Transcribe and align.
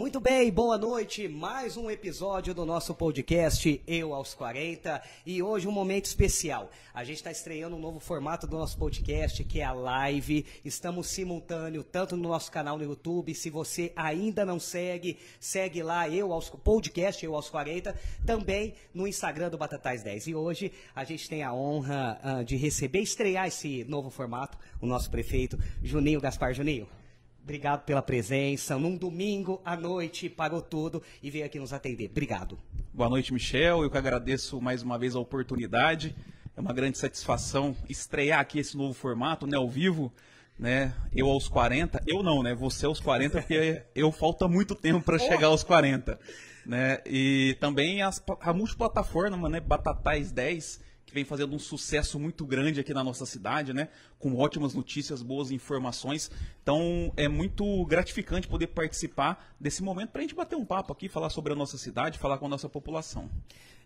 Muito 0.00 0.18
bem, 0.18 0.50
boa 0.50 0.78
noite. 0.78 1.28
Mais 1.28 1.76
um 1.76 1.90
episódio 1.90 2.54
do 2.54 2.64
nosso 2.64 2.94
podcast 2.94 3.82
Eu 3.86 4.14
aos 4.14 4.32
40 4.32 5.02
e 5.26 5.42
hoje 5.42 5.68
um 5.68 5.70
momento 5.70 6.06
especial. 6.06 6.70
A 6.94 7.04
gente 7.04 7.18
está 7.18 7.30
estreando 7.30 7.76
um 7.76 7.78
novo 7.78 8.00
formato 8.00 8.46
do 8.46 8.56
nosso 8.56 8.78
podcast 8.78 9.44
que 9.44 9.60
é 9.60 9.64
a 9.64 9.74
live. 9.74 10.46
Estamos 10.64 11.06
simultâneo 11.08 11.84
tanto 11.84 12.16
no 12.16 12.30
nosso 12.30 12.50
canal 12.50 12.78
no 12.78 12.84
YouTube. 12.84 13.34
Se 13.34 13.50
você 13.50 13.92
ainda 13.94 14.42
não 14.42 14.58
segue, 14.58 15.18
segue 15.38 15.82
lá 15.82 16.08
Eu 16.08 16.32
aos 16.32 16.48
podcast 16.48 17.22
Eu 17.22 17.34
aos 17.34 17.50
40, 17.50 17.94
também 18.24 18.72
no 18.94 19.06
Instagram 19.06 19.50
do 19.50 19.58
Batatais 19.58 20.02
10. 20.02 20.28
E 20.28 20.34
hoje 20.34 20.72
a 20.96 21.04
gente 21.04 21.28
tem 21.28 21.42
a 21.42 21.52
honra 21.52 22.18
uh, 22.24 22.42
de 22.42 22.56
receber, 22.56 23.00
estrear 23.00 23.48
esse 23.48 23.84
novo 23.84 24.08
formato, 24.08 24.56
o 24.80 24.86
nosso 24.86 25.10
prefeito 25.10 25.58
Juninho 25.82 26.22
Gaspar 26.22 26.54
Juninho. 26.54 26.88
Obrigado 27.42 27.84
pela 27.84 28.02
presença. 28.02 28.78
Num 28.78 28.96
domingo 28.96 29.60
à 29.64 29.76
noite, 29.76 30.28
parou 30.28 30.62
tudo 30.62 31.02
e 31.22 31.30
veio 31.30 31.44
aqui 31.44 31.58
nos 31.58 31.72
atender. 31.72 32.10
Obrigado. 32.10 32.58
Boa 32.92 33.08
noite, 33.08 33.32
Michel. 33.32 33.82
Eu 33.82 33.90
que 33.90 33.98
agradeço 33.98 34.60
mais 34.60 34.82
uma 34.82 34.98
vez 34.98 35.16
a 35.16 35.20
oportunidade. 35.20 36.14
É 36.56 36.60
uma 36.60 36.72
grande 36.72 36.98
satisfação 36.98 37.74
estrear 37.88 38.40
aqui 38.40 38.58
esse 38.58 38.76
novo 38.76 38.92
formato, 38.92 39.46
né, 39.46 39.56
ao 39.56 39.68
vivo. 39.68 40.12
Né? 40.58 40.92
Eu 41.14 41.26
aos 41.30 41.48
40, 41.48 42.02
eu 42.06 42.22
não, 42.22 42.42
né? 42.42 42.54
Você 42.54 42.84
aos 42.84 43.00
40, 43.00 43.40
porque 43.40 43.82
eu 43.94 44.12
falta 44.12 44.46
muito 44.46 44.74
tempo 44.74 45.00
para 45.00 45.18
chegar 45.18 45.46
aos 45.46 45.64
40. 45.64 46.20
Né? 46.66 46.98
E 47.06 47.56
também 47.58 48.02
as, 48.02 48.22
a 48.42 48.52
multiplataforma, 48.52 49.48
né? 49.48 49.58
Batatais 49.58 50.30
10, 50.30 50.80
que 51.10 51.14
vem 51.14 51.24
fazendo 51.24 51.54
um 51.54 51.58
sucesso 51.58 52.18
muito 52.18 52.46
grande 52.46 52.80
aqui 52.80 52.94
na 52.94 53.04
nossa 53.04 53.26
cidade, 53.26 53.72
né? 53.72 53.88
Com 54.18 54.36
ótimas 54.36 54.74
notícias, 54.74 55.22
boas 55.22 55.50
informações. 55.50 56.30
Então 56.62 57.12
é 57.16 57.28
muito 57.28 57.84
gratificante 57.84 58.48
poder 58.48 58.68
participar 58.68 59.54
desse 59.60 59.82
momento 59.82 60.10
para 60.10 60.20
a 60.20 60.22
gente 60.22 60.34
bater 60.34 60.56
um 60.56 60.64
papo 60.64 60.92
aqui, 60.92 61.08
falar 61.08 61.30
sobre 61.30 61.52
a 61.52 61.56
nossa 61.56 61.76
cidade, 61.76 62.18
falar 62.18 62.38
com 62.38 62.46
a 62.46 62.48
nossa 62.48 62.68
população. 62.68 63.28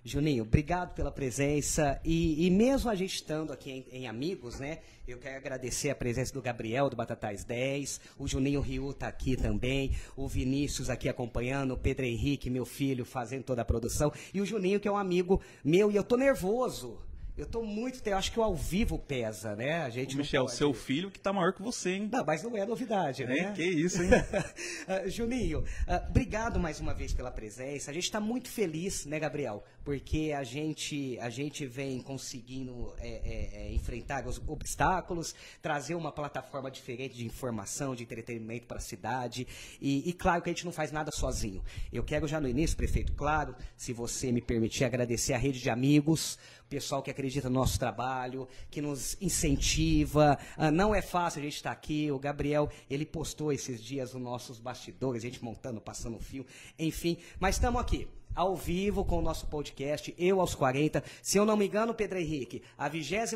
Juninho, 0.07 0.43
obrigado 0.43 0.95
pela 0.95 1.11
presença. 1.11 1.99
E, 2.05 2.47
e 2.47 2.51
mesmo 2.51 2.91
a 2.91 2.95
gente 2.95 3.15
estando 3.15 3.55
aqui 3.55 3.71
em, 3.71 4.03
em, 4.03 4.07
Amigos, 4.07 4.61
né? 4.61 4.81
Eu 5.09 5.17
quero 5.17 5.39
agradecer 5.39 5.89
a 5.89 5.95
presença 5.95 6.31
do 6.31 6.43
Gabriel 6.43 6.91
do 6.91 6.97
Batatais 6.97 7.43
10, 7.43 8.01
o 8.19 8.29
Juninho 8.29 8.61
Riu 8.61 8.91
está 8.91 9.09
aqui 9.09 9.35
também, 9.35 9.93
o 10.15 10.29
Vinícius 10.29 10.91
aqui 10.91 11.09
acompanhando, 11.09 11.73
o 11.73 11.79
Pedro 11.79 12.05
Henrique, 12.05 12.51
meu 12.51 12.67
filho, 12.67 13.05
fazendo 13.05 13.45
toda 13.45 13.63
a 13.63 13.65
produção, 13.65 14.13
e 14.33 14.43
o 14.43 14.47
Juninho, 14.47 14.79
que 14.79 14.89
é 14.89 14.93
um 14.93 14.97
amigo 14.97 15.41
meu, 15.65 15.91
e 15.91 15.97
eu 15.97 16.05
tô 16.05 16.17
nervoso 16.17 16.99
eu 17.37 17.47
tô 17.47 17.63
muito. 17.63 18.01
Eu 18.07 18.17
acho 18.17 18.31
que 18.31 18.39
o 18.39 18.43
ao 18.43 18.55
vivo 18.55 18.97
pesa, 18.99 19.57
né? 19.57 19.83
A 19.83 19.91
gente. 19.91 20.15
O 20.15 20.19
Michel, 20.19 20.47
seu 20.47 20.73
filho 20.73 21.11
que 21.11 21.19
tá 21.19 21.33
maior 21.33 21.53
que 21.53 21.63
você, 21.63 21.91
hein? 21.91 22.09
Não, 22.11 22.25
mas 22.25 22.43
não 22.43 22.57
é 22.57 22.65
novidade, 22.65 23.25
né? 23.25 23.39
É, 23.39 23.53
que 23.53 23.65
isso, 23.65 24.03
hein? 24.03 24.11
uh, 24.11 25.09
Juninho, 25.11 25.61
uh, 25.61 26.09
obrigado 26.09 26.61
mais 26.61 26.79
uma 26.79 26.95
vez 26.95 27.13
pela 27.13 27.33
presença. 27.33 27.91
A 27.91 27.95
gente 27.95 28.05
está 28.05 28.21
muito 28.21 28.49
feliz, 28.49 29.05
né, 29.05 29.19
Gabriel? 29.19 29.65
Porque 29.85 30.33
a 30.37 30.43
gente, 30.43 31.19
a 31.21 31.29
gente 31.29 31.67
vem 31.67 32.01
conseguindo 32.01 32.95
é, 32.99 33.09
é, 33.09 33.63
é, 33.63 33.73
enfrentar 33.75 34.27
os 34.27 34.41
obstáculos, 34.47 35.35
trazer 35.61 35.95
uma 35.95 36.11
plataforma 36.11 36.71
diferente 36.71 37.15
de 37.15 37.27
informação, 37.27 37.95
de 37.95 38.03
entretenimento 38.03 38.67
para 38.67 38.79
a 38.79 38.81
cidade. 38.81 39.47
E, 39.81 40.09
e 40.09 40.13
claro 40.13 40.43
que 40.43 40.49
a 40.49 40.53
gente 40.53 40.65
não 40.65 40.73
faz 40.73 40.91
nada 40.91 41.11
sozinho. 41.13 41.63
Eu 41.93 42.03
quero 42.03 42.27
já 42.27 42.41
no 42.41 42.49
início, 42.49 42.77
prefeito, 42.77 43.13
claro, 43.13 43.55
se 43.77 43.93
você 43.93 44.33
me 44.33 44.41
permitir, 44.41 44.85
agradecer 44.85 45.35
a 45.35 45.39
rede 45.39 45.61
de 45.61 45.69
amigos 45.69 46.39
pessoal 46.75 47.03
que 47.03 47.11
acredita 47.11 47.49
no 47.49 47.55
nosso 47.55 47.79
trabalho, 47.79 48.49
que 48.69 48.81
nos 48.81 49.17
incentiva. 49.21 50.37
Ah, 50.57 50.73
não 50.73 50.93
é 50.93 51.01
fácil 51.01 51.41
a 51.41 51.45
gente 51.45 51.55
estar 51.55 51.71
aqui. 51.71 52.11
O 52.11 52.19
Gabriel, 52.19 52.69
ele 52.91 53.07
postou 53.07 53.53
esses 53.53 53.81
dias 53.83 54.13
os 54.15 54.21
nossos 54.21 54.59
bastidores, 54.59 55.23
a 55.23 55.27
gente 55.27 55.45
montando, 55.45 55.81
passando 55.81 56.19
fio, 56.19 56.45
enfim. 56.77 57.17
Mas 57.39 57.57
estamos 57.57 57.81
aqui 57.81 58.09
ao 58.35 58.57
vivo 58.57 59.05
com 59.05 59.19
o 59.19 59.23
nosso 59.23 59.47
podcast, 59.47 60.15
Eu 60.19 60.41
aos 60.41 60.55
40. 60.55 61.03
Se 61.23 61.39
eu 61.39 61.45
não 61.45 61.57
me 61.57 61.67
engano, 61.67 61.95
Pedro 61.95 62.19
Henrique, 62.19 62.63
a 62.77 62.89
22 62.89 63.33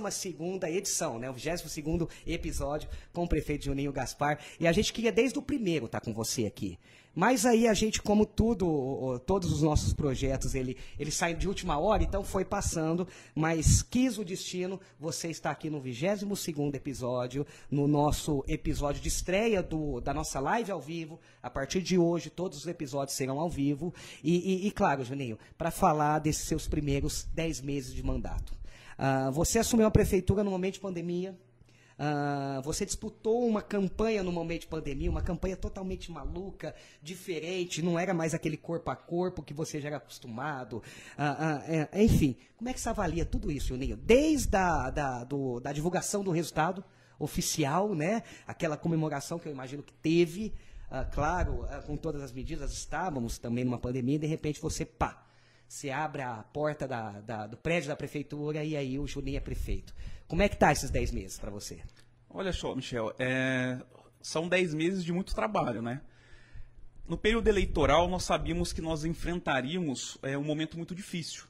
edição, 0.64 1.18
né? 1.18 1.30
O 1.30 1.32
22 1.32 2.08
episódio 2.26 2.88
com 3.12 3.24
o 3.24 3.28
prefeito 3.28 3.66
Juninho 3.66 3.92
Gaspar. 3.92 4.38
E 4.58 4.66
a 4.66 4.72
gente 4.72 4.92
queria 4.92 5.12
desde 5.12 5.38
o 5.38 5.42
primeiro 5.42 5.86
estar 5.86 6.00
com 6.00 6.12
você 6.12 6.46
aqui. 6.46 6.78
Mas 7.18 7.44
aí 7.44 7.66
a 7.66 7.74
gente, 7.74 8.00
como 8.00 8.24
tudo, 8.24 9.18
todos 9.26 9.50
os 9.50 9.60
nossos 9.60 9.92
projetos, 9.92 10.54
ele, 10.54 10.76
ele 10.96 11.10
sai 11.10 11.34
de 11.34 11.48
última 11.48 11.76
hora, 11.76 12.04
então 12.04 12.22
foi 12.22 12.44
passando, 12.44 13.08
mas 13.34 13.82
quis 13.82 14.18
o 14.18 14.24
destino, 14.24 14.80
você 15.00 15.26
está 15.26 15.50
aqui 15.50 15.68
no 15.68 15.82
22º 15.82 16.72
episódio, 16.76 17.44
no 17.68 17.88
nosso 17.88 18.44
episódio 18.46 19.02
de 19.02 19.08
estreia 19.08 19.60
do, 19.64 20.00
da 20.00 20.14
nossa 20.14 20.38
live 20.38 20.70
ao 20.70 20.80
vivo. 20.80 21.18
A 21.42 21.50
partir 21.50 21.82
de 21.82 21.98
hoje, 21.98 22.30
todos 22.30 22.56
os 22.58 22.68
episódios 22.68 23.16
serão 23.16 23.40
ao 23.40 23.50
vivo. 23.50 23.92
E, 24.22 24.36
e, 24.36 24.68
e 24.68 24.70
claro, 24.70 25.02
Juninho, 25.02 25.40
para 25.56 25.72
falar 25.72 26.20
desses 26.20 26.46
seus 26.46 26.68
primeiros 26.68 27.26
10 27.34 27.62
meses 27.62 27.92
de 27.92 28.02
mandato. 28.04 28.52
Uh, 28.96 29.32
você 29.32 29.58
assumiu 29.58 29.88
a 29.88 29.90
prefeitura 29.90 30.44
no 30.44 30.52
momento 30.52 30.74
de 30.74 30.80
pandemia, 30.80 31.36
Uh, 31.98 32.62
você 32.62 32.86
disputou 32.86 33.44
uma 33.44 33.60
campanha 33.60 34.22
no 34.22 34.30
momento 34.30 34.60
de 34.60 34.66
pandemia, 34.68 35.10
uma 35.10 35.20
campanha 35.20 35.56
totalmente 35.56 36.12
maluca, 36.12 36.72
diferente, 37.02 37.82
não 37.82 37.98
era 37.98 38.14
mais 38.14 38.34
aquele 38.34 38.56
corpo 38.56 38.88
a 38.88 38.94
corpo 38.94 39.42
que 39.42 39.52
você 39.52 39.80
já 39.80 39.88
era 39.88 39.96
acostumado. 39.96 40.76
Uh, 41.18 41.96
uh, 41.96 42.00
enfim, 42.00 42.36
como 42.56 42.70
é 42.70 42.72
que 42.72 42.80
você 42.80 42.88
avalia 42.88 43.24
tudo 43.24 43.50
isso, 43.50 43.68
Juninho? 43.68 43.96
Desde 43.96 44.56
a 44.56 44.90
da, 44.90 45.24
do, 45.24 45.58
da 45.58 45.72
divulgação 45.72 46.22
do 46.22 46.30
resultado 46.30 46.84
oficial, 47.18 47.92
né? 47.96 48.22
Aquela 48.46 48.76
comemoração 48.76 49.40
que 49.40 49.48
eu 49.48 49.52
imagino 49.52 49.82
que 49.82 49.92
teve, 49.92 50.54
claro, 51.10 51.66
com 51.84 51.96
todas 51.96 52.22
as 52.22 52.30
medidas, 52.30 52.72
estávamos 52.72 53.38
também 53.38 53.64
numa 53.64 53.78
pandemia, 53.78 54.14
e 54.14 54.18
de 54.20 54.26
repente 54.28 54.60
você, 54.60 54.84
pá, 54.84 55.26
você 55.68 55.90
abre 55.90 56.22
a 56.22 56.44
porta 56.44 56.88
da, 56.88 57.20
da, 57.20 57.46
do 57.46 57.56
prédio 57.56 57.88
da 57.88 57.96
prefeitura 57.96 58.64
e 58.64 58.76
aí 58.76 58.98
o 58.98 59.06
Juninho 59.06 59.36
é 59.36 59.40
prefeito. 59.40 59.92
Como 60.28 60.42
é 60.42 60.48
que 60.48 60.56
tá 60.58 60.70
esses 60.70 60.90
10 60.90 61.10
meses 61.10 61.38
para 61.38 61.50
você? 61.50 61.80
Olha 62.28 62.52
só, 62.52 62.74
Michel, 62.74 63.14
é... 63.18 63.80
são 64.20 64.46
10 64.46 64.74
meses 64.74 65.02
de 65.02 65.10
muito 65.10 65.34
trabalho, 65.34 65.80
né? 65.80 66.02
No 67.08 67.16
período 67.16 67.48
eleitoral, 67.48 68.06
nós 68.06 68.24
sabíamos 68.24 68.70
que 68.70 68.82
nós 68.82 69.02
enfrentaríamos 69.06 70.18
é, 70.22 70.36
um 70.36 70.44
momento 70.44 70.76
muito 70.76 70.94
difícil. 70.94 71.44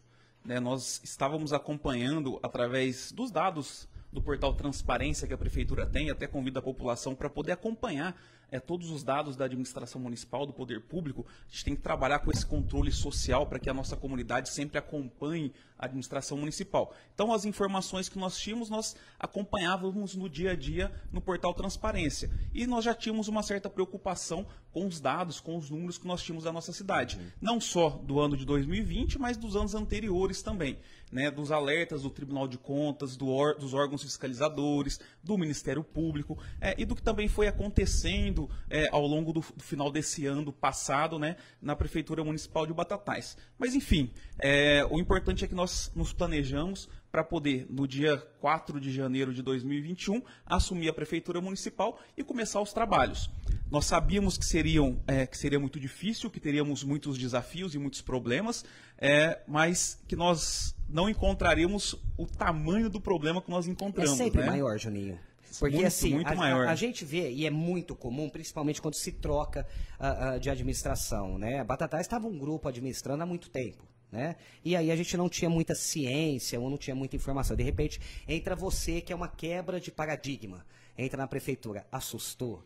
Né? 0.44 0.60
Nós 0.60 1.00
estávamos 1.02 1.52
acompanhando, 1.52 2.38
através 2.40 3.10
dos 3.10 3.32
dados 3.32 3.88
do 4.12 4.22
portal 4.22 4.54
Transparência 4.54 5.26
que 5.26 5.34
a 5.34 5.38
Prefeitura 5.38 5.84
tem, 5.84 6.10
até 6.10 6.28
convido 6.28 6.60
a 6.60 6.62
população 6.62 7.12
para 7.16 7.28
poder 7.28 7.52
acompanhar 7.52 8.16
é, 8.50 8.60
todos 8.60 8.90
os 8.90 9.02
dados 9.02 9.36
da 9.36 9.46
administração 9.46 10.00
municipal, 10.00 10.46
do 10.46 10.52
poder 10.52 10.80
público, 10.82 11.26
a 11.28 11.50
gente 11.50 11.64
tem 11.64 11.76
que 11.76 11.82
trabalhar 11.82 12.20
com 12.20 12.30
esse 12.30 12.46
controle 12.46 12.92
social 12.92 13.44
para 13.46 13.58
que 13.58 13.68
a 13.68 13.74
nossa 13.74 13.96
comunidade 13.96 14.50
sempre 14.50 14.78
acompanhe 14.78 15.52
administração 15.78 16.36
municipal. 16.36 16.94
Então, 17.14 17.32
as 17.32 17.44
informações 17.44 18.08
que 18.08 18.18
nós 18.18 18.38
tínhamos, 18.38 18.68
nós 18.68 18.96
acompanhávamos 19.18 20.14
no 20.14 20.28
dia 20.28 20.52
a 20.52 20.56
dia 20.56 20.92
no 21.12 21.20
portal 21.20 21.54
Transparência. 21.54 22.30
E 22.52 22.66
nós 22.66 22.84
já 22.84 22.94
tínhamos 22.94 23.28
uma 23.28 23.42
certa 23.42 23.70
preocupação 23.70 24.46
com 24.72 24.86
os 24.86 25.00
dados, 25.00 25.40
com 25.40 25.56
os 25.56 25.70
números 25.70 25.98
que 25.98 26.06
nós 26.06 26.22
tínhamos 26.22 26.44
da 26.44 26.52
nossa 26.52 26.72
cidade. 26.72 27.18
Não 27.40 27.60
só 27.60 27.90
do 27.90 28.20
ano 28.20 28.36
de 28.36 28.44
2020, 28.44 29.18
mas 29.18 29.36
dos 29.36 29.56
anos 29.56 29.74
anteriores 29.74 30.42
também. 30.42 30.78
Né, 31.10 31.30
dos 31.30 31.50
alertas 31.50 32.02
do 32.02 32.10
Tribunal 32.10 32.46
de 32.46 32.58
Contas, 32.58 33.16
do 33.16 33.28
dos 33.54 33.72
órgãos 33.72 34.02
fiscalizadores, 34.02 35.00
do 35.22 35.38
Ministério 35.38 35.82
Público 35.82 36.38
é, 36.60 36.74
e 36.76 36.84
do 36.84 36.94
que 36.94 37.00
também 37.00 37.28
foi 37.28 37.48
acontecendo 37.48 38.50
é, 38.68 38.88
ao 38.90 39.06
longo 39.06 39.32
do, 39.32 39.40
do, 39.40 39.62
final 39.62 39.90
desse 39.90 40.26
ano 40.26 40.52
passado 40.52 41.18
né, 41.18 41.36
na 41.62 41.74
Prefeitura 41.74 42.22
Municipal 42.22 42.66
de 42.66 42.74
Batatais. 42.74 43.38
Mas, 43.58 43.74
enfim, 43.74 44.10
é, 44.38 44.86
o 44.90 44.98
importante 44.98 45.46
é 45.46 45.48
que 45.48 45.54
nós 45.54 45.67
nos 45.94 46.12
planejamos 46.12 46.88
para 47.10 47.24
poder, 47.24 47.66
no 47.70 47.86
dia 47.86 48.18
4 48.40 48.78
de 48.80 48.92
janeiro 48.92 49.32
de 49.32 49.42
2021, 49.42 50.22
assumir 50.44 50.88
a 50.88 50.92
Prefeitura 50.92 51.40
Municipal 51.40 51.98
e 52.16 52.22
começar 52.22 52.60
os 52.60 52.72
trabalhos. 52.72 53.30
Nós 53.70 53.86
sabíamos 53.86 54.36
que, 54.36 54.44
seriam, 54.44 55.00
é, 55.06 55.26
que 55.26 55.36
seria 55.36 55.58
muito 55.58 55.80
difícil, 55.80 56.30
que 56.30 56.40
teríamos 56.40 56.84
muitos 56.84 57.16
desafios 57.16 57.74
e 57.74 57.78
muitos 57.78 58.02
problemas, 58.02 58.64
é, 58.98 59.40
mas 59.46 59.98
que 60.06 60.16
nós 60.16 60.74
não 60.88 61.08
encontraríamos 61.08 61.94
o 62.16 62.26
tamanho 62.26 62.90
do 62.90 63.00
problema 63.00 63.40
que 63.40 63.50
nós 63.50 63.66
encontramos. 63.66 64.12
É 64.12 64.24
sempre 64.24 64.42
né? 64.42 64.46
maior, 64.48 64.78
Juninho. 64.78 65.18
Porque 65.58 65.76
muito, 65.76 65.86
assim, 65.86 66.14
muito 66.14 66.32
a, 66.32 66.34
maior. 66.34 66.68
A, 66.68 66.74
gente 66.74 67.04
vê, 67.04 67.30
e 67.30 67.46
é 67.46 67.50
muito 67.50 67.96
comum, 67.96 68.28
principalmente 68.28 68.82
quando 68.82 68.94
se 68.94 69.12
troca 69.12 69.66
uh, 69.98 70.36
uh, 70.36 70.40
de 70.40 70.50
administração, 70.50 71.38
né? 71.38 71.60
A 71.60 71.64
Batatais 71.64 72.02
estava 72.02 72.26
um 72.26 72.38
grupo 72.38 72.68
administrando 72.68 73.22
há 73.22 73.26
muito 73.26 73.48
tempo. 73.48 73.82
Né? 74.10 74.36
E 74.64 74.74
aí 74.74 74.90
a 74.90 74.96
gente 74.96 75.16
não 75.16 75.28
tinha 75.28 75.50
muita 75.50 75.74
ciência 75.74 76.58
ou 76.58 76.70
não 76.70 76.78
tinha 76.78 76.96
muita 76.96 77.16
informação. 77.16 77.56
De 77.56 77.62
repente, 77.62 78.00
entra 78.26 78.56
você, 78.56 79.00
que 79.00 79.12
é 79.12 79.16
uma 79.16 79.28
quebra 79.28 79.80
de 79.80 79.90
paradigma. 79.90 80.64
Entra 80.96 81.18
na 81.18 81.26
prefeitura. 81.26 81.86
Assustou? 81.92 82.64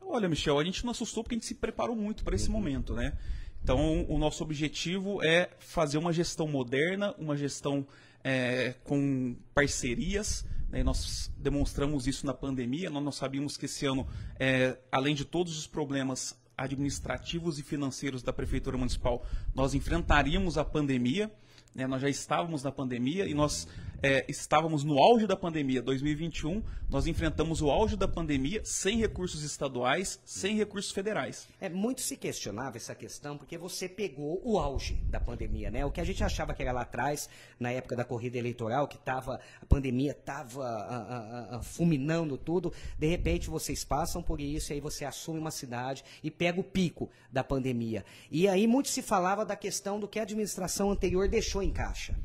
Olha, 0.00 0.28
Michel, 0.28 0.58
a 0.58 0.64
gente 0.64 0.84
não 0.84 0.90
assustou 0.90 1.22
porque 1.22 1.34
a 1.34 1.38
gente 1.38 1.46
se 1.46 1.54
preparou 1.54 1.96
muito 1.96 2.22
para 2.22 2.34
esse 2.34 2.48
uhum. 2.48 2.52
momento, 2.52 2.94
né? 2.94 3.16
Então, 3.62 4.04
o 4.08 4.18
nosso 4.18 4.42
objetivo 4.42 5.24
é 5.24 5.48
fazer 5.58 5.96
uma 5.96 6.12
gestão 6.12 6.48
moderna, 6.48 7.14
uma 7.16 7.36
gestão 7.36 7.86
é, 8.24 8.74
com 8.84 9.36
parcerias, 9.54 10.44
né, 10.72 10.82
nós 10.82 11.30
demonstramos 11.36 12.06
isso 12.06 12.26
na 12.26 12.34
pandemia. 12.34 12.90
Nós, 12.90 13.04
nós 13.04 13.14
sabíamos 13.14 13.56
que 13.56 13.66
esse 13.66 13.86
ano, 13.86 14.08
é, 14.40 14.78
além 14.90 15.14
de 15.14 15.24
todos 15.24 15.56
os 15.56 15.66
problemas, 15.66 16.36
administrativos 16.56 17.58
e 17.58 17.62
financeiros 17.62 18.22
da 18.22 18.32
Prefeitura 18.32 18.76
Municipal, 18.76 19.26
nós 19.54 19.74
enfrentaríamos 19.74 20.58
a 20.58 20.64
pandemia. 20.64 21.30
Né? 21.74 21.86
Nós 21.86 22.02
já 22.02 22.08
estávamos 22.08 22.62
na 22.62 22.70
pandemia 22.70 23.26
e 23.26 23.34
nós 23.34 23.66
é, 24.02 24.24
estávamos 24.28 24.82
no 24.82 24.98
auge 24.98 25.28
da 25.28 25.36
pandemia 25.36 25.80
2021, 25.80 26.60
nós 26.90 27.06
enfrentamos 27.06 27.62
o 27.62 27.70
auge 27.70 27.96
da 27.96 28.08
pandemia 28.08 28.60
sem 28.64 28.98
recursos 28.98 29.44
estaduais, 29.44 30.20
sem 30.24 30.56
recursos 30.56 30.90
federais. 30.90 31.48
É 31.60 31.68
muito 31.68 32.00
se 32.00 32.16
questionava 32.16 32.76
essa 32.76 32.96
questão 32.96 33.38
porque 33.38 33.56
você 33.56 33.88
pegou 33.88 34.42
o 34.44 34.58
auge 34.58 34.94
da 35.08 35.20
pandemia, 35.20 35.70
né? 35.70 35.86
O 35.86 35.90
que 35.92 36.00
a 36.00 36.04
gente 36.04 36.24
achava 36.24 36.52
que 36.52 36.62
era 36.62 36.72
lá 36.72 36.82
atrás, 36.82 37.28
na 37.60 37.70
época 37.70 37.94
da 37.94 38.04
corrida 38.04 38.36
eleitoral, 38.36 38.88
que 38.88 38.98
tava, 38.98 39.40
a 39.60 39.66
pandemia 39.66 40.10
estava 40.10 41.60
fulminando 41.62 42.36
tudo, 42.36 42.72
de 42.98 43.06
repente 43.06 43.48
vocês 43.48 43.84
passam 43.84 44.20
por 44.20 44.40
isso 44.40 44.72
e 44.72 44.74
aí 44.74 44.80
você 44.80 45.04
assume 45.04 45.38
uma 45.38 45.52
cidade 45.52 46.04
e 46.24 46.30
pega 46.30 46.60
o 46.60 46.64
pico 46.64 47.08
da 47.30 47.44
pandemia. 47.44 48.04
E 48.30 48.48
aí 48.48 48.66
muito 48.66 48.88
se 48.88 49.00
falava 49.00 49.44
da 49.44 49.54
questão 49.54 50.00
do 50.00 50.08
que 50.08 50.18
a 50.18 50.22
administração 50.22 50.90
anterior 50.90 51.28
deixou 51.28 51.62
em 51.62 51.70
caixa. 51.70 52.16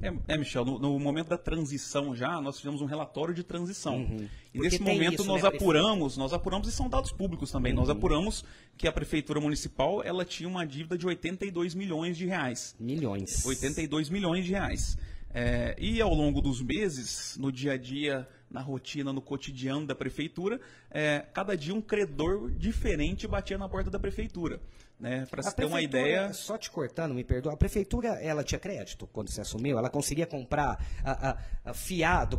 É, 0.00 0.34
é 0.34 0.38
Michel, 0.38 0.64
no, 0.64 0.78
no, 0.78 0.98
momento 0.98 1.28
da 1.28 1.38
transição 1.38 2.14
já, 2.14 2.40
nós 2.40 2.58
fizemos 2.58 2.80
um 2.80 2.84
relatório 2.84 3.34
de 3.34 3.42
transição. 3.42 3.96
Uhum. 3.96 4.28
E 4.52 4.58
nesse 4.58 4.80
momento 4.80 5.20
isso, 5.20 5.24
nós 5.24 5.42
né, 5.42 5.48
apuramos, 5.48 6.16
nós 6.16 6.32
apuramos, 6.32 6.68
e 6.68 6.72
são 6.72 6.88
dados 6.88 7.10
públicos 7.10 7.50
também, 7.50 7.72
uhum. 7.72 7.80
nós 7.80 7.90
apuramos 7.90 8.44
que 8.76 8.86
a 8.86 8.92
Prefeitura 8.92 9.40
Municipal 9.40 10.02
ela 10.02 10.24
tinha 10.24 10.48
uma 10.48 10.66
dívida 10.66 10.98
de 10.98 11.06
82 11.06 11.74
milhões 11.74 12.16
de 12.16 12.26
reais. 12.26 12.74
Milhões. 12.78 13.44
82 13.46 14.10
milhões 14.10 14.44
de 14.44 14.50
reais. 14.52 14.98
É, 15.32 15.74
e 15.78 16.00
ao 16.00 16.14
longo 16.14 16.40
dos 16.40 16.62
meses, 16.62 17.36
no 17.40 17.50
dia 17.50 17.72
a 17.72 17.76
dia, 17.76 18.28
na 18.48 18.60
rotina, 18.60 19.12
no 19.12 19.20
cotidiano 19.20 19.84
da 19.84 19.94
prefeitura, 19.94 20.60
é, 20.88 21.26
cada 21.32 21.56
dia 21.56 21.74
um 21.74 21.80
credor 21.80 22.52
diferente 22.52 23.26
batia 23.26 23.58
na 23.58 23.68
porta 23.68 23.90
da 23.90 23.98
prefeitura. 23.98 24.60
Né? 24.98 25.26
Para 25.28 25.42
se 25.42 25.54
ter 25.54 25.64
uma 25.64 25.82
ideia. 25.82 26.32
Só 26.32 26.56
te 26.56 26.70
cortando, 26.70 27.14
me 27.14 27.24
perdoa. 27.24 27.52
A 27.52 27.56
prefeitura 27.56 28.08
ela 28.20 28.44
tinha 28.44 28.58
crédito 28.58 29.06
quando 29.12 29.28
você 29.28 29.40
assumiu? 29.40 29.76
Ela 29.76 29.90
conseguia 29.90 30.26
comprar 30.26 30.82
a, 31.04 31.30
a, 31.30 31.38
a 31.64 31.74
fiado, 31.74 32.38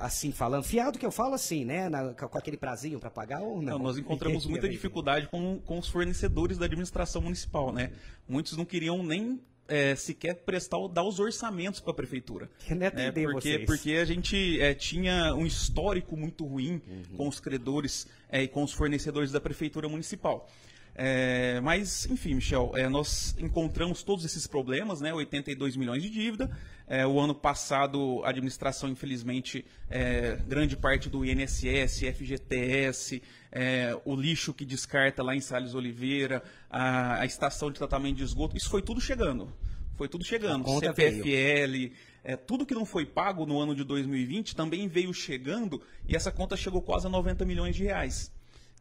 assim 0.00 0.32
falando? 0.32 0.64
Fiado 0.64 0.98
que 0.98 1.06
eu 1.06 1.12
falo 1.12 1.34
assim, 1.34 1.64
né? 1.64 1.88
Na, 1.88 2.12
com 2.12 2.36
aquele 2.36 2.56
prazinho 2.56 2.98
para 2.98 3.10
pagar 3.10 3.40
ou 3.40 3.62
não? 3.62 3.78
não 3.78 3.78
nós 3.78 3.98
encontramos 3.98 4.44
muita 4.46 4.68
dificuldade 4.68 5.28
com, 5.28 5.60
com 5.60 5.78
os 5.78 5.88
fornecedores 5.88 6.58
da 6.58 6.66
administração 6.66 7.22
municipal. 7.22 7.72
Né? 7.72 7.92
Muitos 8.28 8.56
não 8.56 8.64
queriam 8.64 9.02
nem 9.02 9.40
é, 9.68 9.94
sequer 9.94 10.34
prestar 10.34 10.76
dar 10.88 11.04
os 11.04 11.18
orçamentos 11.18 11.80
para 11.80 11.92
a 11.92 11.94
prefeitura. 11.94 12.50
Né? 12.96 13.10
Porque, 13.32 13.58
porque 13.60 13.92
a 13.92 14.04
gente 14.04 14.60
é, 14.60 14.74
tinha 14.74 15.34
um 15.34 15.46
histórico 15.46 16.16
muito 16.16 16.44
ruim 16.44 16.82
uhum. 16.86 17.16
com 17.16 17.28
os 17.28 17.40
credores 17.40 18.06
é, 18.28 18.42
e 18.42 18.48
com 18.48 18.62
os 18.62 18.72
fornecedores 18.72 19.30
da 19.30 19.40
prefeitura 19.40 19.88
municipal. 19.88 20.48
É, 20.94 21.58
mas, 21.60 22.06
enfim, 22.06 22.34
Michel, 22.34 22.72
é, 22.74 22.88
nós 22.88 23.34
encontramos 23.38 24.02
todos 24.02 24.24
esses 24.24 24.46
problemas, 24.46 25.00
né? 25.00 25.12
82 25.12 25.76
milhões 25.76 26.02
de 26.02 26.10
dívida. 26.10 26.50
É, 26.86 27.06
o 27.06 27.18
ano 27.18 27.34
passado, 27.34 28.22
a 28.24 28.28
administração, 28.28 28.88
infelizmente, 28.90 29.64
é, 29.88 30.36
grande 30.46 30.76
parte 30.76 31.08
do 31.08 31.24
INSS, 31.24 32.00
FGTS, 32.14 33.22
é, 33.50 33.98
o 34.04 34.14
lixo 34.14 34.52
que 34.52 34.64
descarta 34.64 35.22
lá 35.22 35.34
em 35.34 35.40
Salles 35.40 35.74
Oliveira, 35.74 36.42
a, 36.68 37.20
a, 37.20 37.24
estação 37.24 37.70
de 37.70 37.78
tratamento 37.78 38.16
de 38.16 38.24
esgoto, 38.24 38.56
isso 38.56 38.68
foi 38.68 38.82
tudo 38.82 39.00
chegando. 39.00 39.50
Foi 39.96 40.08
tudo 40.08 40.24
chegando. 40.24 40.68
CPFL, 40.80 41.94
é, 42.24 42.36
tudo 42.36 42.66
que 42.66 42.74
não 42.74 42.84
foi 42.84 43.06
pago 43.06 43.46
no 43.46 43.58
ano 43.58 43.74
de 43.74 43.84
2020 43.84 44.54
também 44.54 44.86
veio 44.88 45.14
chegando 45.14 45.80
e 46.06 46.14
essa 46.14 46.30
conta 46.30 46.56
chegou 46.56 46.82
quase 46.82 47.06
a 47.06 47.10
90 47.10 47.44
milhões 47.44 47.74
de 47.74 47.84
reais. 47.84 48.30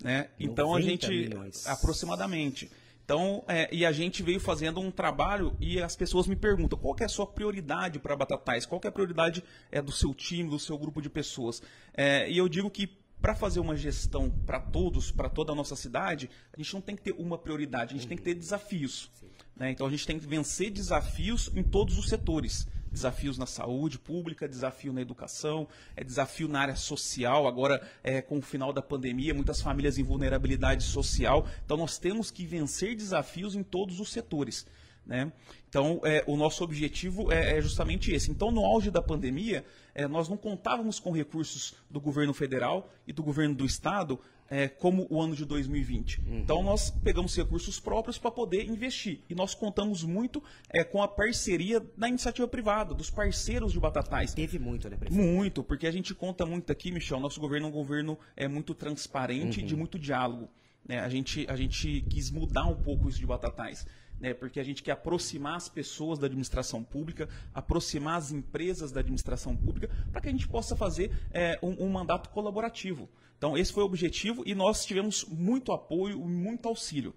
Né? 0.03 0.29
Então 0.39 0.75
a 0.75 0.81
gente. 0.81 1.07
Milhões. 1.07 1.67
Aproximadamente. 1.67 2.71
Então, 3.03 3.43
é, 3.47 3.67
e 3.73 3.85
a 3.85 3.91
gente 3.91 4.23
veio 4.23 4.39
fazendo 4.39 4.79
um 4.79 4.89
trabalho 4.89 5.55
e 5.59 5.81
as 5.81 5.97
pessoas 5.97 6.27
me 6.27 6.35
perguntam 6.35 6.79
qual 6.79 6.95
é 6.99 7.03
a 7.03 7.09
sua 7.09 7.27
prioridade 7.27 7.99
para 7.99 8.15
Batatais, 8.15 8.65
qual 8.65 8.79
é 8.83 8.87
a 8.87 8.91
prioridade 8.91 9.43
é, 9.69 9.81
do 9.81 9.91
seu 9.91 10.13
time, 10.13 10.49
do 10.49 10.57
seu 10.57 10.77
grupo 10.77 11.01
de 11.01 11.09
pessoas. 11.09 11.61
É, 11.93 12.31
e 12.31 12.37
eu 12.37 12.47
digo 12.47 12.69
que 12.69 12.87
para 13.21 13.35
fazer 13.35 13.59
uma 13.59 13.75
gestão 13.75 14.29
para 14.29 14.59
todos, 14.59 15.11
para 15.11 15.29
toda 15.29 15.51
a 15.51 15.55
nossa 15.55 15.75
cidade, 15.75 16.29
a 16.53 16.57
gente 16.57 16.73
não 16.73 16.81
tem 16.81 16.95
que 16.95 17.01
ter 17.01 17.11
uma 17.17 17.37
prioridade, 17.37 17.93
a 17.93 17.97
gente 17.97 18.07
tem 18.07 18.17
que 18.17 18.23
ter 18.23 18.33
desafios. 18.33 19.11
Né? 19.55 19.71
Então 19.71 19.85
a 19.85 19.89
gente 19.89 20.07
tem 20.07 20.17
que 20.17 20.25
vencer 20.25 20.71
desafios 20.71 21.51
em 21.53 21.63
todos 21.63 21.97
os 21.97 22.07
setores 22.07 22.65
desafios 22.91 23.37
na 23.37 23.45
saúde 23.45 23.97
pública, 23.97 24.47
desafio 24.47 24.91
na 24.91 25.01
educação, 25.01 25.67
é 25.95 26.03
desafio 26.03 26.47
na 26.47 26.59
área 26.59 26.75
social. 26.75 27.47
Agora, 27.47 27.81
é, 28.03 28.21
com 28.21 28.39
o 28.39 28.41
final 28.41 28.73
da 28.73 28.81
pandemia, 28.81 29.33
muitas 29.33 29.61
famílias 29.61 29.97
em 29.97 30.03
vulnerabilidade 30.03 30.83
social. 30.83 31.47
Então, 31.65 31.77
nós 31.77 31.97
temos 31.97 32.29
que 32.29 32.45
vencer 32.45 32.95
desafios 32.95 33.55
em 33.55 33.63
todos 33.63 33.99
os 33.99 34.11
setores. 34.11 34.67
Né? 35.05 35.31
Então, 35.67 36.01
é, 36.03 36.23
o 36.27 36.35
nosso 36.35 36.63
objetivo 36.63 37.31
é, 37.31 37.57
é, 37.57 37.61
justamente 37.61 38.11
esse. 38.11 38.29
Então, 38.29 38.51
no 38.51 38.65
auge 38.65 38.91
da 38.91 39.01
pandemia, 39.01 39.65
é, 39.95 40.07
nós 40.07 40.29
não 40.29 40.37
contávamos 40.37 40.99
com 40.99 41.11
recursos 41.11 41.73
do 41.89 41.99
governo 41.99 42.33
federal 42.33 42.89
e 43.07 43.13
do 43.13 43.23
governo 43.23 43.55
do 43.55 43.65
estado 43.65 44.19
é, 44.51 44.67
como 44.67 45.07
o 45.09 45.21
ano 45.21 45.33
de 45.33 45.45
2020. 45.45 46.19
Uhum. 46.19 46.39
Então, 46.39 46.61
nós 46.61 46.91
pegamos 46.91 47.33
recursos 47.37 47.79
próprios 47.79 48.17
para 48.17 48.29
poder 48.29 48.65
investir. 48.65 49.21
E 49.29 49.33
nós 49.33 49.55
contamos 49.55 50.03
muito 50.03 50.43
é, 50.69 50.83
com 50.83 51.01
a 51.01 51.07
parceria 51.07 51.79
da 51.97 52.09
iniciativa 52.09 52.45
privada, 52.49 52.93
dos 52.93 53.09
parceiros 53.09 53.71
de 53.71 53.79
Batatais. 53.79 54.33
Teve 54.33 54.59
muito, 54.59 54.89
né, 54.89 54.97
prefeito? 54.97 55.23
Muito, 55.23 55.63
porque 55.63 55.87
a 55.87 55.91
gente 55.91 56.13
conta 56.13 56.45
muito 56.45 56.69
aqui, 56.69 56.91
Michel, 56.91 57.21
nosso 57.21 57.39
governo 57.39 57.67
é 57.67 57.69
um 57.69 57.73
governo 57.73 58.19
é, 58.35 58.45
muito 58.45 58.75
transparente 58.75 59.61
uhum. 59.61 59.65
de 59.65 59.75
muito 59.77 59.97
diálogo. 59.97 60.49
Né? 60.85 60.99
A, 60.99 61.07
gente, 61.07 61.45
a 61.49 61.55
gente 61.55 62.01
quis 62.09 62.29
mudar 62.29 62.65
um 62.65 62.75
pouco 62.75 63.07
isso 63.07 63.19
de 63.19 63.25
Batatais 63.25 63.87
né, 64.21 64.35
porque 64.35 64.59
a 64.59 64.63
gente 64.63 64.83
quer 64.83 64.91
aproximar 64.91 65.55
as 65.55 65.67
pessoas 65.67 66.19
da 66.19 66.27
administração 66.27 66.83
pública, 66.83 67.27
aproximar 67.53 68.17
as 68.17 68.31
empresas 68.31 68.91
da 68.91 68.99
administração 68.99 69.57
pública, 69.57 69.89
para 70.11 70.21
que 70.21 70.29
a 70.29 70.31
gente 70.31 70.47
possa 70.47 70.75
fazer 70.75 71.11
é, 71.31 71.57
um, 71.63 71.85
um, 71.85 71.89
mandato 71.89 72.29
colaborativo. 72.29 73.09
Então, 73.41 73.57
esse 73.57 73.73
foi 73.73 73.81
o 73.81 73.87
objetivo 73.87 74.43
e 74.45 74.53
nós 74.53 74.85
tivemos 74.85 75.25
muito 75.25 75.71
apoio 75.71 76.21
e 76.21 76.27
muito 76.27 76.67
auxílio. 76.67 77.11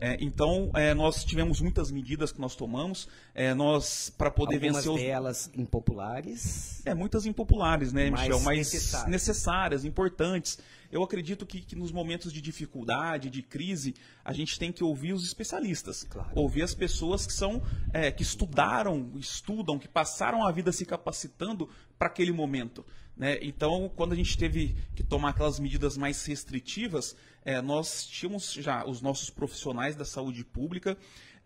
É, 0.00 0.16
então, 0.20 0.70
é, 0.74 0.94
nós 0.94 1.22
tivemos 1.22 1.60
muitas 1.60 1.90
medidas 1.90 2.32
que 2.32 2.40
nós 2.40 2.56
tomamos, 2.56 3.06
é, 3.34 3.52
nós 3.52 4.08
para 4.08 4.30
poder 4.30 4.54
Algumas 4.54 4.76
vencer 4.86 4.90
os... 4.90 5.00
delas 5.00 5.50
impopulares. 5.54 6.80
É, 6.86 6.94
muitas 6.94 7.26
impopulares, 7.26 7.92
né, 7.92 8.10
Michel? 8.10 8.40
Mas 8.40 8.56
necessárias, 8.56 9.10
necessárias 9.10 9.84
importantes. 9.84 10.58
Eu 10.90 11.02
acredito 11.02 11.44
que, 11.44 11.60
que, 11.60 11.76
nos 11.76 11.92
momentos 11.92 12.32
de 12.32 12.40
dificuldade, 12.40 13.28
de 13.28 13.42
crise, 13.42 13.94
a 14.24 14.32
gente 14.32 14.58
tem 14.58 14.72
que 14.72 14.82
ouvir 14.82 15.12
os 15.12 15.26
especialistas, 15.26 16.04
claro. 16.04 16.30
ouvir 16.34 16.62
as 16.62 16.74
pessoas 16.74 17.26
que 17.26 17.34
são 17.34 17.62
é, 17.92 18.10
que 18.10 18.22
estudaram, 18.22 19.12
estudam, 19.16 19.78
que 19.78 19.88
passaram 19.88 20.46
a 20.46 20.50
vida 20.50 20.72
se 20.72 20.86
capacitando 20.86 21.68
para 21.98 22.08
aquele 22.08 22.32
momento. 22.32 22.84
Né? 23.16 23.38
Então, 23.40 23.90
quando 23.96 24.12
a 24.12 24.16
gente 24.16 24.36
teve 24.36 24.76
que 24.94 25.02
tomar 25.02 25.30
aquelas 25.30 25.58
medidas 25.58 25.96
mais 25.96 26.24
restritivas, 26.26 27.16
é, 27.44 27.62
nós 27.62 28.06
tínhamos 28.06 28.52
já 28.52 28.84
os 28.84 29.00
nossos 29.00 29.30
profissionais 29.30 29.96
da 29.96 30.04
saúde 30.04 30.44
pública 30.44 30.96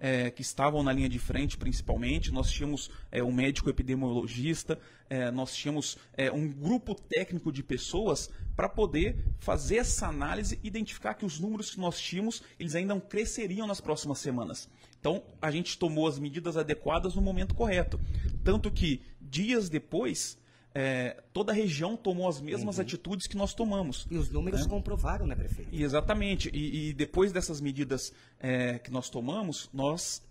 é, 0.01 0.31
que 0.31 0.41
estavam 0.41 0.83
na 0.83 0.93
linha 0.93 1.09
de 1.09 1.19
frente, 1.19 1.59
principalmente. 1.59 2.33
Nós 2.33 2.51
tínhamos 2.51 2.91
é, 3.13 3.23
um 3.23 3.31
médico 3.31 3.69
epidemiologista, 3.69 4.81
é, 5.11 5.31
nós 5.31 5.55
tínhamos 5.55 5.99
é, 6.15 6.33
um 6.33 6.49
grupo 6.49 6.95
técnico 6.95 7.53
de 7.53 7.63
pessoas 7.63 8.31
para 8.57 8.69
poder 8.69 9.17
fazer 9.39 9.77
essa 9.77 10.09
análise 10.09 10.59
e 10.63 10.67
identificar 10.67 11.15
que 11.15 11.27
os 11.27 11.39
números 11.39 11.71
que 11.71 11.81
nós 11.81 12.01
tínhamos, 12.01 12.43
eles 12.59 12.75
ainda 12.75 12.99
cresceriam 12.99 13.67
nas 13.67 13.81
próximas 13.81 14.19
semanas. 14.19 14.69
Então, 14.99 15.23
a 15.41 15.51
gente 15.51 15.79
tomou 15.79 16.09
as 16.09 16.19
medidas 16.19 16.57
adequadas 16.57 17.15
no 17.15 17.23
momento 17.23 17.55
correto. 17.55 18.01
Tanto 18.43 18.71
que, 18.71 19.03
dias 19.21 19.69
depois, 19.69 20.39
é, 20.75 21.23
toda 21.33 21.53
a 21.53 21.55
região 21.55 21.97
tomou 21.97 22.29
as 22.29 22.41
mesmas 22.41 22.77
uhum. 22.77 22.83
atitudes 22.83 23.27
que 23.27 23.37
nós 23.37 23.55
tomamos. 23.55 24.07
E 24.11 24.17
os 24.17 24.31
números 24.31 24.63
né? 24.63 24.69
comprovaram, 24.69 25.27
né, 25.27 25.35
prefeito? 25.35 25.69
E 25.73 25.83
exatamente. 25.83 26.51
E, 26.53 26.91
e, 26.91 26.93
depois 26.93 27.33
dessas 27.33 27.61
medidas 27.61 28.13
é, 28.39 28.79
que 28.79 28.91
nós 28.91 29.11
tomamos, 29.11 29.69
nós 29.73 30.23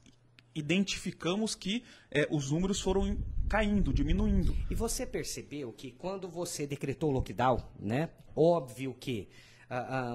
identificamos 0.55 1.55
que 1.55 1.83
é, 2.09 2.27
os 2.31 2.51
números 2.51 2.79
foram 2.79 3.17
caindo, 3.47 3.93
diminuindo. 3.93 4.55
E 4.69 4.75
você 4.75 5.05
percebeu 5.05 5.73
que 5.73 5.91
quando 5.91 6.27
você 6.27 6.65
decretou 6.65 7.09
o 7.09 7.13
lockdown, 7.13 7.63
né? 7.79 8.09
Óbvio 8.35 8.95
que 8.97 9.27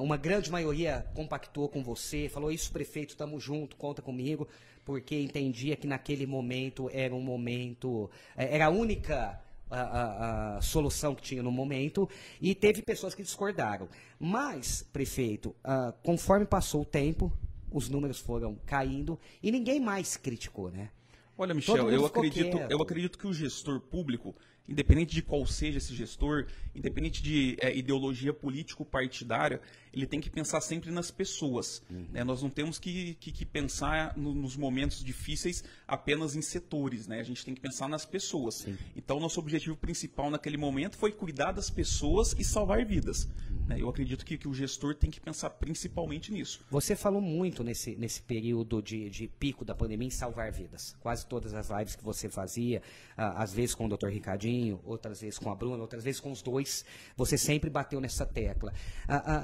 uma 0.00 0.16
grande 0.16 0.50
maioria 0.50 1.06
compactou 1.14 1.68
com 1.68 1.80
você, 1.80 2.28
falou 2.28 2.50
isso, 2.50 2.72
prefeito, 2.72 3.10
estamos 3.10 3.40
junto, 3.42 3.76
conta 3.76 4.02
comigo, 4.02 4.48
porque 4.84 5.18
entendia 5.20 5.76
que 5.76 5.86
naquele 5.86 6.26
momento 6.26 6.90
era 6.92 7.14
um 7.14 7.20
momento, 7.20 8.10
é, 8.36 8.54
era 8.54 8.66
a 8.66 8.70
única 8.70 9.40
a, 9.70 9.80
a, 9.80 10.56
a, 10.56 10.62
solução 10.62 11.14
que 11.14 11.22
tinha 11.22 11.42
no 11.42 11.50
momento 11.50 12.08
e 12.40 12.54
teve 12.54 12.82
pessoas 12.82 13.14
que 13.14 13.22
discordaram. 13.22 13.88
Mas, 14.18 14.86
prefeito, 14.92 15.54
uh, 15.64 15.92
conforme 16.02 16.46
passou 16.46 16.82
o 16.82 16.84
tempo, 16.84 17.32
os 17.70 17.88
números 17.88 18.18
foram 18.18 18.56
caindo 18.66 19.18
e 19.42 19.50
ninguém 19.50 19.80
mais 19.80 20.16
criticou, 20.16 20.70
né? 20.70 20.90
Olha, 21.36 21.52
Michel, 21.52 21.90
eu 21.90 22.06
acredito, 22.06 22.56
eu 22.70 22.80
acredito 22.80 23.18
que 23.18 23.26
o 23.26 23.34
gestor 23.34 23.80
público, 23.80 24.36
independente 24.68 25.12
de 25.12 25.20
qual 25.20 25.44
seja 25.44 25.78
esse 25.78 25.92
gestor, 25.92 26.46
independente 26.72 27.20
de 27.20 27.56
é, 27.60 27.76
ideologia 27.76 28.32
político-partidária, 28.32 29.60
ele 29.94 30.06
tem 30.06 30.20
que 30.20 30.28
pensar 30.28 30.60
sempre 30.60 30.90
nas 30.90 31.10
pessoas. 31.10 31.82
Uhum. 31.88 32.06
Né? 32.12 32.24
Nós 32.24 32.42
não 32.42 32.50
temos 32.50 32.78
que, 32.78 33.14
que, 33.14 33.30
que 33.30 33.46
pensar 33.46 34.16
no, 34.16 34.34
nos 34.34 34.56
momentos 34.56 35.02
difíceis 35.04 35.62
apenas 35.86 36.34
em 36.34 36.42
setores, 36.42 37.06
né? 37.06 37.20
A 37.20 37.22
gente 37.22 37.44
tem 37.44 37.54
que 37.54 37.60
pensar 37.60 37.88
nas 37.88 38.04
pessoas. 38.04 38.56
Sim. 38.56 38.76
Então, 38.96 39.20
nosso 39.20 39.38
objetivo 39.38 39.76
principal 39.76 40.30
naquele 40.30 40.56
momento 40.56 40.96
foi 40.96 41.12
cuidar 41.12 41.52
das 41.52 41.70
pessoas 41.70 42.34
e 42.38 42.44
salvar 42.44 42.84
vidas. 42.84 43.24
Uhum. 43.24 43.66
Né? 43.68 43.80
Eu 43.80 43.88
acredito 43.88 44.24
que, 44.24 44.36
que, 44.36 44.48
o 44.48 44.52
gestor 44.54 44.94
tem 44.94 45.10
que 45.10 45.20
pensar 45.20 45.50
principalmente 45.50 46.32
nisso. 46.32 46.60
Você 46.70 46.96
falou 46.96 47.20
muito 47.20 47.62
nesse, 47.62 47.94
nesse 47.94 48.20
período 48.20 48.82
de, 48.82 49.08
de 49.08 49.28
pico 49.28 49.64
da 49.64 49.74
pandemia 49.74 50.08
em 50.08 50.10
salvar 50.10 50.50
vidas. 50.50 50.96
Quase 51.00 51.26
todas 51.26 51.54
as 51.54 51.70
lives 51.70 51.94
que 51.94 52.04
você 52.04 52.28
fazia, 52.28 52.82
às 53.16 53.52
vezes 53.52 53.74
com 53.74 53.86
o 53.86 53.88
Dr. 53.88 54.08
Ricardinho, 54.08 54.80
outras 54.84 55.20
vezes 55.20 55.38
com 55.38 55.50
a 55.50 55.54
Bruna, 55.54 55.82
outras 55.82 56.02
vezes 56.02 56.20
com 56.20 56.32
os 56.32 56.42
dois, 56.42 56.84
você 57.16 57.38
sempre 57.38 57.70
bateu 57.70 58.00
nessa 58.00 58.26
tecla. 58.26 58.72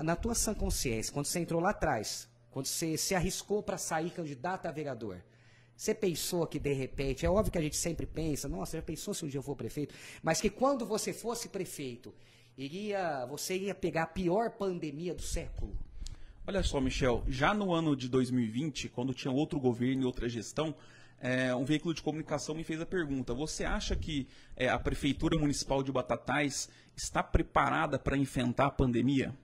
Na 0.02 0.16
tua 0.16 0.34
sã 0.40 0.54
consciência, 0.54 1.12
quando 1.12 1.26
você 1.26 1.38
entrou 1.38 1.60
lá 1.60 1.70
atrás, 1.70 2.28
quando 2.50 2.66
você 2.66 2.96
se 2.96 3.14
arriscou 3.14 3.62
para 3.62 3.78
sair 3.78 4.10
candidato 4.10 4.66
a 4.66 4.72
vereador, 4.72 5.22
você 5.76 5.94
pensou 5.94 6.46
que 6.46 6.58
de 6.58 6.72
repente, 6.72 7.24
é 7.24 7.30
óbvio 7.30 7.52
que 7.52 7.58
a 7.58 7.62
gente 7.62 7.76
sempre 7.76 8.06
pensa, 8.06 8.48
nossa, 8.48 8.76
já 8.76 8.82
pensou 8.82 9.14
se 9.14 9.24
um 9.24 9.28
dia 9.28 9.38
eu 9.38 9.42
for 9.42 9.56
prefeito, 9.56 9.94
mas 10.22 10.40
que 10.40 10.50
quando 10.50 10.84
você 10.84 11.12
fosse 11.12 11.48
prefeito, 11.48 12.14
iria, 12.56 13.24
você 13.26 13.54
iria 13.54 13.74
pegar 13.74 14.02
a 14.04 14.06
pior 14.06 14.50
pandemia 14.50 15.14
do 15.14 15.22
século? 15.22 15.76
Olha 16.46 16.62
só, 16.62 16.80
Michel, 16.80 17.22
já 17.28 17.54
no 17.54 17.72
ano 17.72 17.94
de 17.94 18.08
2020, 18.08 18.88
quando 18.88 19.14
tinha 19.14 19.32
outro 19.32 19.60
governo 19.60 20.02
e 20.02 20.04
outra 20.04 20.28
gestão, 20.28 20.74
é, 21.20 21.54
um 21.54 21.64
veículo 21.64 21.94
de 21.94 22.02
comunicação 22.02 22.54
me 22.54 22.64
fez 22.64 22.80
a 22.80 22.86
pergunta: 22.86 23.34
você 23.34 23.64
acha 23.64 23.94
que 23.94 24.26
é, 24.56 24.68
a 24.68 24.78
Prefeitura 24.78 25.38
Municipal 25.38 25.82
de 25.82 25.92
Batatais 25.92 26.68
está 26.96 27.22
preparada 27.22 27.98
para 27.98 28.16
enfrentar 28.16 28.66
a 28.66 28.70
pandemia? 28.70 29.34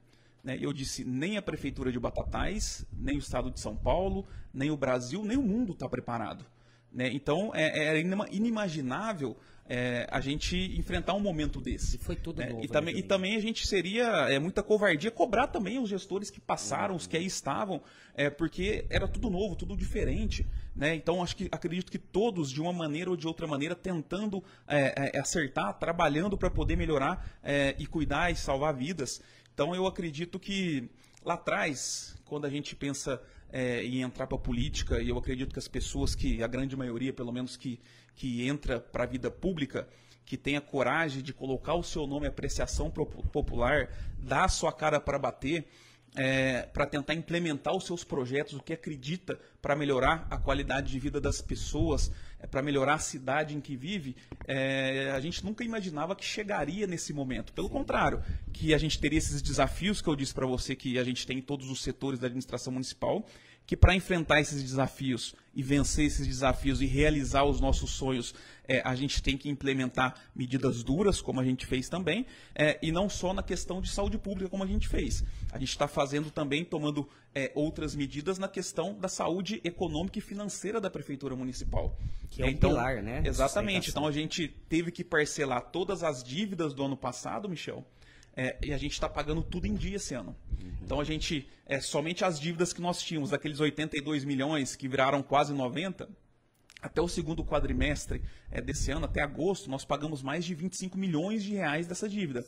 Né, 0.47 0.57
eu 0.61 0.73
disse: 0.73 1.05
nem 1.05 1.37
a 1.37 1.43
Prefeitura 1.43 1.91
de 1.91 1.99
Batatais, 1.99 2.87
nem 2.97 3.17
o 3.17 3.19
Estado 3.19 3.51
de 3.51 3.59
São 3.59 3.77
Paulo, 3.77 4.25
nem 4.55 4.71
o 4.71 4.77
Brasil, 4.77 5.25
nem 5.25 5.37
o 5.37 5.43
mundo 5.43 5.73
está 5.73 5.89
preparado. 5.89 6.47
Né? 6.93 7.11
Então, 7.13 7.51
é, 7.53 7.97
é 7.97 8.01
inimaginável 8.31 9.37
é, 9.69 10.07
a 10.09 10.21
gente 10.21 10.57
enfrentar 10.79 11.15
um 11.15 11.21
momento 11.21 11.61
desse. 11.61 11.97
E 11.97 11.99
foi 11.99 12.15
tudo 12.15 12.41
é, 12.41 12.49
novo. 12.49 12.65
E 12.65 12.69
também, 12.69 12.95
né, 12.95 13.01
e 13.01 13.03
também 13.03 13.37
a 13.37 13.41
gente 13.41 13.67
seria 13.67 14.07
é, 14.29 14.39
muita 14.39 14.63
covardia 14.63 15.11
cobrar 15.11 15.49
também 15.49 15.79
os 15.79 15.89
gestores 15.89 16.31
que 16.31 16.41
passaram, 16.41 16.93
uhum. 16.93 16.97
os 16.97 17.07
que 17.07 17.17
aí 17.17 17.27
estavam, 17.27 17.83
é, 18.15 18.31
porque 18.31 18.87
era 18.89 19.09
tudo 19.09 19.29
novo, 19.29 19.57
tudo 19.57 19.77
diferente. 19.77 20.47
Né? 20.75 20.95
Então 20.95 21.23
acho 21.23 21.35
que 21.37 21.49
acredito 21.51 21.91
que 21.91 21.99
todos, 21.99 22.51
de 22.51 22.61
uma 22.61 22.73
maneira 22.73 23.11
ou 23.11 23.17
de 23.17 23.27
outra 23.27 23.47
maneira, 23.47 23.75
tentando 23.75 24.45
é, 24.69 25.11
é, 25.15 25.19
acertar, 25.19 25.77
trabalhando 25.79 26.37
para 26.37 26.51
poder 26.51 26.77
melhorar 26.77 27.39
é, 27.43 27.75
e 27.79 27.87
cuidar 27.87 28.31
e 28.31 28.37
salvar 28.37 28.75
vidas. 28.75 29.21
Então 29.57 29.75
eu 29.75 29.87
acredito 29.87 30.39
que 30.39 30.87
lá 31.25 31.33
atrás, 31.33 32.15
quando 32.27 32.45
a 32.45 32.51
gente 32.51 32.77
pensa 32.77 33.19
é, 33.51 33.83
em 33.83 34.03
entrar 34.03 34.27
para 34.27 34.37
a 34.37 34.39
política, 34.39 35.01
e 35.01 35.09
eu 35.09 35.17
acredito 35.17 35.55
que 35.55 35.59
as 35.59 35.67
pessoas 35.67 36.15
que, 36.15 36.43
a 36.43 36.47
grande 36.47 36.77
maioria, 36.77 37.11
pelo 37.11 37.33
menos 37.33 37.57
que, 37.57 37.81
que 38.15 38.47
entra 38.47 38.79
para 38.79 39.05
a 39.05 39.07
vida 39.07 39.31
pública, 39.31 39.89
que 40.27 40.37
tenha 40.37 40.61
coragem 40.61 41.23
de 41.23 41.33
colocar 41.33 41.73
o 41.73 41.83
seu 41.83 42.07
nome, 42.07 42.27
apreciação 42.27 42.91
popular, 42.91 43.89
dar 44.19 44.45
a 44.45 44.49
sua 44.49 44.71
cara 44.71 45.01
para 45.01 45.19
bater, 45.19 45.67
é, 46.15 46.65
para 46.65 46.85
tentar 46.85 47.15
implementar 47.15 47.75
os 47.75 47.87
seus 47.87 48.05
projetos, 48.05 48.53
o 48.53 48.63
que 48.63 48.75
acredita 48.75 49.41
para 49.63 49.75
melhorar 49.75 50.27
a 50.31 50.37
qualidade 50.37 50.93
de 50.93 50.99
vida 50.99 51.19
das 51.19 51.41
pessoas, 51.41 52.13
para 52.51 52.63
melhorar 52.63 52.95
a 52.95 52.99
cidade 52.99 53.57
em 53.57 53.61
que 53.61 53.77
vive, 53.77 54.17
é, 54.47 55.11
a 55.15 55.21
gente 55.21 55.45
nunca 55.45 55.65
imaginava 55.65 56.15
que 56.15 56.25
chegaria 56.25 56.87
nesse 56.87 57.13
momento. 57.13 57.53
Pelo 57.53 57.69
contrário, 57.69 58.23
que 58.53 58.73
a 58.73 58.79
gente 58.79 58.99
teria 58.99 59.19
esses 59.19 59.43
desafios 59.43 60.01
que 60.01 60.09
eu 60.09 60.17
disse 60.17 60.35
para 60.35 60.47
você 60.47 60.75
que 60.75 60.99
a 60.99 61.05
gente 61.05 61.27
tem 61.27 61.39
em 61.39 61.43
todos 61.43 61.71
os 61.71 61.83
setores 61.83 62.19
da 62.19 62.27
administração 62.27 62.73
municipal 62.73 63.27
que 63.67 63.77
para 63.77 63.95
enfrentar 63.95 64.41
esses 64.41 64.63
desafios 64.63 65.35
e 65.55 65.63
vencer 65.63 66.07
esses 66.07 66.27
desafios 66.27 66.81
e 66.81 66.87
realizar 66.87 67.45
os 67.45 67.61
nossos 67.61 67.91
sonhos, 67.91 68.35
é, 68.69 68.81
a 68.85 68.95
gente 68.95 69.23
tem 69.23 69.37
que 69.37 69.49
implementar 69.49 70.15
medidas 70.35 70.83
duras, 70.83 71.21
como 71.21 71.41
a 71.41 71.45
gente 71.45 71.67
fez 71.67 71.89
também, 71.89 72.27
é, 72.55 72.79
e 72.83 72.93
não 72.93 73.09
só 73.09 73.33
na 73.33 73.43
questão 73.43 73.81
de 73.81 73.89
saúde 73.89 74.19
pública, 74.19 74.51
como 74.51 74.63
a 74.63 74.67
gente 74.67 74.87
fez. 74.87 75.25
A 75.51 75.59
gente 75.59 75.71
está 75.71 75.89
fazendo 75.89 76.31
também, 76.31 76.65
tomando 76.65 77.09
é, 77.35 77.51
outras 77.55 77.97
medidas 77.97 78.39
na 78.39 78.49
questão 78.49 78.99
da 78.99 79.09
saúde 79.09 79.61
econômica 79.65 80.19
e 80.19 80.23
financeira 80.23 80.81
da 80.81 80.91
Prefeitura 80.91 81.35
Municipal. 81.35 81.97
Que 82.31 82.43
é 82.43 82.47
um 82.47 82.49
então, 82.49 82.71
pilar, 82.71 83.03
né? 83.03 83.23
Exatamente. 83.25 83.91
Então 83.91 84.07
a 84.07 84.13
gente 84.13 84.49
teve 84.69 84.93
que 84.93 85.03
parcelar 85.03 85.71
todas 85.71 86.03
as 86.03 86.23
dívidas 86.23 86.75
do 86.75 86.85
ano 86.85 86.97
passado, 86.97 87.49
Michel, 87.49 87.85
é, 88.37 88.59
e 88.63 88.73
a 88.73 88.79
gente 88.79 88.93
está 88.93 89.09
pagando 89.09 89.43
tudo 89.43 89.67
em 89.67 89.75
dia 89.75 89.97
esse 89.97 90.15
ano. 90.15 90.37
Uhum. 90.51 90.73
Então 90.83 91.01
a 91.01 91.05
gente, 91.05 91.49
é, 91.65 91.81
somente 91.81 92.25
as 92.25 92.39
dívidas 92.39 92.73
que 92.73 92.83
nós 92.83 93.01
tínhamos, 93.01 93.33
aqueles 93.33 93.59
82 93.59 94.25
milhões 94.25 94.77
que 94.77 94.87
viraram 94.87 95.23
quase 95.23 95.55
90, 95.55 96.09
até 96.83 97.01
o 97.01 97.09
segundo 97.09 97.43
quadrimestre 97.43 98.23
é, 98.51 98.61
desse 98.61 98.91
ano, 98.91 99.07
até 99.07 99.23
agosto, 99.23 99.71
nós 99.71 99.85
pagamos 99.85 100.23
mais 100.23 100.45
de 100.45 100.55
25 100.55 100.99
milhões 100.99 101.43
de 101.43 101.55
reais 101.55 101.87
dessa 101.87 102.09
dívida. 102.09 102.45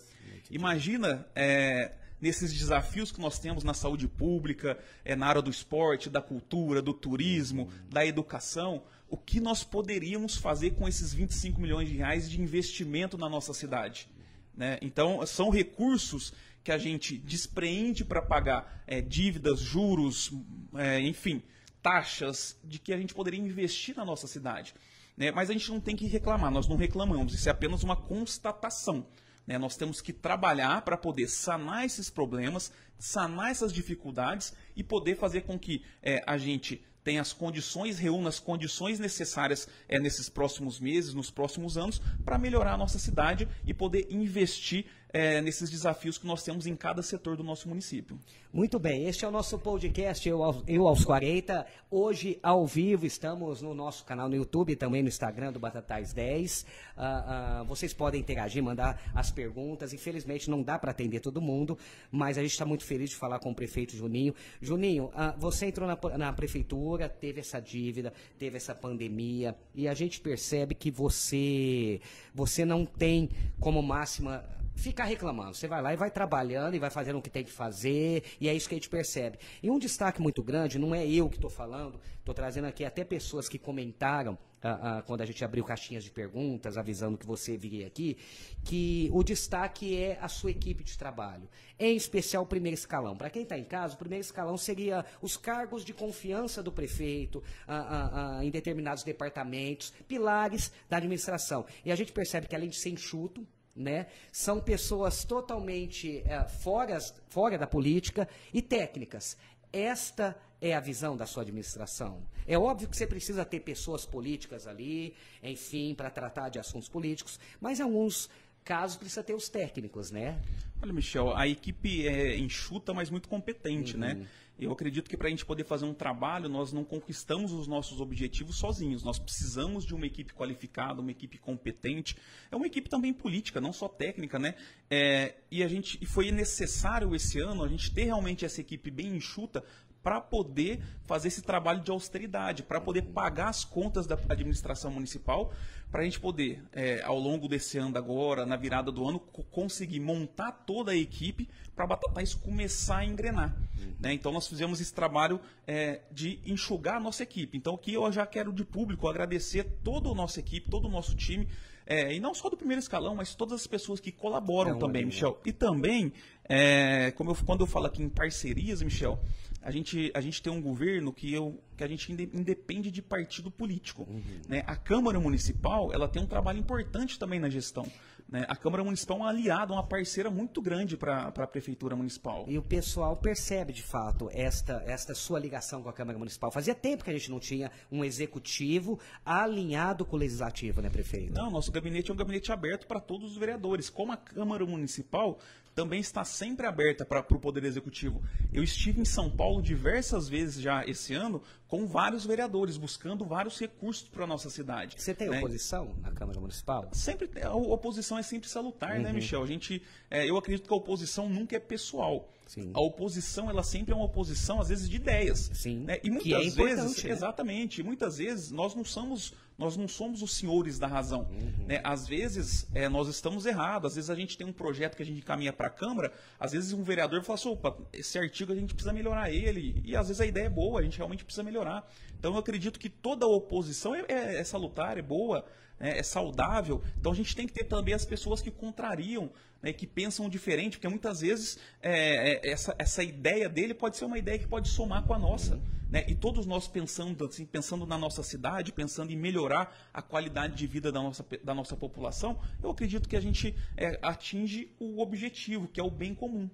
Imagina 0.51 1.27
é, 1.35 1.93
nesses 2.21 2.53
desafios 2.53 3.11
que 3.11 3.21
nós 3.21 3.39
temos 3.39 3.65
na 3.65 3.73
saúde 3.73 4.07
pública, 4.07 4.79
é, 5.05 5.17
na 5.17 5.27
área 5.27 5.43
do 5.43 5.51
esporte, 5.51 6.11
da 6.11 6.21
cultura, 6.21 6.83
do 6.83 6.93
turismo, 6.93 7.63
uhum. 7.63 7.89
da 7.91 8.05
educação, 8.05 8.83
o 9.09 9.17
que 9.17 9.41
nós 9.41 9.65
poderíamos 9.65 10.37
fazer 10.37 10.73
com 10.73 10.87
esses 10.87 11.15
25 11.15 11.59
milhões 11.61 11.89
de 11.89 11.97
reais 11.97 12.29
de 12.29 12.41
investimento 12.41 13.17
na 13.17 13.29
nossa 13.29 13.55
cidade. 13.55 14.09
Né? 14.59 14.77
Então, 14.83 15.25
são 15.25 15.51
recursos 15.51 16.33
que 16.65 16.73
a 16.73 16.77
gente 16.77 17.17
despreende 17.17 18.05
para 18.05 18.21
pagar 18.21 18.83
é, 18.89 19.01
dívidas, 19.01 19.61
juros, 19.61 20.33
é, 20.75 21.01
enfim, 21.01 21.41
taxas 21.81 22.59
de 22.65 22.81
que 22.81 22.93
a 22.93 22.99
gente 22.99 23.15
poderia 23.15 23.39
investir 23.39 23.97
na 23.97 24.05
nossa 24.05 24.27
cidade. 24.27 24.75
Né? 25.17 25.31
Mas 25.31 25.49
a 25.49 25.53
gente 25.53 25.71
não 25.71 25.79
tem 25.79 25.95
que 25.95 26.09
reclamar, 26.09 26.51
nós 26.51 26.67
não 26.67 26.77
reclamamos, 26.77 27.35
isso 27.35 27.49
é 27.49 27.53
apenas 27.53 27.85
uma 27.85 27.95
constatação. 27.95 29.07
Né? 29.47 29.57
Nós 29.59 29.77
temos 29.77 30.01
que 30.01 30.13
trabalhar 30.13 30.83
para 30.83 30.97
poder 30.97 31.29
sanar 31.29 31.85
esses 31.85 32.11
problemas, 32.11 32.73
sanar 32.99 33.53
essas 33.53 33.73
dificuldades 33.73 34.53
e 34.75 34.83
poder 34.83 35.15
fazer 35.15 35.43
com 35.43 35.57
que 35.57 35.85
é, 36.03 36.21
a 36.27 36.37
gente 36.37 36.85
tem 37.09 37.19
as 37.19 37.33
condições, 37.33 37.99
reúna 37.99 38.29
as 38.29 38.39
condições 38.39 38.99
necessárias 39.01 39.67
é, 39.89 39.99
nesses 39.99 40.29
próximos 40.29 40.79
meses, 40.79 41.15
nos 41.15 41.31
próximos 41.31 41.79
anos, 41.79 42.03
para 42.23 42.37
melhorar 42.37 42.75
a 42.75 42.77
nossa 42.77 42.99
cidade 42.99 43.49
e 43.65 43.73
poder 43.73 44.09
investir 44.11 44.85
é, 45.13 45.41
nesses 45.41 45.71
desafios 45.71 46.19
que 46.19 46.27
nós 46.27 46.43
temos 46.43 46.67
em 46.67 46.77
cada 46.77 47.03
setor 47.03 47.37
do 47.37 47.43
nosso 47.43 47.69
município. 47.69 48.19
Muito 48.53 48.79
bem, 48.79 49.07
este 49.07 49.25
é 49.25 49.29
o 49.29 49.31
nosso 49.31 49.59
podcast, 49.59 50.27
Eu, 50.27 50.41
Eu 50.67 50.89
aos 50.89 51.05
40. 51.05 51.67
Hoje, 51.91 52.39
ao 52.43 52.67
vivo, 52.67 53.05
estamos 53.05 53.61
no 53.61 53.75
nosso 53.75 54.05
canal 54.05 54.29
no 54.29 54.35
YouTube, 54.35 54.75
também 54.75 55.03
no 55.03 55.09
Instagram 55.09 55.53
do 55.53 55.59
Batatais 55.59 56.13
10. 56.13 56.63
Uh, 56.63 57.63
uh, 57.63 57.65
vocês 57.67 57.93
podem 57.93 58.21
interagir, 58.21 58.63
mandar 58.63 59.01
as 59.15 59.31
perguntas. 59.31 59.93
Infelizmente, 59.93 60.49
não 60.49 60.63
dá 60.63 60.79
para 60.79 60.91
atender 60.91 61.21
todo 61.21 61.41
mundo, 61.41 61.79
mas 62.11 62.39
a 62.39 62.43
gente 62.43 62.53
está 62.53 62.65
muito 62.65 62.85
feliz 62.85 63.11
de 63.11 63.17
falar 63.17 63.39
com 63.39 63.51
o 63.51 63.55
prefeito 63.55 63.95
Juninho. 63.95 64.35
Juninho, 64.63 65.07
uh, 65.07 65.39
você 65.39 65.67
entrou 65.67 65.87
na, 65.87 66.19
na 66.19 66.33
prefeitura, 66.33 67.09
teve 67.09 67.41
essa 67.41 67.61
dívida, 67.61 68.13
teve 68.39 68.57
essa 68.57 68.75
pandemia, 68.75 69.55
e 69.75 69.87
a 69.87 69.95
gente 69.95 70.21
percebe 70.21 70.75
que 70.75 70.91
você, 70.91 72.01
você 72.35 72.65
não 72.65 72.87
tem 72.87 73.29
como 73.61 73.83
máxima 73.83 74.43
ficar 74.79 75.05
reclamando. 75.05 75.55
Você 75.55 75.67
vai 75.67 75.83
lá 75.83 75.93
e 75.93 75.97
vai 75.97 76.11
trabalhando 76.11 76.75
e 76.75 76.79
vai 76.79 76.91
fazendo 76.91 77.19
o 77.19 77.23
que 77.23 77.31
tem 77.31 77.45
que 77.45 77.53
fazer, 77.53 78.23
e 78.41 78.49
é 78.49 78.55
isso 78.55 78.69
que 78.69 78.75
a 78.75 78.79
gente 78.79 78.89
percebe. 78.89 79.39
E 79.63 79.71
um 79.71 79.79
destaque 79.79 80.23
muito 80.23 80.43
grande, 80.43 80.79
não 80.79 80.95
é 80.95 81.07
eu 81.07 81.29
que 81.29 81.37
estou 81.37 81.51
falando, 81.51 82.01
estou 82.19 82.35
trazendo 82.35 82.67
aqui 82.67 82.85
até 82.85 83.05
pessoas 83.05 83.49
que 83.49 83.59
comentaram 83.59 84.39
ah, 84.63 84.99
ah, 84.99 85.03
quando 85.03 85.21
a 85.21 85.27
gente 85.27 85.45
abriu 85.45 85.65
caixinhas 85.65 86.03
de 86.03 86.11
perguntas, 86.11 86.77
avisando 86.77 87.17
que 87.17 87.27
você 87.27 87.57
viria 87.57 87.87
aqui, 87.87 88.17
que 88.65 89.09
o 89.13 89.23
destaque 89.23 89.97
é 89.97 90.19
a 90.21 90.29
sua 90.29 90.51
equipe 90.51 90.83
de 90.83 90.97
trabalho, 90.97 91.49
em 91.79 91.97
especial 91.97 92.43
o 92.43 92.47
primeiro 92.47 92.75
escalão. 92.75 93.17
Para 93.17 93.31
quem 93.31 93.43
está 93.43 93.59
em 93.59 93.65
casa, 93.65 93.95
o 93.95 93.99
primeiro 93.99 94.25
escalão 94.25 94.57
seria 94.57 95.05
os 95.21 95.37
cargos 95.37 95.85
de 95.85 95.93
confiança 95.93 96.63
do 96.63 96.73
prefeito 96.73 97.43
ah, 97.67 98.41
em 98.43 98.51
determinados 98.51 99.03
departamentos, 99.03 99.93
pilares 100.07 100.73
da 100.89 100.97
administração. 100.97 101.65
E 101.85 101.93
a 101.93 101.97
gente 101.97 102.13
percebe 102.13 102.47
que 102.49 102.57
além 102.57 102.69
de 102.69 102.77
ser 102.77 102.91
enxuto, 102.91 103.47
né? 103.79 104.07
São 104.33 104.61
pessoas 104.61 105.25
totalmente 105.25 106.23
é, 106.27 106.45
fora, 106.45 106.99
fora 107.29 107.57
da 107.57 107.67
política 107.67 108.29
e 108.53 108.61
técnicas. 108.61 109.37
Esta 109.73 110.37
é 110.61 110.75
a 110.75 110.81
visão 110.81 111.17
da 111.17 111.27
sua 111.27 111.43
administração. 111.43 112.23
É 112.47 112.59
óbvio 112.59 112.89
que 112.89 112.97
você 112.97 113.07
precisa 113.07 113.45
ter 113.45 113.61
pessoas 113.61 114.05
políticas 114.05 114.67
ali, 114.67 115.15
enfim, 115.43 115.95
para 115.95 116.11
tratar 116.11 116.49
de 116.49 116.59
assuntos 116.59 116.89
políticos, 116.89 117.39
mas 117.61 117.81
alguns 117.81 118.29
caso 118.65 118.99
precisa 118.99 119.23
ter 119.23 119.35
os 119.35 119.49
técnicos, 119.49 120.11
né? 120.11 120.39
Olha, 120.83 120.93
Michel, 120.93 121.35
a 121.35 121.49
equipe 121.49 122.07
é 122.07 122.37
enxuta, 122.37 122.93
mas 122.93 123.09
muito 123.09 123.29
competente, 123.29 123.97
né? 123.97 124.13
uhum. 124.13 124.19
né? 124.21 124.29
Eu 124.59 124.73
acredito 124.73 125.09
que 125.09 125.17
para 125.17 125.29
a 125.29 125.31
gente 125.31 125.47
poder 125.47 125.65
fazer 125.65 125.85
um 125.85 125.95
trabalho, 125.95 126.49
nós 126.49 126.73
não 126.73 126.85
conquistamos 126.85 127.53
os 127.53 127.69
nossos 127.69 128.01
objetivos 128.01 128.57
sozinhos. 128.57 129.05
Nós 129.05 129.19
precisamos 129.19 129.85
de 129.85 129.95
uma 129.95 130.05
equipe 130.05 130.35
qualificada, 130.35 131.01
uma 131.01 131.13
equipe 131.13 131.39
competente. 131.39 132.17
É 132.51 132.57
uma 132.57 132.67
equipe 132.67 132.89
também 132.89 133.13
política, 133.13 133.61
não 133.61 133.73
só 133.73 133.89
técnica, 133.89 134.37
né? 134.37 134.57
É, 134.91 135.37
e 135.49 135.63
a 135.63 135.69
gente 135.69 135.97
e 136.01 136.07
foi 136.07 136.33
necessário 136.33 137.15
esse 137.15 137.39
ano 137.39 137.63
a 137.63 137.69
gente 137.69 137.93
ter 137.93 138.05
realmente 138.05 138.45
essa 138.45 138.61
equipe 138.61 138.91
bem 138.91 139.17
enxuta 139.17 139.65
para 140.03 140.21
poder 140.21 140.81
fazer 141.05 141.29
esse 141.29 141.43
trabalho 141.43 141.81
de 141.81 141.91
austeridade, 141.91 142.63
para 142.63 142.81
poder 142.81 143.03
pagar 143.03 143.49
as 143.49 143.65
contas 143.65 144.07
da 144.07 144.19
administração 144.29 144.91
municipal, 144.91 145.53
para 145.91 146.03
a 146.03 146.05
gente 146.05 146.21
poder, 146.21 146.63
é, 146.73 147.03
ao 147.03 147.19
longo 147.19 147.49
desse 147.49 147.79
ano 147.79 147.97
agora, 147.97 148.45
na 148.45 148.57
virada 148.57 148.93
do 148.93 149.07
ano, 149.07 149.19
conseguir 149.19 150.01
montar 150.01 150.53
toda 150.53 150.93
a 150.93 150.97
equipe 150.97 151.49
para 151.75 151.85
a 151.85 151.89
Batatais 151.89 152.35
começar 152.35 152.99
a 152.99 153.05
engrenar. 153.05 153.57
Uhum. 153.79 153.95
Né? 153.99 154.13
Então, 154.13 154.31
nós 154.31 154.47
fizemos 154.47 154.81
esse 154.81 154.93
trabalho 154.93 155.41
é, 155.67 156.03
de 156.13 156.41
enxugar 156.45 156.97
a 156.97 157.01
nossa 157.01 157.23
equipe. 157.23 157.57
Então, 157.57 157.75
aqui 157.75 157.95
eu 157.95 158.13
já 158.13 158.27
quero 158.27 158.53
de 158.53 158.65
público 158.65 159.09
agradecer 159.09 159.65
toda 159.83 160.11
a 160.11 160.15
nossa 160.15 160.41
equipe, 160.41 160.69
todo 160.69 160.87
o 160.87 160.91
nosso 160.91 161.17
time, 161.17 161.49
é, 161.87 162.15
e 162.15 162.21
não 162.21 162.35
só 162.35 162.51
do 162.51 162.57
primeiro 162.57 162.81
escalão, 162.81 163.15
mas 163.15 163.35
todas 163.35 163.63
as 163.63 163.67
pessoas 163.67 163.99
que 163.99 164.13
colaboram 164.13 164.77
é 164.77 164.79
também, 164.79 165.07
Michel. 165.07 165.41
E 165.43 165.53
também, 165.53 166.13
é, 166.45 167.13
como 167.13 167.31
eu, 167.31 167.37
quando 167.47 167.61
eu 167.61 167.67
falo 167.67 167.87
aqui 167.87 168.03
em 168.03 168.11
parcerias, 168.11 168.83
Michel, 168.83 169.19
a 169.63 169.71
gente, 169.71 170.11
a 170.15 170.21
gente 170.21 170.43
tem 170.43 170.53
um 170.53 170.61
governo 170.61 171.13
que, 171.13 171.33
eu, 171.33 171.63
que 171.77 171.85
a 171.85 171.89
gente 171.89 172.11
independe 172.13 172.91
de 172.91 173.03
partido 173.03 173.51
político. 173.51 174.07
Uhum. 174.09 174.23
Né? 174.49 174.63
A 174.67 174.77
Câmara 174.77 175.19
Municipal 175.19 175.93
ela 175.93 176.09
tem 176.09 176.23
um 176.23 176.27
trabalho 176.27 176.59
importante 176.59 177.19
também 177.19 177.41
na 177.41 177.49
gestão. 177.49 177.87
Né? 178.29 178.45
A 178.47 178.55
Câmara 178.55 178.85
Municipal 178.85 179.17
é 179.17 179.21
uma 179.21 179.29
aliada, 179.31 179.73
uma 179.73 179.83
parceira 179.83 180.31
muito 180.31 180.61
grande 180.61 180.97
para 180.97 181.29
a 181.29 181.47
Prefeitura 181.47 181.97
Municipal. 181.97 182.45
E 182.47 182.59
o 182.59 182.63
pessoal 182.63 183.17
percebe, 183.17 183.73
de 183.73 183.83
fato, 183.83 184.29
esta, 184.33 184.83
esta 184.87 185.15
sua 185.15 185.39
ligação 185.39 185.83
com 185.83 185.89
a 185.89 185.93
Câmara 185.93 186.19
Municipal. 186.19 186.51
Fazia 186.51 186.75
tempo 186.75 187.05
que 187.05 187.11
a 187.11 187.15
gente 187.15 187.31
não 187.31 187.41
tinha 187.41 187.71
um 187.91 188.05
executivo 188.05 189.01
alinhado 189.25 190.05
com 190.05 190.17
o 190.17 190.19
legislativo, 190.19 190.83
né, 190.83 190.91
prefeito? 190.91 191.33
Não, 191.33 191.51
nosso 191.51 191.73
gabinete 191.73 192.11
é 192.11 192.15
um 192.15 192.17
gabinete 192.17 192.53
aberto 192.53 192.87
para 192.87 193.01
todos 193.01 193.33
os 193.33 193.39
vereadores. 193.39 193.89
Como 193.89 194.13
a 194.13 194.17
Câmara 194.17 194.65
Municipal 194.67 195.39
também 195.79 196.01
está 196.01 196.25
sempre 196.25 196.67
aberta 196.67 197.05
para 197.05 197.21
o 197.21 197.39
Poder 197.39 197.63
Executivo. 197.63 198.21
Eu 198.53 198.65
estive 198.65 199.01
em 199.01 199.05
São 199.05 199.31
Paulo 199.31 199.63
diversas 199.63 200.29
vezes 200.29 200.61
já 200.61 200.85
esse 200.85 201.15
ano 201.15 201.41
com 201.69 201.87
vários 201.87 202.27
vereadores, 202.27 202.77
buscando 202.77 203.25
vários 203.25 203.61
recursos 203.61 204.09
para 204.09 204.25
a 204.25 204.27
nossa 204.27 204.51
cidade. 204.51 205.01
Você 205.01 205.15
tem 205.15 205.29
né? 205.29 205.39
oposição 205.39 205.95
na 206.03 206.11
Câmara 206.11 206.41
Municipal? 206.41 206.89
Sempre, 206.91 207.31
a 207.41 207.55
oposição 207.55 208.19
é 208.19 208.25
sempre 208.25 208.49
salutar, 208.49 208.95
né, 208.95 208.97
uhum. 208.97 209.03
né, 209.05 209.13
Michel? 209.13 209.41
A 209.41 209.47
gente, 209.47 209.81
é, 210.11 210.29
eu 210.29 210.37
acredito 210.37 210.67
que 210.67 210.75
a 210.75 210.77
oposição 210.77 211.29
nunca 211.29 211.55
é 211.55 211.61
pessoal. 211.61 212.29
Sim. 212.49 212.71
A 212.73 212.81
oposição, 212.81 213.51
ela 213.51 213.63
sempre 213.63 213.93
é 213.93 213.97
uma 213.97 214.07
oposição, 214.07 214.59
às 214.59 214.71
vezes, 214.71 214.89
de 214.89 214.97
ideias. 214.97 215.51
Sim. 215.53 215.81
Né? 215.81 216.01
E 216.03 216.11
muitas 216.11 216.33
é 216.33 216.65
vezes, 216.65 217.05
né? 217.05 217.11
exatamente, 217.11 217.83
muitas 217.83 218.17
vezes 218.17 218.51
nós 218.51 218.75
não 218.75 218.85
somos 218.85 219.35
nós 219.59 219.77
não 219.77 219.89
somos 219.89 220.23
os 220.23 220.37
senhores 220.37 220.79
da 220.79 220.87
razão. 220.87 221.29
Uhum. 221.33 221.67
Né? 221.67 221.81
Às 221.83 222.07
vezes 222.07 222.69
é, 222.73 222.89
nós 222.89 223.09
estamos 223.09 223.45
errados, 223.45 223.91
às 223.91 223.97
vezes 223.97 224.09
a 224.09 224.15
gente 224.15 224.39
tem 224.39 224.47
um 224.47 224.53
projeto 224.53 224.97
que 224.97 225.03
a 225.03 225.07
gente 225.07 225.21
caminha 225.21 225.53
para 225.53 225.67
a 225.67 225.71
Câmara, 225.71 226.13
às 226.39 226.53
vezes 226.53 226.73
um 226.73 226.85
vereador 226.85 227.25
fala 227.25 227.35
assim, 227.35 227.49
opa, 227.49 227.77
esse 227.93 228.17
artigo 228.17 228.53
a 228.53 228.55
gente 228.55 228.73
precisa 228.73 228.93
melhorar 228.93 229.33
ele, 229.33 229.83
e 229.85 229.97
às 229.97 230.07
vezes 230.07 230.21
a 230.21 230.27
ideia 230.27 230.47
é 230.47 230.49
boa, 230.49 230.79
a 230.79 230.83
gente 230.85 230.97
realmente 230.97 231.25
precisa 231.25 231.43
melhorar. 231.43 231.91
Então 232.17 232.35
eu 232.35 232.39
acredito 232.39 232.79
que 232.79 232.89
toda 232.89 233.27
oposição 233.27 233.97
é, 233.97 234.05
é, 234.09 234.39
é 234.39 234.45
salutar, 234.45 234.97
é 234.97 235.03
boa, 235.03 235.45
é, 235.81 235.99
é 235.99 236.03
saudável. 236.03 236.83
Então 236.99 237.13
a 237.13 237.15
gente 237.15 237.35
tem 237.35 237.47
que 237.47 237.53
ter 237.53 237.65
também 237.65 237.95
as 237.95 238.05
pessoas 238.05 238.41
que 238.41 238.51
contrariam, 238.51 239.31
né, 239.63 239.73
que 239.73 239.87
pensam 239.87 240.29
diferente, 240.29 240.77
porque 240.77 240.89
muitas 240.89 241.21
vezes 241.21 241.59
é, 241.83 242.33
é, 242.33 242.51
essa, 242.51 242.75
essa 242.79 243.03
ideia 243.03 243.49
dele 243.49 243.75
pode 243.75 243.97
ser 243.97 244.05
uma 244.05 244.19
ideia 244.19 244.39
que 244.39 244.47
pode 244.47 244.69
somar 244.69 245.05
com 245.05 245.15
a 245.15 245.19
nossa. 245.19 245.61
Né? 245.91 246.05
E 246.07 246.15
todos 246.15 246.45
nós 246.45 246.69
pensando 246.69 247.25
assim, 247.25 247.47
pensando 247.47 247.87
na 247.87 247.97
nossa 247.97 248.23
cidade, 248.23 248.73
pensando 248.73 249.11
em 249.11 249.17
melhorar 249.17 249.75
a 249.93 250.03
qualidade 250.03 250.55
de 250.55 250.67
vida 250.67 250.93
da 250.93 251.01
nossa, 251.01 251.25
da 251.43 251.55
nossa 251.55 251.77
população, 251.77 252.39
eu 252.63 252.71
acredito 252.71 253.09
que 253.09 253.17
a 253.17 253.21
gente 253.21 253.55
é, 253.77 253.99
atinge 254.03 254.71
o 254.79 255.01
objetivo, 255.01 255.67
que 255.67 255.81
é 255.81 255.83
o 255.83 255.91
bem 255.91 256.15
comum. 256.15 256.49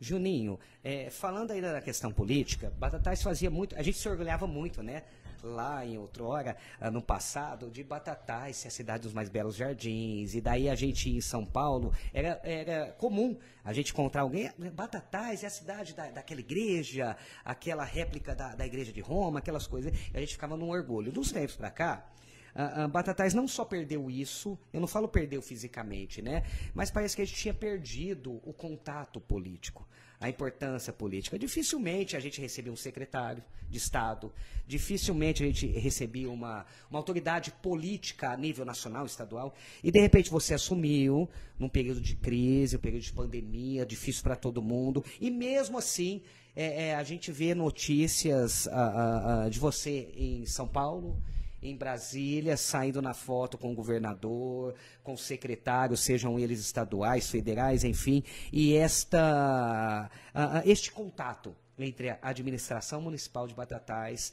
Juninho, 0.00 0.60
é, 0.84 1.10
falando 1.10 1.50
ainda 1.50 1.72
da 1.72 1.80
questão 1.80 2.12
política, 2.12 2.72
Batatais 2.78 3.20
fazia 3.20 3.50
muito, 3.50 3.74
a 3.74 3.82
gente 3.82 3.98
se 3.98 4.08
orgulhava 4.08 4.46
muito, 4.46 4.82
né? 4.82 5.02
Lá 5.42 5.84
em 5.84 5.98
outrora, 5.98 6.56
ah, 6.80 6.90
no 6.90 7.02
passado, 7.02 7.70
de 7.70 7.82
Batatais 7.82 8.56
ser 8.56 8.68
a 8.68 8.70
cidade 8.70 9.02
dos 9.02 9.12
mais 9.12 9.28
belos 9.28 9.56
jardins. 9.56 10.34
E 10.34 10.40
daí 10.40 10.68
a 10.68 10.74
gente 10.74 11.10
em 11.10 11.20
São 11.20 11.44
Paulo, 11.44 11.92
era, 12.12 12.40
era 12.42 12.92
comum 12.92 13.36
a 13.64 13.72
gente 13.72 13.92
encontrar 13.92 14.22
alguém. 14.22 14.50
Batatais 14.72 15.44
é 15.44 15.46
a 15.46 15.50
cidade 15.50 15.94
da, 15.94 16.10
daquela 16.10 16.40
igreja, 16.40 17.16
aquela 17.44 17.84
réplica 17.84 18.34
da, 18.34 18.54
da 18.54 18.66
igreja 18.66 18.92
de 18.92 19.00
Roma, 19.00 19.38
aquelas 19.38 19.66
coisas. 19.66 19.92
E 20.12 20.16
a 20.16 20.20
gente 20.20 20.32
ficava 20.32 20.56
num 20.56 20.70
orgulho. 20.70 21.12
Dos 21.12 21.30
tempos 21.32 21.56
para 21.56 21.70
cá, 21.70 22.06
a, 22.54 22.84
a 22.84 22.88
Batatais 22.88 23.34
não 23.34 23.46
só 23.46 23.64
perdeu 23.64 24.10
isso, 24.10 24.58
eu 24.72 24.80
não 24.80 24.88
falo 24.88 25.08
perdeu 25.08 25.40
fisicamente, 25.40 26.20
né? 26.20 26.44
Mas 26.74 26.90
parece 26.90 27.14
que 27.14 27.22
a 27.22 27.24
gente 27.24 27.36
tinha 27.36 27.54
perdido 27.54 28.40
o 28.44 28.52
contato 28.52 29.20
político 29.20 29.86
a 30.20 30.28
importância 30.28 30.92
política. 30.92 31.38
Dificilmente 31.38 32.16
a 32.16 32.20
gente 32.20 32.40
recebia 32.40 32.72
um 32.72 32.76
secretário 32.76 33.42
de 33.70 33.78
Estado, 33.78 34.32
dificilmente 34.66 35.42
a 35.42 35.46
gente 35.46 35.66
recebia 35.66 36.30
uma, 36.30 36.64
uma 36.90 36.98
autoridade 36.98 37.52
política 37.62 38.30
a 38.30 38.36
nível 38.36 38.64
nacional, 38.64 39.04
estadual, 39.06 39.54
e 39.84 39.90
de 39.90 40.00
repente 40.00 40.30
você 40.30 40.54
assumiu 40.54 41.28
num 41.58 41.68
período 41.68 42.00
de 42.00 42.16
crise, 42.16 42.76
um 42.76 42.80
período 42.80 43.02
de 43.02 43.12
pandemia, 43.12 43.84
difícil 43.84 44.22
para 44.22 44.36
todo 44.36 44.62
mundo, 44.62 45.04
e 45.20 45.30
mesmo 45.30 45.78
assim 45.78 46.22
é, 46.56 46.88
é, 46.88 46.94
a 46.94 47.04
gente 47.04 47.30
vê 47.30 47.54
notícias 47.54 48.66
a, 48.68 48.80
a, 48.80 49.44
a, 49.44 49.48
de 49.48 49.58
você 49.58 50.10
em 50.16 50.44
São 50.46 50.66
Paulo, 50.66 51.22
em 51.62 51.76
Brasília, 51.76 52.56
saindo 52.56 53.02
na 53.02 53.14
foto 53.14 53.58
com 53.58 53.72
o 53.72 53.74
governador, 53.74 54.74
com 55.02 55.14
o 55.14 55.18
secretário, 55.18 55.96
sejam 55.96 56.38
eles 56.38 56.60
estaduais, 56.60 57.30
federais, 57.30 57.84
enfim, 57.84 58.22
e 58.52 58.74
esta, 58.74 60.10
uh, 60.34 60.68
este 60.68 60.92
contato 60.92 61.54
entre 61.78 62.10
a 62.10 62.18
administração 62.22 63.00
municipal 63.00 63.46
de 63.46 63.54
Batatais 63.54 64.32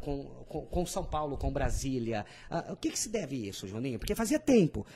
com, 0.00 0.24
com, 0.48 0.66
com, 0.66 0.86
São 0.86 1.04
Paulo, 1.04 1.36
com 1.36 1.52
Brasília. 1.52 2.24
O 2.70 2.76
que, 2.76 2.90
que, 2.90 2.98
se 2.98 3.08
deve 3.08 3.36
isso, 3.48 3.66
Juninho? 3.66 3.98
Porque 3.98 4.14
fazia 4.14 4.38
tempo. 4.38 4.86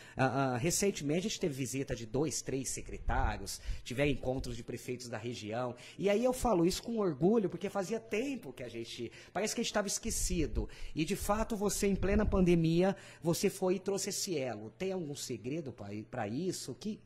recentemente 0.60 1.26
a 1.26 1.30
gente 1.30 1.40
teve 1.40 1.54
visita 1.54 1.94
de 1.94 2.06
dois, 2.06 2.40
três 2.42 2.68
secretários, 2.68 3.60
tiveram 3.82 4.10
encontros 4.10 4.56
de 4.56 4.62
prefeitos 4.62 5.08
da 5.08 5.18
região. 5.18 5.74
E 5.98 6.08
aí 6.08 6.24
eu 6.24 6.32
falo 6.32 6.64
isso 6.64 6.82
com 6.82 6.98
orgulho, 6.98 7.48
porque 7.48 7.68
fazia 7.68 7.98
tempo 7.98 8.52
que 8.52 8.62
a 8.62 8.68
gente. 8.68 9.10
Parece 9.32 9.54
que 9.54 9.60
a 9.60 9.64
gente 9.64 9.70
estava 9.70 9.88
esquecido. 9.88 10.68
E 10.94 11.04
de 11.04 11.16
fato, 11.16 11.56
você, 11.56 11.86
em 11.86 11.96
plena 11.96 12.24
pandemia, 12.24 12.96
você 13.22 13.50
foi 13.50 13.76
e 13.76 13.80
trouxe 13.80 14.10
esse 14.10 14.38
elo. 14.38 14.70
Tem 14.78 14.92
algum 14.92 15.14
segredo 15.14 15.74
para 16.10 16.28
isso? 16.28 16.74
Que, 16.74 17.00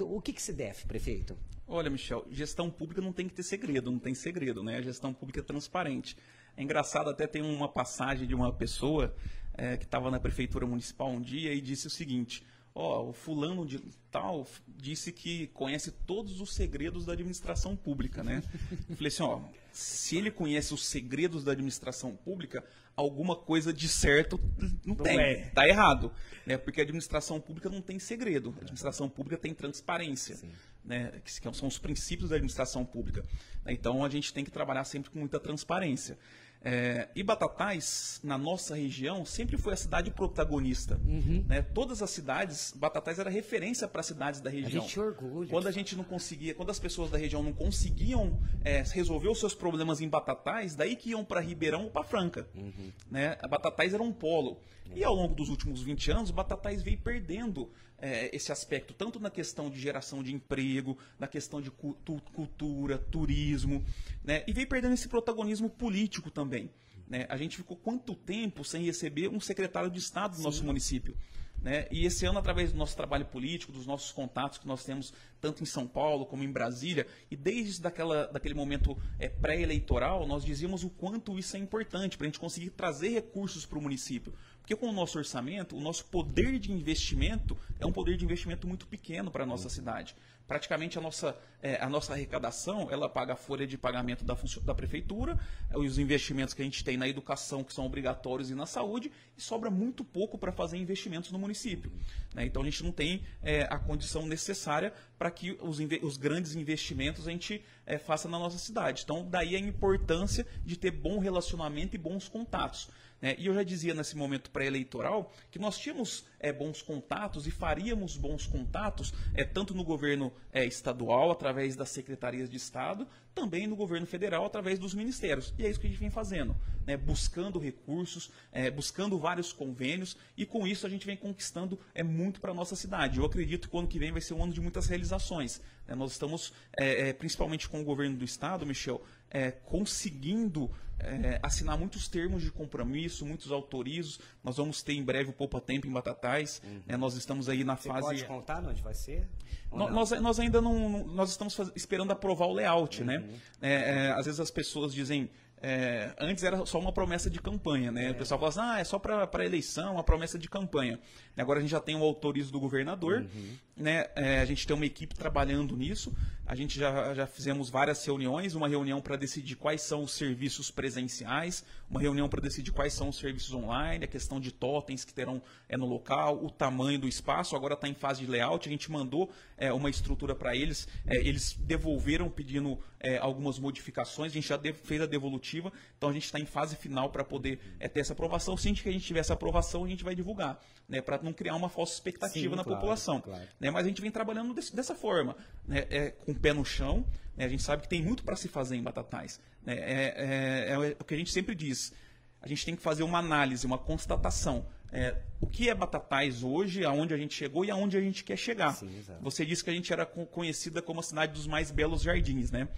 o 0.00 0.20
que, 0.20 0.32
que 0.32 0.42
se 0.42 0.52
deve, 0.52 0.84
prefeito? 0.84 1.36
Olha, 1.66 1.90
Michel, 1.90 2.26
gestão 2.30 2.70
pública 2.70 3.00
não 3.00 3.12
tem 3.12 3.26
que 3.26 3.34
ter 3.34 3.42
segredo, 3.42 3.90
não 3.90 3.98
tem 3.98 4.14
segredo, 4.14 4.62
né? 4.62 4.76
A 4.76 4.82
gestão 4.82 5.12
pública 5.14 5.40
é 5.40 5.42
transparente. 5.42 6.16
É 6.56 6.62
engraçado, 6.62 7.10
até 7.10 7.26
tem 7.26 7.42
uma 7.42 7.68
passagem 7.68 8.28
de 8.28 8.34
uma 8.34 8.52
pessoa 8.52 9.14
é, 9.54 9.76
que 9.76 9.84
estava 9.84 10.10
na 10.10 10.20
prefeitura 10.20 10.66
municipal 10.66 11.10
um 11.10 11.20
dia 11.20 11.52
e 11.52 11.60
disse 11.60 11.86
o 11.86 11.90
seguinte: 11.90 12.44
ó, 12.74 13.08
o 13.08 13.12
fulano 13.12 13.64
de 13.64 13.78
tal 14.10 14.46
disse 14.66 15.12
que 15.12 15.46
conhece 15.48 15.90
todos 15.90 16.40
os 16.40 16.54
segredos 16.54 17.06
da 17.06 17.12
administração 17.12 17.76
pública, 17.76 18.24
né? 18.24 18.42
Eu 18.88 18.96
falei 18.96 19.08
assim, 19.08 19.22
ó, 19.22 19.40
se 19.72 20.16
ele 20.16 20.30
conhece 20.30 20.74
os 20.74 20.84
segredos 20.84 21.44
da 21.44 21.52
administração 21.52 22.16
pública, 22.16 22.64
alguma 22.96 23.36
coisa 23.36 23.72
de 23.72 23.88
certo 23.88 24.40
não, 24.84 24.94
não 24.94 24.96
tem, 24.96 25.18
é. 25.18 25.50
tá 25.50 25.68
errado, 25.68 26.12
né? 26.44 26.56
Porque 26.56 26.80
a 26.80 26.84
administração 26.84 27.40
pública 27.40 27.68
não 27.68 27.80
tem 27.80 27.98
segredo, 27.98 28.54
a 28.58 28.62
administração 28.62 29.08
pública 29.08 29.38
tem 29.38 29.54
transparência. 29.54 30.36
Sim 30.36 30.50
né, 30.84 31.12
que 31.24 31.32
são 31.54 31.66
os 31.66 31.78
princípios 31.78 32.30
da 32.30 32.36
administração 32.36 32.84
pública. 32.84 33.24
Então 33.66 34.04
a 34.04 34.08
gente 34.08 34.32
tem 34.32 34.44
que 34.44 34.50
trabalhar 34.50 34.84
sempre 34.84 35.10
com 35.10 35.18
muita 35.18 35.40
transparência. 35.40 36.18
É, 36.64 37.08
e 37.14 37.22
Batatais, 37.22 38.20
na 38.24 38.38
nossa 38.38 38.74
região, 38.74 39.24
sempre 39.24 39.58
foi 39.58 39.74
a 39.74 39.76
cidade 39.76 40.10
protagonista. 40.10 40.98
Uhum. 41.06 41.44
Né? 41.46 41.60
Todas 41.60 42.02
as 42.02 42.08
cidades, 42.08 42.72
Batatais 42.74 43.18
era 43.18 43.28
referência 43.28 43.86
para 43.86 44.00
as 44.00 44.06
cidades 44.06 44.40
da 44.40 44.48
região. 44.48 44.82
A 44.82 44.86
gente 44.86 44.98
orgulha. 44.98 45.50
Quando 45.50 45.66
a 45.66 45.70
gente 45.70 45.94
não 45.94 46.04
conseguia, 46.04 46.54
quando 46.54 46.70
as 46.70 46.78
pessoas 46.78 47.10
da 47.10 47.18
região 47.18 47.42
não 47.42 47.52
conseguiam 47.52 48.40
é, 48.64 48.82
resolver 48.92 49.28
os 49.28 49.38
seus 49.38 49.54
problemas 49.54 50.00
em 50.00 50.08
Batatais, 50.08 50.74
daí 50.74 50.96
que 50.96 51.10
iam 51.10 51.22
para 51.22 51.40
Ribeirão 51.40 51.84
ou 51.84 51.90
para 51.90 52.02
Franca. 52.02 52.48
Uhum. 52.54 52.90
Né? 53.10 53.36
Batatais 53.48 53.92
era 53.92 54.02
um 54.02 54.12
polo. 54.12 54.58
E 54.94 55.02
ao 55.02 55.14
longo 55.14 55.34
dos 55.34 55.48
últimos 55.48 55.82
20 55.82 56.10
anos, 56.12 56.30
Batatais 56.30 56.82
veio 56.82 56.98
perdendo 56.98 57.70
é, 57.98 58.34
esse 58.34 58.52
aspecto, 58.52 58.92
tanto 58.92 59.18
na 59.18 59.30
questão 59.30 59.70
de 59.70 59.80
geração 59.80 60.22
de 60.22 60.34
emprego, 60.34 60.98
na 61.18 61.26
questão 61.26 61.60
de 61.60 61.70
cultura, 61.70 62.98
turismo, 62.98 63.84
né? 64.22 64.44
e 64.46 64.52
veio 64.52 64.68
perdendo 64.68 64.94
esse 64.94 65.08
protagonismo 65.08 65.70
político 65.70 66.30
também. 66.30 66.70
Né? 67.08 67.26
A 67.28 67.36
gente 67.36 67.56
ficou 67.56 67.76
quanto 67.76 68.14
tempo 68.14 68.64
sem 68.64 68.84
receber 68.84 69.28
um 69.28 69.40
secretário 69.40 69.90
de 69.90 69.98
Estado 69.98 70.32
do 70.32 70.36
Sim. 70.38 70.42
nosso 70.42 70.64
município? 70.64 71.16
Né? 71.64 71.86
E 71.90 72.04
esse 72.04 72.26
ano, 72.26 72.38
através 72.38 72.72
do 72.72 72.78
nosso 72.78 72.94
trabalho 72.94 73.24
político, 73.24 73.72
dos 73.72 73.86
nossos 73.86 74.12
contatos 74.12 74.58
que 74.58 74.66
nós 74.66 74.84
temos 74.84 75.14
tanto 75.40 75.62
em 75.62 75.66
São 75.66 75.86
Paulo 75.86 76.26
como 76.26 76.44
em 76.44 76.52
Brasília, 76.52 77.06
e 77.30 77.36
desde 77.36 77.80
daquela, 77.80 78.26
daquele 78.26 78.52
momento 78.52 78.98
é, 79.18 79.30
pré-eleitoral, 79.30 80.26
nós 80.26 80.44
dizíamos 80.44 80.84
o 80.84 80.90
quanto 80.90 81.38
isso 81.38 81.56
é 81.56 81.58
importante 81.58 82.18
para 82.18 82.26
a 82.26 82.28
gente 82.28 82.38
conseguir 82.38 82.68
trazer 82.68 83.08
recursos 83.08 83.64
para 83.64 83.78
o 83.78 83.82
município. 83.82 84.34
Porque 84.64 84.74
com 84.74 84.88
o 84.88 84.92
nosso 84.92 85.18
orçamento, 85.18 85.76
o 85.76 85.80
nosso 85.80 86.06
poder 86.06 86.58
de 86.58 86.72
investimento 86.72 87.54
é 87.78 87.84
um 87.84 87.92
poder 87.92 88.16
de 88.16 88.24
investimento 88.24 88.66
muito 88.66 88.86
pequeno 88.86 89.30
para 89.30 89.44
a 89.44 89.46
nossa 89.46 89.68
cidade 89.68 90.16
praticamente 90.46 90.98
a 90.98 91.00
nossa, 91.00 91.36
é, 91.62 91.82
a 91.82 91.88
nossa 91.88 92.12
arrecadação, 92.12 92.88
ela 92.90 93.08
paga 93.08 93.32
a 93.32 93.36
folha 93.36 93.66
de 93.66 93.78
pagamento 93.78 94.24
da, 94.24 94.36
da 94.62 94.74
prefeitura, 94.74 95.38
os 95.74 95.98
investimentos 95.98 96.52
que 96.52 96.60
a 96.60 96.64
gente 96.64 96.84
tem 96.84 96.96
na 96.96 97.08
educação, 97.08 97.64
que 97.64 97.72
são 97.72 97.86
obrigatórios, 97.86 98.50
e 98.50 98.54
na 98.54 98.66
saúde, 98.66 99.10
e 99.36 99.40
sobra 99.40 99.70
muito 99.70 100.04
pouco 100.04 100.36
para 100.36 100.52
fazer 100.52 100.76
investimentos 100.76 101.30
no 101.30 101.38
município. 101.38 101.90
Né? 102.34 102.44
Então 102.44 102.62
a 102.62 102.64
gente 102.64 102.84
não 102.84 102.92
tem 102.92 103.22
é, 103.42 103.62
a 103.62 103.78
condição 103.78 104.26
necessária 104.26 104.92
para 105.18 105.30
que 105.30 105.56
os, 105.62 105.78
os, 106.02 106.16
grandes 106.16 106.54
investimentos 106.54 107.26
a 107.26 107.30
gente 107.30 107.64
é, 107.86 107.98
faça 107.98 108.28
na 108.28 108.38
nossa 108.38 108.58
cidade. 108.58 109.02
Então 109.04 109.26
daí 109.28 109.56
a 109.56 109.58
importância 109.58 110.46
de 110.64 110.76
ter 110.76 110.90
bom 110.90 111.18
relacionamento 111.18 111.94
e 111.94 111.98
bons 111.98 112.28
contatos. 112.28 112.88
Né? 113.24 113.36
E 113.38 113.46
eu 113.46 113.54
já 113.54 113.62
dizia 113.62 113.94
nesse 113.94 114.14
momento 114.16 114.50
pré-eleitoral 114.50 115.32
que 115.50 115.58
nós 115.58 115.78
tínhamos 115.78 116.26
é, 116.38 116.52
bons 116.52 116.82
contatos 116.82 117.46
e 117.46 117.50
faríamos 117.50 118.18
bons 118.18 118.46
contatos, 118.46 119.14
é, 119.32 119.42
tanto 119.42 119.72
no 119.72 119.82
governo 119.82 120.30
é, 120.52 120.66
estadual, 120.66 121.30
através 121.30 121.74
das 121.74 121.88
secretarias 121.88 122.50
de 122.50 122.58
Estado, 122.58 123.08
também 123.34 123.66
no 123.66 123.74
governo 123.74 124.06
federal, 124.06 124.44
através 124.44 124.78
dos 124.78 124.92
ministérios. 124.92 125.54
E 125.58 125.64
é 125.64 125.70
isso 125.70 125.80
que 125.80 125.86
a 125.86 125.90
gente 125.90 125.98
vem 125.98 126.10
fazendo, 126.10 126.54
né? 126.86 126.98
buscando 126.98 127.58
recursos, 127.58 128.30
é, 128.52 128.70
buscando 128.70 129.18
vários 129.18 129.54
convênios, 129.54 130.18
e 130.36 130.44
com 130.44 130.66
isso 130.66 130.86
a 130.86 130.90
gente 130.90 131.06
vem 131.06 131.16
conquistando 131.16 131.78
é, 131.94 132.02
muito 132.02 132.42
para 132.42 132.50
a 132.50 132.54
nossa 132.54 132.76
cidade. 132.76 133.18
Eu 133.18 133.24
acredito 133.24 133.70
que 133.70 133.74
o 133.74 133.78
ano 133.78 133.88
que 133.88 133.98
vem 133.98 134.12
vai 134.12 134.20
ser 134.20 134.34
um 134.34 134.44
ano 134.44 134.52
de 134.52 134.60
muitas 134.60 134.86
realizações. 134.86 135.62
Né? 135.86 135.94
Nós 135.94 136.12
estamos, 136.12 136.52
é, 136.76 137.08
é, 137.08 137.12
principalmente 137.12 137.68
com 137.68 137.80
o 137.80 137.84
governo 137.84 138.16
do 138.16 138.24
Estado, 138.24 138.66
Michel, 138.66 139.02
é, 139.30 139.50
conseguindo 139.50 140.70
é, 140.98 141.38
assinar 141.42 141.76
muitos 141.76 142.08
termos 142.08 142.42
de 142.42 142.50
compromisso, 142.50 143.26
muitos 143.26 143.50
autorizos. 143.50 144.20
Nós 144.42 144.56
vamos 144.56 144.82
ter 144.82 144.94
em 144.94 145.02
breve 145.02 145.30
o 145.30 145.32
Poupa 145.32 145.60
Tempo 145.60 145.86
em 145.86 145.90
Batatais. 145.90 146.62
Uhum. 146.64 146.82
É, 146.88 146.96
nós 146.96 147.14
estamos 147.14 147.48
aí 147.48 147.64
na 147.64 147.76
Você 147.76 147.88
fase. 147.88 148.06
Pode 148.06 148.24
contar 148.24 148.64
onde 148.64 148.82
vai 148.82 148.94
ser? 148.94 149.26
No, 149.72 149.90
nós, 149.90 150.10
nós 150.20 150.38
ainda 150.38 150.60
não. 150.60 151.04
Nós 151.06 151.30
estamos 151.30 151.54
faz... 151.54 151.70
esperando 151.74 152.12
aprovar 152.12 152.46
o 152.46 152.52
layout, 152.52 153.02
né? 153.02 153.18
uhum. 153.18 153.38
né? 153.60 154.12
Às 154.12 154.26
vezes 154.26 154.40
as 154.40 154.50
pessoas 154.50 154.94
dizem. 154.94 155.30
É, 155.66 156.14
antes 156.20 156.44
era 156.44 156.66
só 156.66 156.78
uma 156.78 156.92
promessa 156.92 157.30
de 157.30 157.40
campanha, 157.40 157.90
né? 157.90 158.08
É. 158.08 158.10
O 158.10 158.14
pessoal 158.16 158.38
fala 158.38 158.50
assim, 158.50 158.60
ah, 158.60 158.80
é 158.80 158.84
só 158.84 158.98
para 158.98 159.46
eleição, 159.46 159.94
uma 159.94 160.04
promessa 160.04 160.38
de 160.38 160.46
campanha. 160.46 161.00
Agora 161.38 161.58
a 161.58 161.62
gente 161.62 161.70
já 161.70 161.80
tem 161.80 161.96
o 161.96 162.02
autorizo 162.02 162.52
do 162.52 162.60
governador, 162.60 163.20
uhum. 163.20 163.56
né? 163.74 164.06
É, 164.14 164.40
a 164.40 164.44
gente 164.44 164.66
tem 164.66 164.76
uma 164.76 164.84
equipe 164.84 165.14
trabalhando 165.14 165.74
nisso. 165.74 166.14
A 166.46 166.54
gente 166.54 166.78
já, 166.78 167.14
já 167.14 167.26
fizemos 167.26 167.70
várias 167.70 168.04
reuniões, 168.04 168.54
uma 168.54 168.68
reunião 168.68 169.00
para 169.00 169.16
decidir 169.16 169.56
quais 169.56 169.80
são 169.80 170.02
os 170.02 170.12
serviços 170.12 170.70
presenciais, 170.70 171.64
uma 171.88 172.00
reunião 172.00 172.28
para 172.28 172.40
decidir 172.40 172.70
quais 172.70 172.92
são 172.92 173.08
os 173.08 173.16
serviços 173.16 173.54
online, 173.54 174.04
a 174.04 174.08
questão 174.08 174.38
de 174.38 174.52
totens 174.52 175.04
que 175.06 175.14
terão 175.14 175.40
é, 175.68 175.76
no 175.76 175.86
local, 175.86 176.44
o 176.44 176.50
tamanho 176.50 176.98
do 176.98 177.08
espaço. 177.08 177.56
Agora 177.56 177.72
está 177.72 177.88
em 177.88 177.94
fase 177.94 178.20
de 178.20 178.30
layout, 178.30 178.68
a 178.68 178.72
gente 178.72 178.92
mandou 178.92 179.30
é, 179.56 179.72
uma 179.72 179.88
estrutura 179.88 180.34
para 180.34 180.54
eles, 180.54 180.86
é, 181.06 181.16
eles 181.16 181.54
devolveram 181.58 182.28
pedindo 182.28 182.78
é, 183.00 183.16
algumas 183.16 183.58
modificações, 183.58 184.32
a 184.32 184.34
gente 184.34 184.48
já 184.48 184.60
fez 184.82 185.00
a 185.00 185.06
devolutiva, 185.06 185.72
então 185.96 186.10
a 186.10 186.12
gente 186.12 186.24
está 186.24 186.38
em 186.38 186.46
fase 186.46 186.76
final 186.76 187.10
para 187.10 187.24
poder 187.24 187.58
é, 187.80 187.88
ter 187.88 188.00
essa 188.00 188.12
aprovação. 188.12 188.54
Se 188.56 188.70
que 188.74 188.88
a 188.88 188.92
gente 188.92 189.06
tiver 189.06 189.20
essa 189.20 189.34
aprovação, 189.34 189.84
a 189.84 189.88
gente 189.88 190.04
vai 190.04 190.14
divulgar, 190.14 190.60
né, 190.88 191.00
para 191.00 191.20
não 191.22 191.32
criar 191.32 191.54
uma 191.56 191.68
falsa 191.68 191.94
expectativa 191.94 192.50
Sim, 192.50 192.56
na 192.56 192.64
claro, 192.64 192.78
população. 192.78 193.20
Claro. 193.20 193.42
Né, 193.58 193.70
mas 193.70 193.84
a 193.84 193.88
gente 193.88 194.00
vem 194.00 194.10
trabalhando 194.10 194.52
desse, 194.54 194.74
dessa 194.74 194.94
forma, 194.94 195.36
né, 195.66 195.86
é, 195.90 196.10
com 196.10 196.32
o 196.32 196.34
pé 196.34 196.52
no 196.52 196.64
chão. 196.64 197.04
Né? 197.36 197.44
A 197.44 197.48
gente 197.48 197.62
sabe 197.62 197.82
que 197.82 197.88
tem 197.88 198.02
muito 198.02 198.22
para 198.22 198.36
se 198.36 198.48
fazer 198.48 198.76
em 198.76 198.82
Batatais. 198.82 199.40
Né? 199.64 199.74
É, 199.74 200.14
é, 200.16 200.72
é, 200.72 200.96
o 200.98 201.04
que 201.04 201.14
a 201.14 201.16
gente 201.16 201.32
sempre 201.32 201.54
diz. 201.54 201.92
A 202.40 202.48
gente 202.48 202.64
tem 202.64 202.76
que 202.76 202.82
fazer 202.82 203.02
uma 203.02 203.18
análise, 203.18 203.66
uma 203.66 203.78
constatação. 203.78 204.66
É, 204.92 205.16
o 205.40 205.46
que 205.46 205.68
é 205.68 205.74
Batatais 205.74 206.44
hoje, 206.44 206.84
aonde 206.84 207.14
a 207.14 207.16
gente 207.16 207.34
chegou 207.34 207.64
e 207.64 207.70
aonde 207.70 207.96
a 207.96 208.00
gente 208.00 208.22
quer 208.22 208.36
chegar. 208.36 208.74
Sim, 208.74 209.02
Você 209.22 209.44
disse 209.44 209.64
que 209.64 209.70
a 209.70 209.72
gente 209.72 209.92
era 209.92 210.06
conhecida 210.06 210.80
como 210.80 211.00
a 211.00 211.02
cidade 211.02 211.32
dos 211.32 211.46
mais 211.46 211.70
belos 211.70 212.02
jardins, 212.02 212.50
né? 212.50 212.68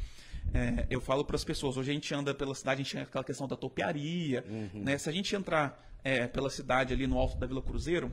É, 0.54 0.86
eu 0.88 1.00
falo 1.00 1.24
para 1.24 1.36
as 1.36 1.44
pessoas, 1.44 1.76
hoje 1.76 1.90
a 1.90 1.94
gente 1.94 2.14
anda 2.14 2.32
pela 2.32 2.54
cidade, 2.54 2.80
a 2.80 2.84
gente 2.84 2.92
tem 2.92 3.02
aquela 3.02 3.24
questão 3.24 3.46
da 3.46 3.56
topiaria. 3.56 4.44
Uhum. 4.48 4.82
Né? 4.84 4.96
Se 4.96 5.08
a 5.08 5.12
gente 5.12 5.34
entrar 5.34 5.85
é, 6.06 6.28
pela 6.28 6.48
cidade 6.48 6.94
ali 6.94 7.04
no 7.04 7.18
alto 7.18 7.36
da 7.36 7.48
Vila 7.48 7.60
Cruzeiro, 7.60 8.12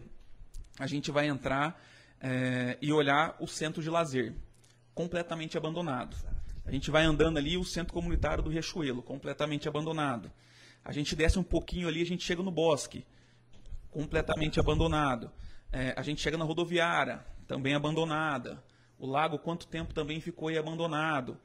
a 0.79 0.87
gente 0.87 1.11
vai 1.11 1.27
entrar 1.27 1.79
é, 2.19 2.75
e 2.81 2.91
olhar 2.91 3.35
o 3.39 3.45
centro 3.45 3.83
de 3.83 3.89
lazer 3.91 4.33
completamente 4.95 5.59
abandonado. 5.59 6.17
A 6.65 6.71
gente 6.71 6.89
vai 6.89 7.03
andando 7.03 7.37
ali, 7.37 7.55
o 7.55 7.63
centro 7.63 7.93
comunitário 7.93 8.43
do 8.43 8.49
Riachuelo, 8.49 9.03
completamente 9.03 9.67
abandonado. 9.67 10.31
A 10.83 10.91
gente 10.91 11.15
desce 11.15 11.37
um 11.37 11.43
pouquinho 11.43 11.87
ali, 11.87 12.01
a 12.01 12.05
gente 12.05 12.23
chega 12.23 12.41
no 12.41 12.49
bosque, 12.49 13.05
completamente 13.91 14.59
abandonado. 14.59 15.29
É, 15.71 15.93
a 15.95 16.01
gente 16.01 16.19
chega 16.19 16.35
na 16.35 16.45
rodoviária, 16.45 17.23
também 17.47 17.75
abandonada. 17.75 18.63
O 18.97 19.05
lago, 19.05 19.37
quanto 19.37 19.67
tempo 19.67 19.93
também 19.93 20.19
ficou 20.19 20.47
aí 20.47 20.57
abandonado. 20.57 21.37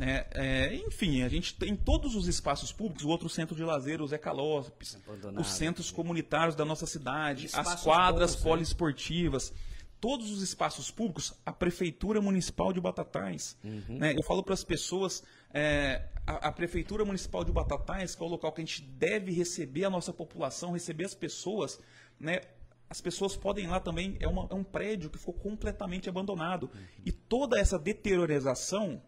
É, 0.00 0.26
é, 0.34 0.74
enfim, 0.74 1.22
a 1.22 1.28
gente 1.28 1.54
tem 1.54 1.76
todos 1.76 2.16
os 2.16 2.26
espaços 2.26 2.72
públicos, 2.72 3.04
o 3.04 3.08
outro 3.08 3.28
centro 3.28 3.54
de 3.54 3.62
lazer, 3.62 4.02
o 4.02 4.06
Zeca 4.06 4.32
Lopes, 4.32 4.98
os 5.38 5.46
centros 5.52 5.90
comunitários 5.90 6.56
da 6.56 6.64
nossa 6.64 6.86
cidade, 6.86 7.48
as 7.52 7.82
quadras 7.82 8.34
bons, 8.34 8.44
né? 8.44 8.50
poliesportivas. 8.50 9.50
Né? 9.50 9.56
todos 10.04 10.30
os 10.30 10.42
espaços 10.42 10.90
públicos 10.90 11.32
a 11.46 11.50
Prefeitura 11.50 12.20
Municipal 12.20 12.74
de 12.74 12.78
Batatais. 12.78 13.56
Uhum. 13.64 13.96
Né? 13.98 14.12
Eu 14.14 14.22
falo 14.22 14.42
para 14.42 14.52
as 14.52 14.62
pessoas, 14.62 15.22
é, 15.50 16.10
a, 16.26 16.48
a, 16.48 16.52
Prefeitura 16.52 17.06
Municipal 17.06 17.42
de 17.42 17.50
Batatais, 17.50 18.14
que 18.14 18.22
é 18.22 18.26
o 18.26 18.28
local 18.28 18.52
que 18.52 18.60
a 18.60 18.64
gente 18.66 18.82
deve 18.82 19.32
receber 19.32 19.86
a 19.86 19.88
nossa 19.88 20.12
população, 20.12 20.72
receber 20.72 21.06
as 21.06 21.14
pessoas, 21.14 21.80
né? 22.20 22.42
as 22.90 23.00
pessoas 23.00 23.34
podem 23.34 23.64
ir 23.64 23.68
lá 23.68 23.80
também, 23.80 24.18
é, 24.20 24.28
uma, 24.28 24.46
é 24.50 24.54
um 24.54 24.62
prédio 24.62 25.08
que 25.08 25.16
ficou 25.16 25.32
completamente 25.32 26.06
abandonado. 26.06 26.64
Uhum. 26.64 26.80
E 27.06 27.10
toda 27.10 27.58
essa 27.58 27.78
deteriorização 27.78 29.00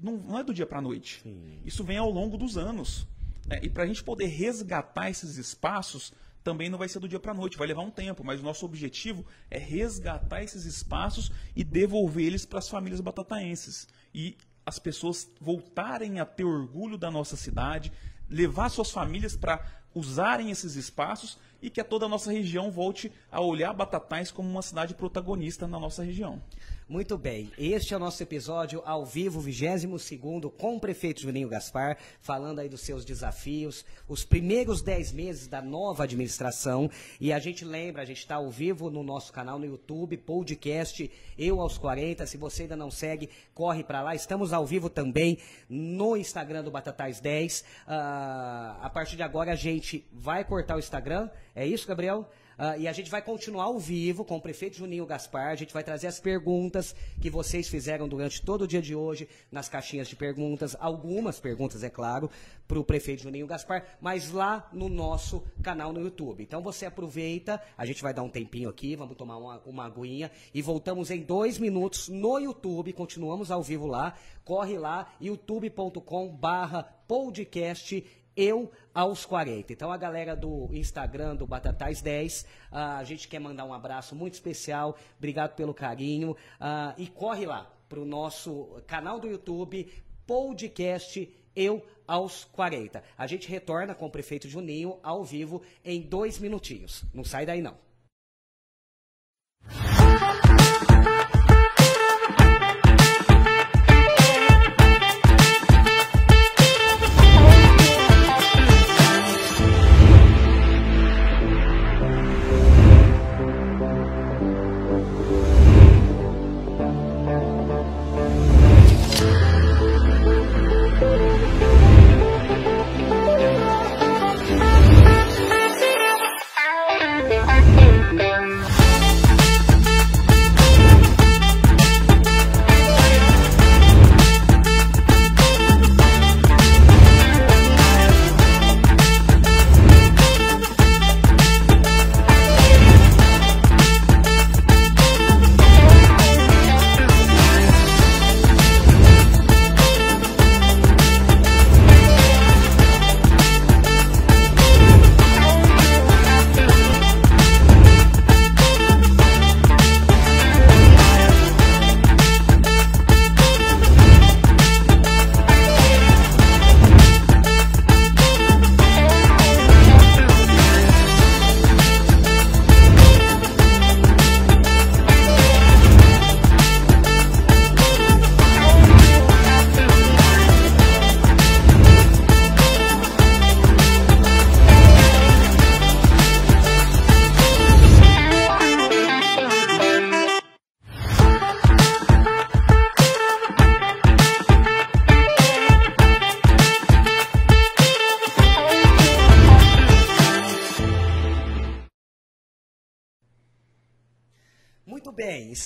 não, 0.00 0.38
é 0.38 0.44
do 0.44 0.54
dia 0.54 0.66
para 0.66 0.78
a 0.78 0.82
noite. 0.82 1.20
Sim. 1.22 1.60
Isso 1.64 1.84
vem 1.84 1.96
ao 1.96 2.10
longo 2.10 2.36
dos 2.36 2.56
anos. 2.56 3.06
Né? 3.46 3.60
E 3.62 3.68
para 3.68 3.84
a 3.84 3.86
gente 3.86 4.02
poder 4.02 4.26
resgatar 4.26 5.10
esses 5.10 5.36
espaços, 5.36 6.12
também 6.42 6.70
não 6.70 6.78
vai 6.78 6.88
ser 6.88 6.98
do 6.98 7.08
dia 7.08 7.20
para 7.20 7.32
a 7.32 7.34
noite, 7.34 7.58
vai 7.58 7.66
levar 7.66 7.82
um 7.82 7.90
tempo, 7.90 8.24
mas 8.24 8.40
o 8.40 8.42
nosso 8.44 8.64
objetivo 8.64 9.24
é 9.50 9.58
resgatar 9.58 10.42
esses 10.42 10.64
espaços 10.64 11.32
e 11.54 11.64
devolver 11.64 12.24
eles 12.24 12.46
para 12.46 12.58
as 12.58 12.68
famílias 12.68 13.00
batataenses. 13.00 13.88
E 14.14 14.36
as 14.64 14.78
pessoas 14.78 15.30
voltarem 15.40 16.20
a 16.20 16.26
ter 16.26 16.44
orgulho 16.44 16.96
da 16.96 17.10
nossa 17.10 17.36
cidade, 17.36 17.92
levar 18.28 18.68
suas 18.68 18.90
famílias 18.90 19.36
para 19.36 19.64
usarem 19.94 20.50
esses 20.50 20.76
espaços 20.76 21.38
e 21.60 21.70
que 21.70 21.82
toda 21.82 22.06
a 22.06 22.08
nossa 22.08 22.30
região 22.30 22.70
volte 22.70 23.10
a 23.30 23.40
olhar 23.40 23.72
Batatais 23.72 24.30
como 24.30 24.48
uma 24.48 24.62
cidade 24.62 24.94
protagonista 24.94 25.66
na 25.66 25.78
nossa 25.78 26.02
região. 26.04 26.40
Muito 26.88 27.18
bem, 27.18 27.52
este 27.58 27.92
é 27.92 27.98
o 27.98 28.00
nosso 28.00 28.22
episódio 28.22 28.82
ao 28.82 29.04
vivo, 29.04 29.40
22 29.40 30.08
com 30.56 30.76
o 30.76 30.80
prefeito 30.80 31.20
Juninho 31.20 31.46
Gaspar, 31.46 31.98
falando 32.18 32.60
aí 32.60 32.68
dos 32.70 32.80
seus 32.80 33.04
desafios, 33.04 33.84
os 34.08 34.24
primeiros 34.24 34.80
10 34.80 35.12
meses 35.12 35.46
da 35.46 35.60
nova 35.60 36.04
administração. 36.04 36.90
E 37.20 37.30
a 37.30 37.38
gente 37.38 37.62
lembra, 37.62 38.00
a 38.00 38.04
gente 38.06 38.20
está 38.20 38.36
ao 38.36 38.50
vivo 38.50 38.88
no 38.88 39.02
nosso 39.02 39.34
canal 39.34 39.58
no 39.58 39.66
YouTube, 39.66 40.16
podcast 40.16 41.10
Eu 41.36 41.60
aos 41.60 41.76
40. 41.76 42.24
Se 42.24 42.38
você 42.38 42.62
ainda 42.62 42.74
não 42.74 42.90
segue, 42.90 43.28
corre 43.52 43.84
para 43.84 44.00
lá. 44.00 44.14
Estamos 44.14 44.54
ao 44.54 44.64
vivo 44.64 44.88
também 44.88 45.36
no 45.68 46.16
Instagram 46.16 46.64
do 46.64 46.70
Batatais 46.70 47.20
10. 47.20 47.60
Uh, 47.60 47.64
ah, 47.88 48.78
a 48.80 48.88
partir 48.88 49.16
de 49.16 49.22
agora 49.22 49.52
a 49.52 49.56
gente 49.56 50.08
vai 50.10 50.42
cortar 50.42 50.76
o 50.76 50.78
Instagram. 50.78 51.28
É 51.54 51.66
isso, 51.66 51.86
Gabriel? 51.86 52.26
Uh, 52.58 52.80
e 52.80 52.88
a 52.88 52.92
gente 52.92 53.08
vai 53.08 53.22
continuar 53.22 53.64
ao 53.64 53.78
vivo 53.78 54.24
com 54.24 54.36
o 54.36 54.40
prefeito 54.40 54.76
Juninho 54.76 55.06
Gaspar. 55.06 55.52
A 55.52 55.54
gente 55.54 55.72
vai 55.72 55.84
trazer 55.84 56.08
as 56.08 56.18
perguntas 56.18 56.92
que 57.20 57.30
vocês 57.30 57.68
fizeram 57.68 58.08
durante 58.08 58.42
todo 58.42 58.62
o 58.62 58.66
dia 58.66 58.82
de 58.82 58.96
hoje 58.96 59.28
nas 59.52 59.68
caixinhas 59.68 60.08
de 60.08 60.16
perguntas. 60.16 60.76
Algumas 60.80 61.38
perguntas, 61.38 61.84
é 61.84 61.90
claro, 61.90 62.28
para 62.66 62.78
o 62.78 62.84
prefeito 62.84 63.22
Juninho 63.22 63.46
Gaspar, 63.46 63.96
mas 64.00 64.32
lá 64.32 64.68
no 64.72 64.88
nosso 64.88 65.44
canal 65.62 65.92
no 65.92 66.00
YouTube. 66.00 66.42
Então 66.42 66.60
você 66.60 66.84
aproveita, 66.84 67.62
a 67.76 67.86
gente 67.86 68.02
vai 68.02 68.12
dar 68.12 68.24
um 68.24 68.28
tempinho 68.28 68.68
aqui, 68.68 68.96
vamos 68.96 69.16
tomar 69.16 69.36
uma, 69.36 69.62
uma 69.64 69.86
aguinha 69.86 70.28
e 70.52 70.60
voltamos 70.60 71.12
em 71.12 71.22
dois 71.22 71.58
minutos 71.58 72.08
no 72.08 72.40
YouTube. 72.40 72.92
Continuamos 72.92 73.52
ao 73.52 73.62
vivo 73.62 73.86
lá. 73.86 74.14
Corre 74.44 74.76
lá, 74.76 75.12
youtube.com/barra 75.20 76.82
podcast 77.06 78.04
eu 78.38 78.70
aos 78.94 79.26
40. 79.26 79.72
Então 79.72 79.90
a 79.90 79.96
galera 79.96 80.36
do 80.36 80.68
Instagram 80.72 81.34
do 81.34 81.44
Batatais 81.44 82.00
10, 82.00 82.42
uh, 82.42 82.46
ah, 82.70 82.98
a 82.98 83.04
gente 83.04 83.26
quer 83.26 83.40
mandar 83.40 83.64
um 83.64 83.74
abraço 83.74 84.14
muito 84.14 84.34
especial, 84.34 84.96
obrigado 85.18 85.56
pelo 85.56 85.74
carinho 85.74 86.30
uh, 86.32 86.94
e 86.96 87.08
corre 87.08 87.44
lá 87.44 87.68
para 87.88 87.98
o 87.98 88.04
nosso 88.04 88.80
canal 88.86 89.18
do 89.18 89.26
YouTube, 89.26 89.90
podcast 90.24 91.28
Eu 91.56 91.84
aos 92.06 92.44
40. 92.44 93.02
A 93.16 93.26
gente 93.26 93.48
retorna 93.48 93.94
com 93.94 94.06
o 94.06 94.10
prefeito 94.10 94.48
Juninho 94.48 95.00
ao 95.02 95.24
vivo 95.24 95.62
em 95.84 96.00
dois 96.00 96.38
minutinhos. 96.38 97.04
Não 97.12 97.24
sai 97.24 97.44
daí 97.44 97.60
não. 97.60 97.76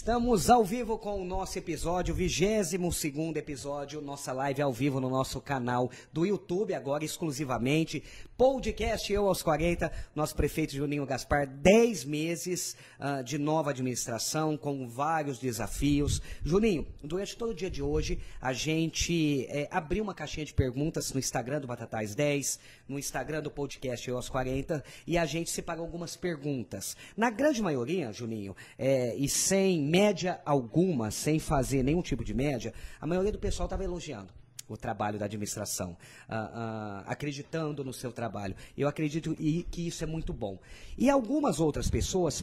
Estamos 0.03 0.51
ao 0.51 0.65
vivo 0.65 0.99
com 0.99 1.23
o 1.23 1.25
nosso 1.25 1.57
episódio, 1.57 2.13
22 2.13 2.93
segundo 2.93 3.37
episódio, 3.37 4.03
nossa 4.03 4.33
live 4.33 4.61
ao 4.61 4.73
vivo 4.73 5.01
no 5.01 5.09
nosso 5.09 5.41
canal 5.41 5.93
do 6.13 6.27
YouTube, 6.27 6.75
agora 6.75 7.05
exclusivamente. 7.05 8.03
Podcast 8.37 9.13
Eu 9.13 9.29
aos 9.29 9.45
40, 9.45 9.93
nosso 10.17 10.35
prefeito 10.35 10.75
Juninho 10.75 11.07
Gaspar, 11.07 11.47
10 11.47 12.05
meses 12.05 12.77
uh, 12.99 13.23
de 13.23 13.39
nova 13.39 13.71
administração, 13.71 14.57
com 14.57 14.89
vários 14.89 15.39
desafios. 15.39 16.21
Juninho, 16.43 16.85
durante 17.05 17.37
todo 17.37 17.51
o 17.51 17.55
dia 17.55 17.71
de 17.71 17.81
hoje, 17.81 18.19
a 18.41 18.53
gente 18.53 19.47
é, 19.49 19.69
abriu 19.71 20.03
uma 20.03 20.15
caixinha 20.15 20.45
de 20.45 20.53
perguntas 20.53 21.13
no 21.13 21.21
Instagram 21.21 21.61
do 21.61 21.69
Batatais 21.69 22.17
10, 22.17 22.59
no 22.89 22.99
Instagram 22.99 23.41
do 23.41 23.53
podcast 23.53 24.11
Eu 24.11 24.17
aos 24.17 24.29
40, 24.29 24.83
e 25.07 25.17
a 25.17 25.25
gente 25.25 25.49
separou 25.51 25.85
algumas 25.85 26.17
perguntas. 26.17 26.97
Na 27.17 27.31
grande 27.31 27.63
maioria, 27.63 28.13
Juninho, 28.13 28.57
é, 28.77 29.15
e 29.15 29.29
sem 29.29 29.92
média 29.93 30.41
alguma, 30.47 31.11
sem 31.11 31.39
fazer 31.39 31.83
nenhum 31.83 32.01
tipo 32.01 32.25
de 32.25 32.33
média, 32.33 32.73
a 32.99 33.07
maioria 33.07 33.31
do 33.31 33.39
pessoal 33.39 33.67
estava 33.67 33.85
elogiando 33.85 34.33
o 34.67 34.75
trabalho 34.75 35.19
da 35.19 35.27
administração, 35.27 35.91
uh, 35.91 36.35
uh, 36.35 37.05
acreditando 37.05 37.85
no 37.85 37.93
seu 37.93 38.11
trabalho. 38.11 38.57
Eu 38.75 38.89
acredito 38.89 39.37
que 39.71 39.87
isso 39.87 40.03
é 40.03 40.07
muito 40.07 40.33
bom. 40.33 40.59
E 40.97 41.11
algumas 41.11 41.61
outras 41.61 41.91
pessoas 41.91 42.43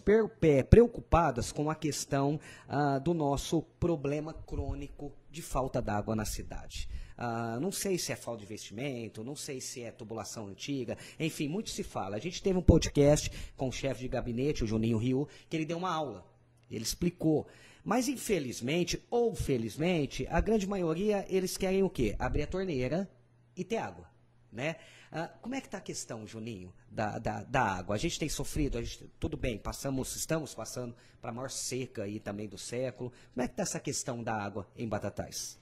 preocupadas 0.69 1.51
com 1.51 1.71
a 1.71 1.75
questão 1.75 2.39
uh, 2.67 2.99
do 2.99 3.15
nosso 3.15 3.63
problema 3.79 4.31
crônico 4.31 5.12
de 5.31 5.41
falta 5.41 5.81
d'água 5.81 6.15
na 6.15 6.25
cidade. 6.25 6.88
Uh, 7.17 7.59
não 7.59 7.71
sei 7.71 7.97
se 7.97 8.12
é 8.12 8.15
falta 8.15 8.39
de 8.39 8.45
investimento, 8.45 9.23
não 9.23 9.35
sei 9.35 9.59
se 9.59 9.81
é 9.81 9.91
tubulação 9.91 10.47
antiga, 10.47 10.95
enfim, 11.19 11.47
muito 11.47 11.71
se 11.71 11.81
fala. 11.81 12.15
A 12.15 12.19
gente 12.19 12.43
teve 12.43 12.59
um 12.59 12.62
podcast 12.62 13.31
com 13.57 13.69
o 13.69 13.71
chefe 13.71 14.01
de 14.01 14.07
gabinete, 14.07 14.63
o 14.63 14.67
Juninho 14.67 14.99
Rio, 14.99 15.27
que 15.49 15.57
ele 15.57 15.65
deu 15.65 15.79
uma 15.79 15.91
aula 15.91 16.28
ele 16.69 16.84
explicou. 16.84 17.47
Mas 17.84 18.08
infelizmente, 18.08 19.01
ou 19.10 19.34
felizmente, 19.34 20.27
a 20.29 20.39
grande 20.41 20.67
maioria, 20.67 21.25
eles 21.29 21.58
querem 21.58 21.84
o 21.84 21.89
quê? 21.89 22.15
Abrir 22.19 22.43
a 22.43 22.47
torneira 22.47 23.10
e 23.55 23.63
ter 23.63 23.77
água, 23.77 24.10
né? 24.51 24.75
Ah, 25.12 25.27
como 25.41 25.55
é 25.55 25.62
que 25.62 25.67
está 25.67 25.79
a 25.79 25.82
questão, 25.82 26.27
Juninho, 26.27 26.71
da, 26.89 27.17
da, 27.17 27.43
da, 27.43 27.63
água? 27.63 27.95
A 27.95 27.97
gente 27.97 28.19
tem 28.19 28.29
sofrido, 28.29 28.82
gente, 28.84 29.10
tudo 29.19 29.36
bem, 29.36 29.58
passamos, 29.58 30.15
estamos 30.15 30.53
passando 30.53 30.95
para 31.19 31.32
a 31.32 31.34
maior 31.34 31.49
seca 31.49 32.03
aí 32.03 32.19
também 32.19 32.47
do 32.47 32.58
século. 32.58 33.12
Como 33.34 33.43
é 33.43 33.47
que 33.47 33.53
está 33.53 33.63
essa 33.63 33.79
questão 33.79 34.21
da 34.21 34.36
água 34.36 34.67
em 34.77 34.88
Batatais? 34.88 35.58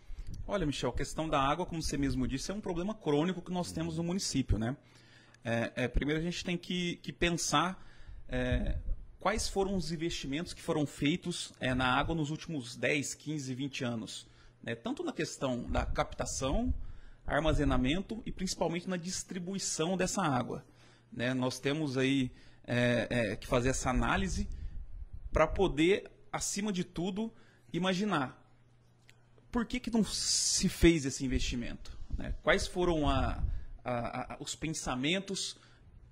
Olha, 0.46 0.65
Michel, 0.65 0.89
a 0.89 0.93
questão 0.93 1.30
da 1.30 1.39
água, 1.39 1.65
como 1.65 1.82
você 1.82 1.98
mesmo 1.98 2.28
disse, 2.28 2.52
é 2.52 2.54
um 2.54 2.60
problema 2.60 2.93
crônico 2.93 3.41
que 3.41 3.52
nós 3.52 3.72
temos 3.72 3.98
no 3.98 4.04
município, 4.04 4.58
né? 4.58 4.76
É, 5.46 5.72
é, 5.76 5.88
primeiro 5.88 6.20
a 6.20 6.24
gente 6.24 6.43
tem 6.43 6.58
que, 6.58 6.98
que 6.98 7.13
pensar 7.13 7.82
é, 8.28 8.78
quais 9.28 9.50
foram 9.50 9.76
os 9.76 9.92
investimentos 9.92 10.54
que 10.54 10.62
foram 10.62 10.86
feitos 10.86 11.52
é, 11.60 11.74
na 11.74 11.86
água 11.86 12.16
nos 12.16 12.30
últimos 12.30 12.78
10, 12.78 13.13
15, 13.13 13.54
20 13.54 13.84
anos. 13.84 14.26
Né? 14.63 14.74
Tanto 14.74 15.04
na 15.04 15.12
questão 15.12 15.70
da 15.70 15.86
captação, 15.86 16.74
armazenamento 17.26 18.24
e 18.26 18.32
principalmente 18.32 18.88
na 18.88 18.96
distribuição 18.96 19.98
dessa 19.98 20.22
água. 20.22 20.66
Né? 21.12 21.34
Nós 21.34 21.60
temos 21.60 21.98
aí 21.98 22.32
é, 22.66 23.08
é, 23.10 23.36
que 23.36 23.46
fazer 23.46 23.68
essa 23.68 23.90
análise 23.90 24.48
para 25.30 25.46
poder, 25.46 26.10
acima 26.32 26.72
de 26.72 26.86
tudo, 26.86 27.30
imaginar 27.74 28.42
por 29.52 29.66
que, 29.66 29.78
que 29.78 29.92
não 29.92 30.06
se 30.06 30.70
fez 30.70 31.06
esse 31.06 31.26
investimento. 31.26 32.00
Né? 32.18 32.34
Quais 32.44 32.66
foram 32.66 33.10
a, 33.10 33.44
a, 33.84 34.36
a, 34.36 34.38
os 34.40 34.56
pensamentos 34.56 35.58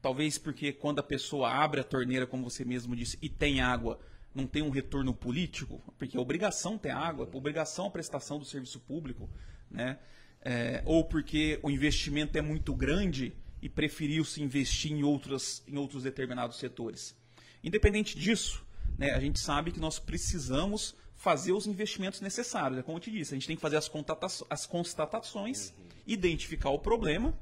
Talvez 0.05 0.37
porque 0.37 0.71
quando 0.71 0.99
a 0.99 1.03
pessoa 1.03 1.49
abre 1.49 1.81
a 1.81 1.83
torneira, 1.83 2.27
como 2.27 2.47
você 2.47 2.63
mesmo 2.63 2.95
disse, 2.95 3.17
e 3.23 3.27
tem 3.27 3.59
água, 3.59 3.99
não 4.35 4.45
tem 4.45 4.61
um 4.61 4.69
retorno 4.69 5.15
político, 5.15 5.81
porque 5.97 6.15
a 6.15 6.21
obrigação 6.21 6.77
ter 6.77 6.91
água, 6.91 7.27
a 7.33 7.35
obrigação 7.35 7.87
a 7.87 7.89
prestação 7.89 8.37
do 8.37 8.45
serviço 8.45 8.79
público, 8.79 9.27
né? 9.67 9.97
É, 10.43 10.83
ou 10.85 11.03
porque 11.05 11.59
o 11.63 11.71
investimento 11.71 12.37
é 12.37 12.41
muito 12.43 12.71
grande 12.71 13.33
e 13.59 13.67
preferiu-se 13.67 14.43
investir 14.43 14.91
em, 14.91 15.01
outros 15.01 15.63
em 15.67 15.75
outros 15.75 16.03
determinados 16.03 16.59
setores. 16.59 17.17
Independente 17.63 18.15
disso, 18.15 18.63
né, 18.99 19.09
a 19.09 19.19
gente 19.19 19.39
sabe 19.39 19.71
que 19.71 19.79
nós 19.79 19.97
precisamos 19.97 20.95
fazer 21.15 21.51
os 21.51 21.65
investimentos 21.65 22.21
necessários. 22.21 22.77
É 22.77 22.83
como 22.83 22.97
eu 22.97 23.01
te 23.01 23.09
disse, 23.09 23.33
a 23.33 23.37
gente 23.37 23.47
tem 23.47 23.55
que 23.55 23.61
fazer 23.63 23.77
as, 23.77 23.89
as 24.51 24.67
constatações, 24.67 25.71
uhum. 25.71 25.85
identificar 26.05 26.69
o 26.69 26.77
problema, 26.77 27.33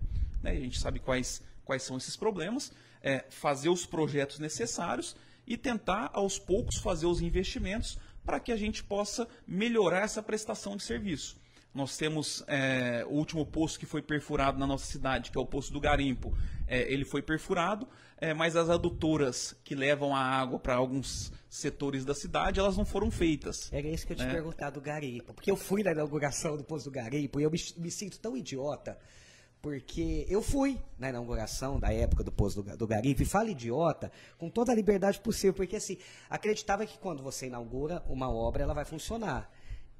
né, 0.41 0.51
a 0.51 0.61
gente 0.61 0.79
sabe 0.79 0.99
quais 0.99 1.43
quais 1.65 1.83
são 1.83 1.97
esses 1.97 2.15
problemas, 2.15 2.71
é, 3.01 3.25
fazer 3.29 3.69
os 3.69 3.85
projetos 3.85 4.39
necessários 4.39 5.15
e 5.45 5.57
tentar, 5.57 6.09
aos 6.13 6.39
poucos, 6.39 6.77
fazer 6.77 7.05
os 7.05 7.21
investimentos 7.21 7.97
para 8.25 8.39
que 8.39 8.51
a 8.51 8.57
gente 8.57 8.83
possa 8.83 9.27
melhorar 9.45 10.03
essa 10.03 10.23
prestação 10.23 10.77
de 10.77 10.83
serviço. 10.83 11.41
Nós 11.73 11.97
temos 11.97 12.43
é, 12.47 13.03
o 13.07 13.13
último 13.13 13.45
poço 13.45 13.79
que 13.79 13.85
foi 13.85 14.01
perfurado 14.01 14.59
na 14.59 14.67
nossa 14.67 14.85
cidade, 14.85 15.31
que 15.31 15.37
é 15.37 15.41
o 15.41 15.45
Poço 15.45 15.73
do 15.73 15.79
Garimpo. 15.79 16.37
É, 16.67 16.81
ele 16.81 17.03
foi 17.03 17.21
perfurado, 17.23 17.87
é, 18.17 18.31
mas 18.31 18.55
as 18.55 18.69
adutoras 18.69 19.55
que 19.63 19.73
levam 19.73 20.15
a 20.15 20.19
água 20.19 20.59
para 20.59 20.75
alguns 20.75 21.31
setores 21.49 22.05
da 22.05 22.13
cidade, 22.13 22.59
elas 22.59 22.77
não 22.77 22.85
foram 22.85 23.09
feitas. 23.09 23.73
Era 23.73 23.87
isso 23.87 24.05
que 24.05 24.13
eu 24.13 24.17
te 24.17 24.23
né? 24.23 24.31
perguntar 24.31 24.69
do 24.69 24.79
Garimpo. 24.79 25.33
Porque 25.33 25.49
eu 25.49 25.55
fui 25.55 25.81
na 25.81 25.91
inauguração 25.91 26.55
do 26.55 26.63
Poço 26.63 26.85
do 26.85 26.91
Garimpo 26.91 27.39
e 27.39 27.43
eu 27.43 27.49
me, 27.49 27.59
me 27.77 27.89
sinto 27.89 28.19
tão 28.19 28.37
idiota 28.37 28.95
porque 29.63 30.27
eu 30.29 30.41
fui 30.41 30.77
na 30.99 31.07
inauguração 31.07 31.79
da 31.79 31.91
época 31.93 32.21
do 32.21 32.33
Poço 32.33 32.61
do, 32.61 32.75
do 32.75 32.85
Garimpo 32.85 33.21
e 33.21 33.25
falo 33.25 33.47
idiota 33.47 34.11
com 34.37 34.49
toda 34.49 34.73
a 34.73 34.75
liberdade 34.75 35.21
possível, 35.21 35.53
porque 35.53 35.77
assim, 35.77 35.97
acreditava 36.29 36.85
que 36.85 36.99
quando 36.99 37.23
você 37.23 37.47
inaugura 37.47 38.03
uma 38.05 38.29
obra, 38.29 38.63
ela 38.63 38.73
vai 38.73 38.83
funcionar. 38.83 39.49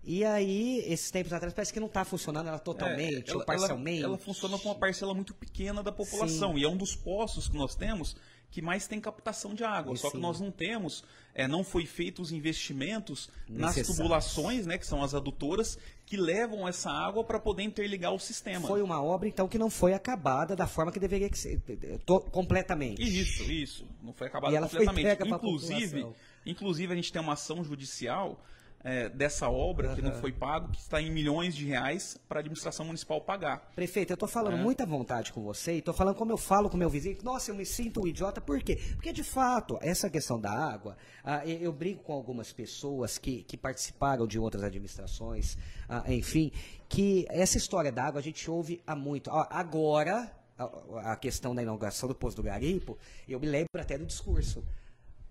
E 0.06 0.26
aí, 0.26 0.80
esses 0.86 1.10
tempos 1.10 1.32
atrás, 1.32 1.54
parece 1.54 1.72
que 1.72 1.80
não 1.80 1.88
está 1.88 2.04
funcionando 2.04 2.48
ela 2.48 2.60
totalmente 2.60 3.30
é, 3.30 3.30
ela, 3.30 3.40
ou 3.40 3.46
parcialmente. 3.46 4.00
Ela, 4.00 4.08
ela, 4.10 4.18
funciona 4.18 4.60
com 4.60 4.70
uma 4.70 4.76
parcela 4.76 5.14
muito 5.14 5.34
pequena 5.34 5.82
da 5.82 5.92
população. 5.92 6.54
Sim. 6.54 6.60
E 6.60 6.64
é 6.66 6.68
um 6.68 6.76
dos 6.76 6.96
postos 6.96 7.48
que 7.48 7.56
nós 7.56 7.74
temos 7.74 8.16
que 8.54 8.62
mais 8.62 8.86
tem 8.86 9.02
captação 9.02 9.56
de 9.56 9.64
água. 9.64 9.96
E 9.96 9.98
Só 9.98 10.10
sim. 10.12 10.18
que 10.18 10.22
nós 10.22 10.40
não 10.40 10.52
temos, 10.52 11.04
é, 11.34 11.48
não 11.48 11.64
foi 11.64 11.88
feitos 11.88 12.28
os 12.28 12.32
investimentos 12.32 13.28
nas 13.50 13.76
tubulações, 13.76 14.68
né, 14.68 14.78
que 14.78 14.86
são 14.86 15.02
as 15.02 15.16
adutoras, 15.16 15.76
que 16.06 16.16
levam 16.16 16.68
essa 16.68 16.92
água 16.92 17.24
para 17.24 17.40
poder 17.40 17.64
interligar 17.64 18.14
o 18.14 18.20
sistema. 18.20 18.68
Foi 18.68 18.84
uma 18.84 19.02
obra, 19.02 19.28
então, 19.28 19.48
que 19.48 19.58
não 19.58 19.72
foi 19.72 19.96
acabada 19.96 20.56
da 20.56 20.68
forma 20.68 20.92
que 20.92 21.00
deveria 21.00 21.34
ser, 21.34 21.64
completamente. 22.32 23.02
Isso, 23.02 23.52
isso. 23.52 23.88
Não 24.04 24.14
foi 24.14 24.28
acabada 24.28 24.60
completamente. 24.60 25.24
Inclusive, 25.24 26.06
inclusive, 26.46 26.94
a 26.94 26.96
gente 26.96 27.12
tem 27.12 27.22
uma 27.24 27.34
ação 27.34 27.64
judicial 27.64 28.40
é, 28.84 29.08
dessa 29.08 29.50
obra 29.50 29.90
uhum. 29.90 29.96
que 29.96 30.02
não 30.02 30.12
foi 30.14 30.32
pago, 30.32 30.70
que 30.70 30.80
está 30.80 31.02
em 31.02 31.10
milhões 31.10 31.56
de 31.56 31.66
reais 31.66 32.20
para 32.28 32.40
a 32.40 32.42
administração 32.42 32.86
municipal 32.86 33.22
pagar. 33.22 33.72
Prefeito, 33.74 34.12
eu 34.12 34.16
estou 34.16 34.28
falando 34.28 34.58
é. 34.58 34.62
muita 34.62 34.86
vontade 34.86 35.32
com 35.32 35.42
você 35.42 35.76
e 35.76 35.78
estou 35.80 35.94
falando 35.94 36.16
como 36.16 36.32
eu 36.32 36.38
falo 36.38 36.70
com 36.70 36.76
meu 36.76 36.90
vizinho. 36.90 37.18
Nossa, 37.24 37.52
eu 37.52 37.56
me 37.56 37.66
sinto 37.66 38.02
um 38.02 38.08
idiota. 38.08 38.42
Por 38.42 38.62
quê? 38.62 38.78
Porque, 38.96 39.14
de 39.14 39.24
fato, 39.24 39.78
essa 39.82 40.10
questão 40.10 40.40
da 40.40 40.52
água, 40.52 40.98
ah, 41.24 41.46
eu 41.46 41.72
brinco 41.72 42.04
com 42.04 42.14
algumas 42.14 42.52
pessoas 42.52 43.18
que, 43.18 43.44
que 43.44 43.56
participaram 43.56 44.28
de 44.28 44.38
outras 44.38 44.64
administrações, 44.64 45.58
ah, 45.88 46.04
enfim, 46.08 46.52
que 46.90 47.26
essa 47.30 47.58
história 47.58 47.92
da 47.92 48.04
água 48.04 48.20
a 48.20 48.24
gente 48.24 48.50
ouve 48.52 48.82
há 48.86 48.96
muito. 48.96 49.32
Ah, 49.32 49.48
agora, 49.50 50.30
a, 50.58 51.14
a 51.14 51.16
questão 51.16 51.56
da 51.56 51.62
inauguração 51.62 52.10
do 52.10 52.16
Poço 52.16 52.36
do 52.36 52.44
Garimpo, 52.44 52.98
eu 53.28 53.40
me 53.40 53.48
lembro 53.48 53.70
até 53.80 53.98
do 53.98 54.06
discurso. 54.06 54.64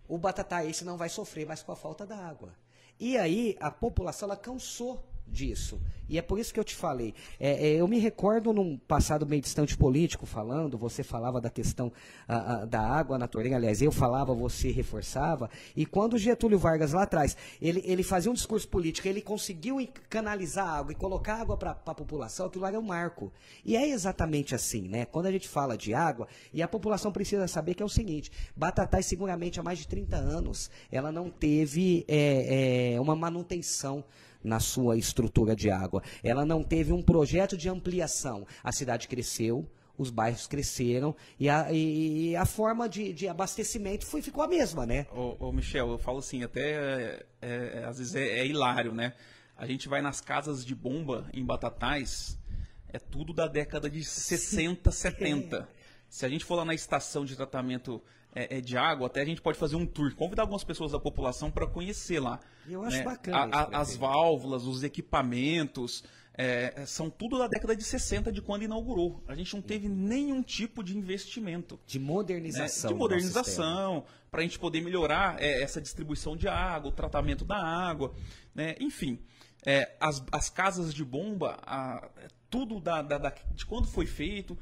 O 0.09 0.17
batataense 0.17 0.85
não 0.85 0.97
vai 0.97 1.09
sofrer 1.09 1.47
mais 1.47 1.63
com 1.63 1.73
a 1.73 1.77
falta 1.77 2.07
da 2.07 2.17
água. 2.17 2.55
E 2.99 3.17
aí 3.17 3.57
a 3.61 3.71
população 3.71 4.29
ela 4.29 4.37
cansou 4.37 5.03
disso. 5.27 5.81
E 6.09 6.19
é 6.19 6.23
por 6.23 6.39
isso 6.39 6.53
que 6.53 6.61
eu 6.61 6.65
te 6.65 6.75
falei. 6.75 7.15
É, 7.41 7.69
é, 7.69 7.81
eu 7.81 7.89
me 7.89 7.99
recordo 7.99 8.53
num 8.53 8.77
passado 8.77 9.27
meio 9.27 9.41
distante 9.41 9.77
político 9.77 10.27
falando, 10.27 10.77
você 10.77 11.03
falava 11.03 11.41
da 11.41 11.49
questão 11.49 11.91
a, 12.29 12.37
a, 12.37 12.65
da 12.67 12.81
água 12.81 13.19
na 13.19 13.27
torneira, 13.27 13.57
aliás, 13.57 13.81
eu 13.81 13.91
falava, 13.91 14.35
você 14.35 14.71
reforçava. 14.71 15.49
E 15.75 15.87
quando 15.87 16.19
Getúlio 16.19 16.59
Vargas 16.59 16.93
lá 16.93 17.05
atrás, 17.05 17.37
ele, 17.61 17.83
ele 17.87 18.03
fazia 18.03 18.31
um 18.31 18.35
discurso 18.35 18.69
político, 18.69 19.09
ele 19.09 19.23
conseguiu 19.23 19.79
canalizar 20.11 20.69
água 20.69 20.93
e 20.93 20.97
colocar 20.97 21.41
água 21.41 21.57
para 21.57 21.71
a 21.71 21.95
população, 21.95 22.47
aquilo 22.47 22.67
era 22.67 22.79
um 22.79 22.83
marco. 22.83 23.33
E 23.65 23.75
é 23.75 23.89
exatamente 23.89 24.55
assim, 24.55 24.89
né? 24.89 25.07
Quando 25.07 25.27
a 25.27 25.33
gente 25.33 25.49
fala 25.49 25.79
de 25.79 25.95
água, 25.95 26.29
e 26.53 26.63
a 26.63 26.69
população 26.69 27.11
precisa 27.11 27.49
saber 27.49 27.75
que 27.75 27.83
é 27.83 27.87
o 27.87 27.89
seguinte, 27.89 28.31
Batatais 28.55 29.07
seguramente 29.07 29.59
há 29.59 29.63
mais 29.63 29.79
de 29.79 29.89
30 29.89 30.17
anos, 30.17 30.71
ela 30.91 31.11
não 31.11 31.31
teve 31.31 32.05
é, 32.07 32.95
é 32.95 33.01
uma 33.01 33.17
manutenção 33.17 34.05
na 34.43 34.61
sua 34.61 34.97
estrutura 34.97 35.55
de 35.55 35.71
água. 35.71 36.03
Ela 36.23 36.45
não 36.45 36.63
teve 36.63 36.93
um 36.93 37.03
projeto 37.03 37.57
de 37.57 37.69
ampliação. 37.69 38.47
A 38.63 38.73
cidade 38.73 39.09
cresceu, 39.09 39.69
os 39.97 40.11
bairros 40.11 40.47
cresceram 40.47 41.15
e 41.39 41.49
a, 41.49 41.73
e 41.73 42.35
a 42.37 42.45
forma 42.45 42.89
de, 42.89 43.13
de, 43.13 43.29
abastecimento 43.29 44.07
foi, 44.07 44.23
ficou 44.23 44.43
a 44.43 44.49
mesma, 44.49 44.87
né? 44.87 45.07
Ô, 45.13 45.49
ô 45.49 45.53
Michel, 45.53 45.91
eu 45.91 45.99
falo 45.99 46.19
assim, 46.19 46.43
até 46.43 47.25
é, 47.41 47.81
é, 47.81 47.85
às 47.85 47.99
vezes 47.99 48.15
é, 48.15 48.41
é, 48.41 48.47
hilário, 48.47 48.93
né? 48.93 49.15
A 49.57 49.67
gente 49.67 49.89
vai 49.89 50.01
nas 50.03 50.21
casas 50.21 50.65
de 50.65 50.75
bomba 50.75 51.29
em 51.33 51.45
Batatais, 51.45 52.39
é 52.89 52.99
tudo 52.99 53.33
da 53.33 53.47
década 53.47 53.89
de 53.89 54.03
60, 54.03 54.91
70. 54.91 55.69
Se 56.09 56.27
a 56.27 56.29
gente 56.29 56.45
for 56.45 56.57
lá 56.57 56.65
na 56.65 56.75
estação 56.75 57.25
de 57.25 57.35
tratamento 57.37 58.03
é, 58.35 58.59
é, 58.59 58.61
de 58.61 58.77
água, 58.77 59.07
até 59.07 59.21
a 59.21 59.25
gente 59.25 59.41
pode 59.41 59.59
fazer 59.59 59.77
um 59.77 59.87
tour, 59.87 60.15
convidar 60.15 60.43
algumas 60.43 60.65
pessoas 60.65 60.93
da 60.93 60.99
população 60.99 61.51
para 61.51 61.67
conhecer 61.67 62.21
lá. 62.21 62.41
Eu 62.69 62.83
acho 62.83 62.99
né? 62.99 63.05
bacana. 63.05 63.39
A, 63.39 63.63
a, 63.63 63.81
as 63.81 63.95
válvulas, 63.97 64.65
os 64.65 64.83
equipamentos, 64.83 66.03
é, 66.35 66.87
são 66.87 67.11
tudo 67.11 67.39
da 67.39 67.47
década 67.47 67.77
de 67.77 67.85
60, 67.85 68.33
de 68.33 68.41
quando 68.41 68.63
inaugurou. 68.63 69.23
A 69.29 69.35
gente 69.35 69.55
não 69.55 69.63
teve 69.63 69.89
nenhum 69.89 70.43
tipo 70.43 70.83
de 70.83 70.97
investimento. 70.97 71.79
De 71.87 71.99
modernização. 71.99 72.91
Né? 72.91 72.95
De 72.95 72.99
modernização, 72.99 74.05
para 74.31 74.41
a 74.41 74.43
gente 74.43 74.59
poder 74.59 74.81
melhorar 74.81 75.41
é, 75.41 75.63
essa 75.63 75.81
distribuição 75.81 76.37
de 76.37 76.49
água, 76.49 76.91
o 76.91 76.93
tratamento 76.95 77.45
da 77.45 77.57
água, 77.57 78.15
né? 78.55 78.75
enfim. 78.81 79.21
É, 79.65 79.95
as, 80.01 80.25
as 80.33 80.51
casas 80.51 80.93
de 80.93 81.05
bomba, 81.05 81.59
a, 81.63 82.09
tudo 82.51 82.81
da, 82.81 83.01
da, 83.01 83.19
da, 83.19 83.35
de 83.55 83.65
quando 83.65 83.87
foi 83.87 84.07
feito, 84.07 84.59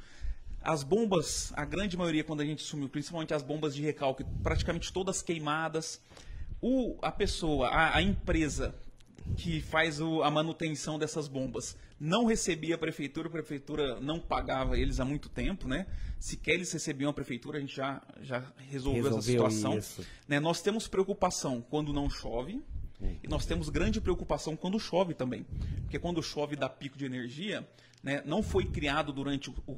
as 0.63 0.83
bombas, 0.83 1.53
a 1.57 1.65
grande 1.65 1.97
maioria 1.97 2.23
quando 2.23 2.41
a 2.41 2.45
gente 2.45 2.63
sumiu, 2.63 2.89
principalmente 2.89 3.33
as 3.33 3.43
bombas 3.43 3.75
de 3.75 3.83
recalque, 3.83 4.25
praticamente 4.43 4.93
todas 4.93 5.23
queimadas. 5.23 6.01
O, 6.61 6.99
a 7.01 7.11
pessoa, 7.11 7.69
a, 7.69 7.97
a 7.97 8.03
empresa 8.03 8.75
que 9.37 9.61
faz 9.61 10.01
o, 10.01 10.23
a 10.23 10.31
manutenção 10.31 10.99
dessas 10.99 11.29
bombas 11.29 11.77
não 11.99 12.25
recebia 12.25 12.75
a 12.75 12.79
prefeitura, 12.79 13.29
a 13.29 13.31
prefeitura 13.31 14.01
não 14.01 14.19
pagava 14.19 14.79
eles 14.79 15.01
há 15.01 15.05
muito 15.05 15.29
tempo, 15.29 15.69
né? 15.69 15.87
Sequer 16.19 16.55
eles 16.55 16.73
recebiam 16.73 17.11
a 17.11 17.13
prefeitura, 17.13 17.59
a 17.59 17.61
gente 17.61 17.77
já, 17.77 18.03
já 18.23 18.43
resolveu, 18.69 19.05
Resolveu 19.05 19.47
essa 19.47 19.53
situação. 19.53 20.05
Né? 20.27 20.41
Nós 20.41 20.63
temos 20.63 20.89
preocupação 20.89 21.61
quando 21.61 21.93
não 21.93 22.09
chove, 22.09 22.63
e 23.23 23.29
nós 23.29 23.47
temos 23.47 23.69
grande 23.69 24.01
preocupação 24.01 24.57
quando 24.57 24.79
chove 24.79 25.15
também. 25.15 25.47
Porque 25.83 25.99
quando 25.99 26.23
chove 26.23 26.57
dá 26.57 26.69
pico 26.69 26.99
de 26.99 27.05
energia, 27.05 27.67
né, 28.03 28.23
não 28.25 28.43
foi 28.43 28.65
criado 28.65 29.13
durante 29.13 29.51
o, 29.51 29.55
o- 29.67 29.73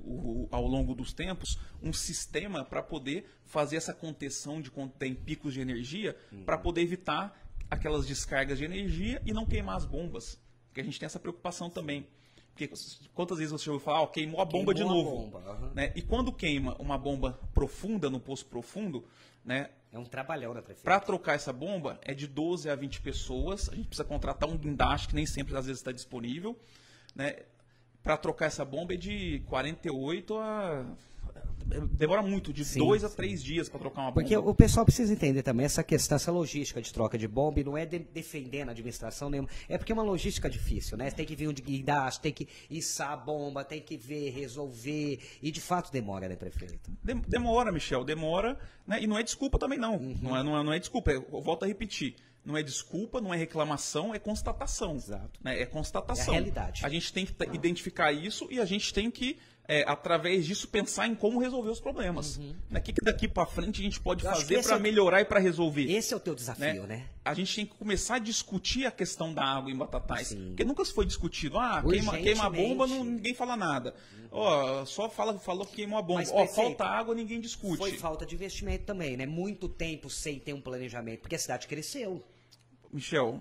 o- 0.45 0.49
ao 0.51 0.67
longo 0.67 0.95
dos 0.95 1.13
tempos 1.13 1.59
um 1.83 1.93
sistema 1.93 2.65
para 2.65 2.83
poder 2.83 3.27
fazer 3.45 3.77
essa 3.77 3.93
contenção 3.93 4.61
de 4.61 4.71
quando 4.71 4.93
tem 4.93 5.15
picos 5.15 5.53
de 5.55 5.61
energia, 5.61 6.17
para 6.47 6.57
poder 6.59 6.83
evitar 6.83 7.37
aquelas 7.71 8.07
descargas 8.07 8.59
de 8.59 8.65
energia 8.65 9.21
e 9.27 9.33
não 9.33 9.45
queimar 9.47 9.77
as 9.77 9.85
bombas. 9.85 10.39
Porque 10.69 10.81
a 10.81 10.85
gente 10.85 10.99
tem 11.01 11.07
essa 11.07 11.19
preocupação 11.19 11.69
também. 11.69 12.07
Porque 12.55 12.71
quantas 13.15 13.39
vezes 13.39 13.51
você 13.51 13.71
ouviu 13.71 13.83
falar, 13.85 14.03
ó, 14.03 14.07
queimou 14.07 14.41
a 14.41 14.45
bomba 14.45 14.75
Queimou 14.75 14.75
de 14.75 14.85
novo. 15.05 15.17
bomba, 15.31 15.39
aham. 15.51 15.73
né? 15.75 15.91
E 15.97 16.03
quando 16.03 16.31
queima 16.31 16.77
uma 16.79 16.99
bomba 16.99 17.41
profunda, 17.55 18.11
no 18.11 18.21
poço 18.21 18.45
profundo, 18.47 19.05
né, 19.45 19.71
É 19.91 19.99
um 19.99 20.05
trabalhão, 20.05 20.55
para 20.83 21.01
trocar 21.01 21.35
essa 21.35 21.53
bomba 21.53 21.99
é 22.03 22.15
de 22.15 22.27
12 22.27 22.69
a 22.71 22.75
20 22.75 23.01
pessoas. 23.01 23.69
A 23.71 23.75
gente 23.75 23.89
precisa 23.89 24.05
contratar 24.09 24.49
um 24.49 24.57
guindaste 24.57 25.09
que 25.09 25.15
nem 25.15 25.27
sempre 25.27 25.57
às 25.57 25.67
vezes 25.67 25.81
está 25.81 25.93
disponível. 25.93 26.59
Né? 27.15 27.37
Para 28.03 28.17
trocar 28.17 28.47
essa 28.47 28.65
bomba 28.65 28.95
é 28.95 28.97
de 28.97 29.43
48 29.47 30.37
a. 30.39 30.85
Demora 31.93 32.21
muito, 32.21 32.53
de 32.53 32.65
Sim, 32.67 32.81
2 32.81 33.03
a 33.05 33.09
sim. 33.09 33.17
3 33.17 33.43
dias 33.43 33.69
para 33.69 33.79
trocar 33.79 34.03
uma 34.03 34.13
Porque 34.13 34.37
bomba. 34.37 34.51
o 34.51 34.55
pessoal 34.55 34.85
precisa 34.85 35.11
entender 35.13 35.43
também 35.43 35.65
essa 35.65 35.83
questão, 35.83 36.17
essa 36.17 36.31
logística 36.31 36.83
de 36.83 36.93
troca 36.93 37.17
de 37.17 37.27
bomba, 37.27 37.61
e 37.61 37.65
não 37.65 37.79
é 37.79 37.87
de- 37.87 38.01
defendendo 38.01 38.69
a 38.69 38.73
administração 38.73 39.31
nenhuma. 39.31 39.49
É 39.69 39.79
porque 39.79 39.91
é 39.91 39.95
uma 39.95 40.03
logística 40.03 40.51
difícil, 40.51 40.99
né? 40.99 41.11
Tem 41.11 41.25
que 41.25 41.35
vir 41.35 41.49
um 41.49 41.53
de 41.53 41.63
guindaste, 41.63 42.21
tem 42.21 42.33
que 42.33 42.47
içar 42.69 43.13
a 43.13 43.17
bomba, 43.17 43.65
tem 43.65 43.81
que 43.81 43.97
ver, 43.97 44.31
resolver. 44.31 45.19
E 45.41 45.51
de 45.51 45.61
fato 45.63 45.91
demora, 45.91 46.29
né, 46.29 46.37
prefeito? 46.37 46.91
Dem- 47.03 47.23
Demora, 47.27 47.73
Michel, 47.73 48.05
demora. 48.05 48.59
Né? 48.87 49.01
E 49.03 49.07
não 49.07 49.17
é 49.17 49.23
desculpa 49.23 49.59
também, 49.59 49.79
não. 49.79 49.95
Uhum. 49.97 50.19
Não, 50.21 50.37
é, 50.37 50.43
não, 50.43 50.59
é, 50.59 50.63
não 50.65 50.73
é 50.75 50.79
desculpa. 50.79 51.11
Eu 51.13 51.25
volto 51.41 51.63
a 51.63 51.67
repetir. 51.67 52.17
Não 52.45 52.57
é 52.57 52.63
desculpa, 52.63 53.21
não 53.21 53.33
é 53.33 53.37
reclamação, 53.37 54.13
é 54.15 54.19
constatação. 54.19 54.97
Exato. 54.97 55.39
né? 55.43 55.61
É 55.61 55.67
constatação. 55.67 56.27
É 56.35 56.37
a 56.37 56.41
realidade. 56.41 56.85
A 56.85 56.89
gente 56.89 57.13
tem 57.13 57.25
que 57.25 57.33
t- 57.33 57.49
identificar 57.53 58.13
isso 58.13 58.49
e 58.51 58.59
a 58.61 58.65
gente 58.65 58.93
tem 58.93 59.11
que, 59.11 59.39
é, 59.69 59.85
através 59.87 60.45
disso, 60.45 60.67
pensar 60.69 61.07
em 61.07 61.15
como 61.15 61.39
resolver 61.39 61.71
os 61.71 61.81
problemas. 61.81 62.37
Né? 62.69 62.81
O 62.81 62.83
que, 62.83 62.93
que 62.93 63.01
daqui 63.05 63.29
para 63.29 63.47
frente 63.47 63.81
a 63.81 63.85
gente 63.85 64.01
pode 64.01 64.25
Uhum. 64.25 64.31
Eu 64.31 64.37
fazer 64.37 64.63
para 64.63 64.77
é 64.77 64.79
melhorar 64.81 65.21
e 65.21 65.25
para 65.25 65.39
resolver? 65.39 65.89
Esse 65.91 66.13
é 66.13 66.17
o 66.17 66.21
teu 66.21 66.35
desafio, 66.35 66.87
né? 66.87 67.07
A 67.25 67.33
gente 67.33 67.55
tem 67.55 67.65
que 67.67 67.75
começar 67.75 68.17
a 68.17 68.19
discutir 68.19 68.87
a 68.87 68.91
questão 68.91 69.33
da 69.33 69.45
água 69.45 69.71
em 69.71 69.77
Batatais. 69.77 70.29
Sim. 70.29 70.49
Porque 70.49 70.65
nunca 70.65 70.85
se 70.85 70.93
foi 70.93 71.07
discutido. 71.07 71.59
Ah, 71.59 71.83
queima, 71.89 72.19
queima 72.19 72.47
a 72.47 72.51
bomba, 72.51 72.87
não- 72.87 73.05
ninguém 73.05 73.35
fala 73.35 73.57
nada. 73.57 73.95
Ó, 74.33 74.85
só 74.85 75.09
fala, 75.09 75.39
falou 75.39 75.65
que 75.65 75.77
queimou 75.77 75.99
a 75.99 76.03
bomba. 76.03 76.21
Mas, 76.21 76.31
Ó, 76.31 76.37
prefeito, 76.45 76.55
falta 76.55 76.85
água, 76.85 77.15
ninguém 77.15 77.41
discute. 77.41 77.77
Foi 77.79 77.93
falta 77.93 78.27
de 78.27 78.35
investimento 78.35 78.85
também, 78.85 79.17
né? 79.17 79.27
Muito 79.27 79.69
tempo 79.69 80.11
sem 80.11 80.39
ter 80.41 80.53
um 80.55 80.61
planejamento, 80.61 81.21
porque 81.21 81.37
a 81.37 81.39
cidade 81.39 81.69
cresceu. 81.69 82.23
Michel, 82.93 83.41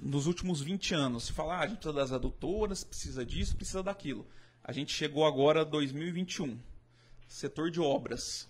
nos 0.00 0.26
últimos 0.26 0.60
20 0.62 0.94
anos, 0.94 1.24
se 1.24 1.32
falar, 1.32 1.56
ah, 1.58 1.60
a 1.62 1.66
gente 1.66 1.76
precisa 1.78 1.92
das 1.94 2.12
adutoras, 2.12 2.82
precisa 2.84 3.24
disso, 3.26 3.54
precisa 3.56 3.82
daquilo. 3.82 4.26
A 4.64 4.72
gente 4.72 4.92
chegou 4.94 5.26
agora 5.26 5.60
a 5.60 5.64
2021. 5.64 6.58
Setor 7.28 7.70
de 7.70 7.80
obras. 7.80 8.48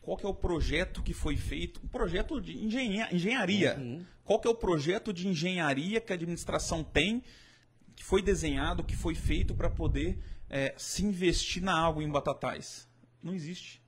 Qual 0.00 0.16
que 0.16 0.24
é 0.24 0.28
o 0.28 0.34
projeto 0.34 1.02
que 1.02 1.12
foi 1.12 1.36
feito? 1.36 1.80
Um 1.84 1.88
projeto 1.88 2.40
de 2.40 2.56
engenha- 2.56 3.08
engenharia. 3.12 4.06
Qual 4.24 4.38
que 4.38 4.46
é 4.46 4.50
o 4.50 4.54
projeto 4.54 5.12
de 5.12 5.26
engenharia 5.26 6.00
que 6.00 6.12
a 6.12 6.14
administração 6.14 6.82
tem, 6.84 7.22
que 7.96 8.04
foi 8.04 8.22
desenhado, 8.22 8.84
que 8.84 8.96
foi 8.96 9.14
feito 9.14 9.54
para 9.54 9.68
poder 9.68 10.18
eh, 10.48 10.72
se 10.78 11.04
investir 11.04 11.62
na 11.62 11.74
água 11.86 12.02
em 12.02 12.08
Batatais? 12.10 12.88
Não 13.22 13.34
existe. 13.34 13.82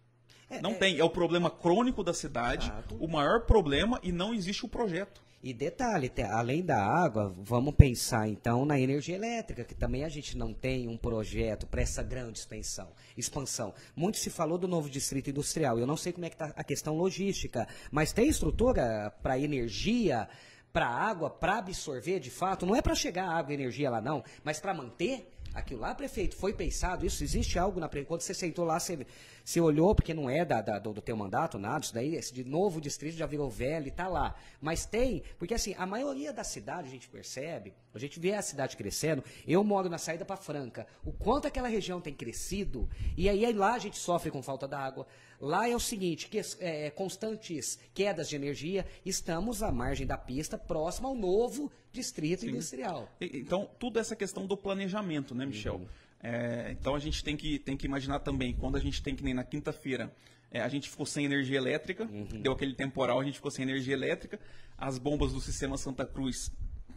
não 0.60 0.74
tem. 0.74 0.98
É 0.98 1.04
o 1.04 1.08
problema 1.10 1.48
crônico 1.48 2.02
da 2.02 2.12
cidade, 2.12 2.66
Exato. 2.66 2.96
o 2.96 3.06
maior 3.06 3.42
problema, 3.46 4.00
e 4.02 4.10
não 4.10 4.34
existe 4.34 4.64
o 4.66 4.68
projeto. 4.68 5.22
E 5.43 5.55
detalhe, 5.55 6.12
além 6.30 6.62
da 6.62 6.84
água, 6.84 7.34
vamos 7.38 7.74
pensar 7.74 8.28
então 8.28 8.66
na 8.66 8.78
energia 8.78 9.14
elétrica, 9.16 9.64
que 9.64 9.74
também 9.74 10.05
a 10.05 10.09
gente 10.11 10.36
não 10.36 10.53
tem 10.53 10.86
um 10.86 10.99
projeto 10.99 11.66
para 11.66 11.80
essa 11.80 12.03
grande 12.03 12.41
expansão. 12.41 12.88
expansão. 13.16 13.72
Muito 13.97 14.18
se 14.18 14.28
falou 14.28 14.59
do 14.59 14.68
novo 14.68 14.91
distrito 14.91 15.30
industrial. 15.30 15.78
Eu 15.78 15.86
não 15.86 15.97
sei 15.97 16.12
como 16.12 16.26
é 16.26 16.28
que 16.28 16.34
está 16.34 16.53
a 16.55 16.62
questão 16.62 16.95
logística, 16.95 17.66
mas 17.91 18.12
tem 18.12 18.28
estrutura 18.28 19.11
para 19.22 19.38
energia, 19.38 20.28
para 20.74 20.86
água, 20.86 21.30
para 21.30 21.57
absorver 21.57 22.20
de 22.20 22.30
fato. 22.30 22.66
Não 22.66 22.76
é 22.76 22.82
para 22.82 22.95
chegar 22.95 23.26
água 23.26 23.53
e 23.53 23.55
energia 23.55 23.88
lá 23.88 24.03
não, 24.03 24.22
mas 24.45 24.61
para 24.61 24.74
manter 24.74 25.26
aquilo 25.55 25.80
lá, 25.80 25.94
prefeito, 25.94 26.36
foi 26.36 26.53
pensado. 26.53 27.05
Isso 27.05 27.22
existe 27.24 27.59
algo 27.59 27.80
na 27.80 27.88
quando 27.88 28.20
você 28.20 28.32
sentou 28.32 28.64
lá, 28.64 28.78
você, 28.78 29.07
você 29.44 29.61
olhou 29.61 29.94
porque 29.94 30.14
não 30.14 30.30
é 30.30 30.44
da, 30.44 30.61
da- 30.61 30.78
do, 30.78 30.92
do 30.92 31.01
teu 31.03 31.16
mandato 31.16 31.59
nada. 31.59 31.84
Isso 31.84 31.94
daí, 31.94 32.14
esse 32.14 32.32
de 32.32 32.44
novo 32.44 32.80
distrito 32.80 33.16
já 33.16 33.26
virou 33.26 33.51
velho 33.51 33.88
e 33.88 33.90
tá 33.90 34.07
lá. 34.09 34.34
Mas 34.61 34.84
tem, 34.86 35.22
porque 35.38 35.55
assim 35.55 35.74
a 35.78 35.86
maioria 35.86 36.32
da 36.32 36.44
cidade 36.44 36.88
a 36.88 36.90
gente 36.90 37.09
percebe, 37.09 37.74
a 37.94 37.98
gente 37.98 38.18
vê 38.20 38.34
a 38.34 38.42
cidade 38.42 38.76
crescendo. 38.76 39.22
Eu 39.46 39.62
moro 39.64 39.88
na 39.88 39.98
saída 39.98 40.24
para 40.24 40.36
Franca. 40.36 40.86
O 41.05 41.12
quanto 41.12 41.46
aquela 41.46 41.68
região 41.68 42.01
tem 42.01 42.14
crescido 42.14 42.88
e 43.16 43.28
aí, 43.28 43.44
aí 43.44 43.53
lá 43.53 43.74
a 43.74 43.78
gente 43.78 43.98
sofre 43.98 44.30
com 44.30 44.42
falta 44.42 44.66
d'água. 44.68 45.07
Lá 45.41 45.68
é 45.68 45.74
o 45.74 45.80
seguinte, 45.80 46.28
que, 46.28 46.41
é, 46.61 46.91
constantes 46.91 47.78
quedas 47.95 48.28
de 48.28 48.36
energia. 48.36 48.86
Estamos 49.07 49.62
à 49.62 49.72
margem 49.72 50.07
da 50.07 50.18
pista, 50.18 50.59
próximo 50.59 51.09
ao 51.09 51.14
novo 51.14 51.72
distrito 51.91 52.47
industrial. 52.47 53.09
E- 53.20 53.38
Então, 53.38 53.68
tudo 53.78 53.99
essa 53.99 54.14
questão 54.14 54.47
do 54.47 54.57
planejamento, 54.57 55.34
né, 55.34 55.47
Michel? 55.47 55.80
É, 56.22 56.70
então, 56.78 56.95
a 56.95 56.99
gente 56.99 57.24
tem 57.24 57.36
que, 57.36 57.59
tem 57.59 57.76
que 57.76 57.86
imaginar 57.86 58.18
também, 58.20 58.53
quando 58.55 58.76
a 58.76 58.80
gente 58.80 59.03
tem 59.03 59.16
que 59.16 59.24
nem 59.24 59.32
na 59.32 59.43
quinta-feira, 59.43 60.14
é, 60.51 60.61
a 60.61 60.68
gente 60.68 60.91
ficou 60.91 61.07
sem 61.07 61.24
energia 61.24 61.57
elétrica, 61.57 62.05
deu 62.43 62.53
aquele 62.53 62.74
temporal, 62.74 63.18
a 63.18 63.24
gente 63.24 63.36
ficou 63.36 63.51
sem 63.51 63.62
energia 63.62 63.95
elétrica, 63.95 64.38
as 64.76 64.99
bombas 64.99 65.32
do 65.32 65.41
sistema 65.41 65.78
Santa 65.78 66.05
Cruz, 66.05 66.53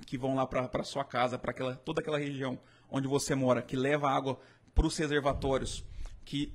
que 0.06 0.18
vão 0.18 0.36
lá 0.36 0.46
para 0.46 0.84
sua 0.84 1.06
casa, 1.06 1.40
para 1.40 1.52
aquela, 1.52 1.76
toda 1.78 2.02
aquela 2.02 2.20
região 2.20 2.60
onde 2.92 3.08
você 3.08 3.34
mora, 3.36 3.62
que 3.62 3.78
leva 3.78 4.10
água 4.10 4.38
para 4.76 4.86
os 4.86 4.98
reservatórios, 4.98 5.86
que 6.26 6.54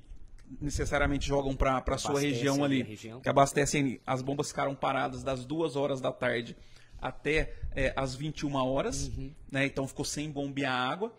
necessariamente 0.59 1.27
jogam 1.27 1.55
para 1.55 1.83
a 1.85 1.97
sua 1.97 2.19
região 2.19 2.63
ali, 2.63 2.81
região. 2.83 3.21
que 3.21 3.29
abastecem, 3.29 3.99
as 4.05 4.21
bombas 4.21 4.47
ficaram 4.49 4.73
paradas 4.75 5.23
das 5.23 5.45
duas 5.45 5.75
horas 5.75 6.01
da 6.01 6.11
tarde 6.11 6.55
até 7.01 7.53
é, 7.75 7.93
as 7.95 8.15
21 8.15 8.55
horas, 8.55 9.07
Uhum. 9.09 9.31
né? 9.51 9.65
Então 9.65 9.87
ficou 9.87 10.03
sem 10.05 10.29
bombear 10.31 10.73
água. 10.73 11.13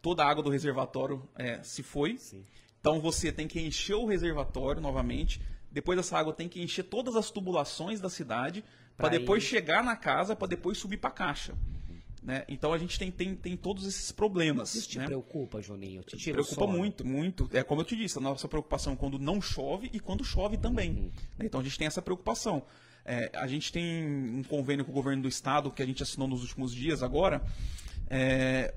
Toda 0.00 0.22
a 0.22 0.28
água 0.30 0.42
do 0.42 0.50
reservatório 0.50 1.26
é, 1.34 1.62
se 1.62 1.82
foi. 1.82 2.18
Sim. 2.18 2.44
Então 2.80 3.00
você 3.00 3.32
tem 3.32 3.48
que 3.48 3.58
encher 3.60 3.94
o 3.94 4.04
reservatório 4.06 4.80
novamente. 4.80 5.40
Depois 5.72 5.96
dessa 5.96 6.16
água 6.18 6.32
tem 6.32 6.48
que 6.48 6.62
encher 6.62 6.84
todas 6.84 7.16
as 7.16 7.30
tubulações 7.30 8.00
da 8.00 8.08
cidade 8.10 8.62
para 8.96 9.08
depois 9.08 9.42
ir- 9.42 9.46
chegar 9.46 9.82
na 9.82 9.96
casa 9.96 10.36
para 10.36 10.46
depois 10.46 10.78
subir 10.78 10.98
para 10.98 11.10
a 11.10 11.12
caixa. 11.12 11.54
Né? 12.24 12.42
Então 12.48 12.72
a 12.72 12.78
gente 12.78 12.98
tem, 12.98 13.10
tem, 13.10 13.36
tem 13.36 13.54
todos 13.54 13.86
esses 13.86 14.10
problemas. 14.10 14.74
Isso 14.74 14.88
te 14.88 14.98
né? 14.98 15.04
preocupa, 15.04 15.60
Juninho? 15.60 16.02
Te 16.02 16.16
tira 16.16 16.42
preocupa 16.42 16.66
muito, 16.66 17.06
muito. 17.06 17.48
É 17.52 17.62
como 17.62 17.82
eu 17.82 17.84
te 17.84 17.94
disse, 17.94 18.16
a 18.16 18.20
nossa 18.20 18.48
preocupação 18.48 18.94
é 18.94 18.96
quando 18.96 19.18
não 19.18 19.42
chove 19.42 19.90
e 19.92 20.00
quando 20.00 20.24
chove 20.24 20.56
também. 20.56 20.90
Uhum. 20.90 21.10
Né? 21.38 21.44
Então 21.44 21.60
a 21.60 21.62
gente 21.62 21.76
tem 21.76 21.86
essa 21.86 22.00
preocupação. 22.00 22.62
É, 23.04 23.30
a 23.34 23.46
gente 23.46 23.70
tem 23.70 24.06
um 24.06 24.42
convênio 24.42 24.86
com 24.86 24.90
o 24.90 24.94
governo 24.94 25.22
do 25.22 25.28
estado 25.28 25.70
que 25.70 25.82
a 25.82 25.86
gente 25.86 26.02
assinou 26.02 26.26
nos 26.26 26.40
últimos 26.40 26.74
dias 26.74 27.02
agora 27.02 27.42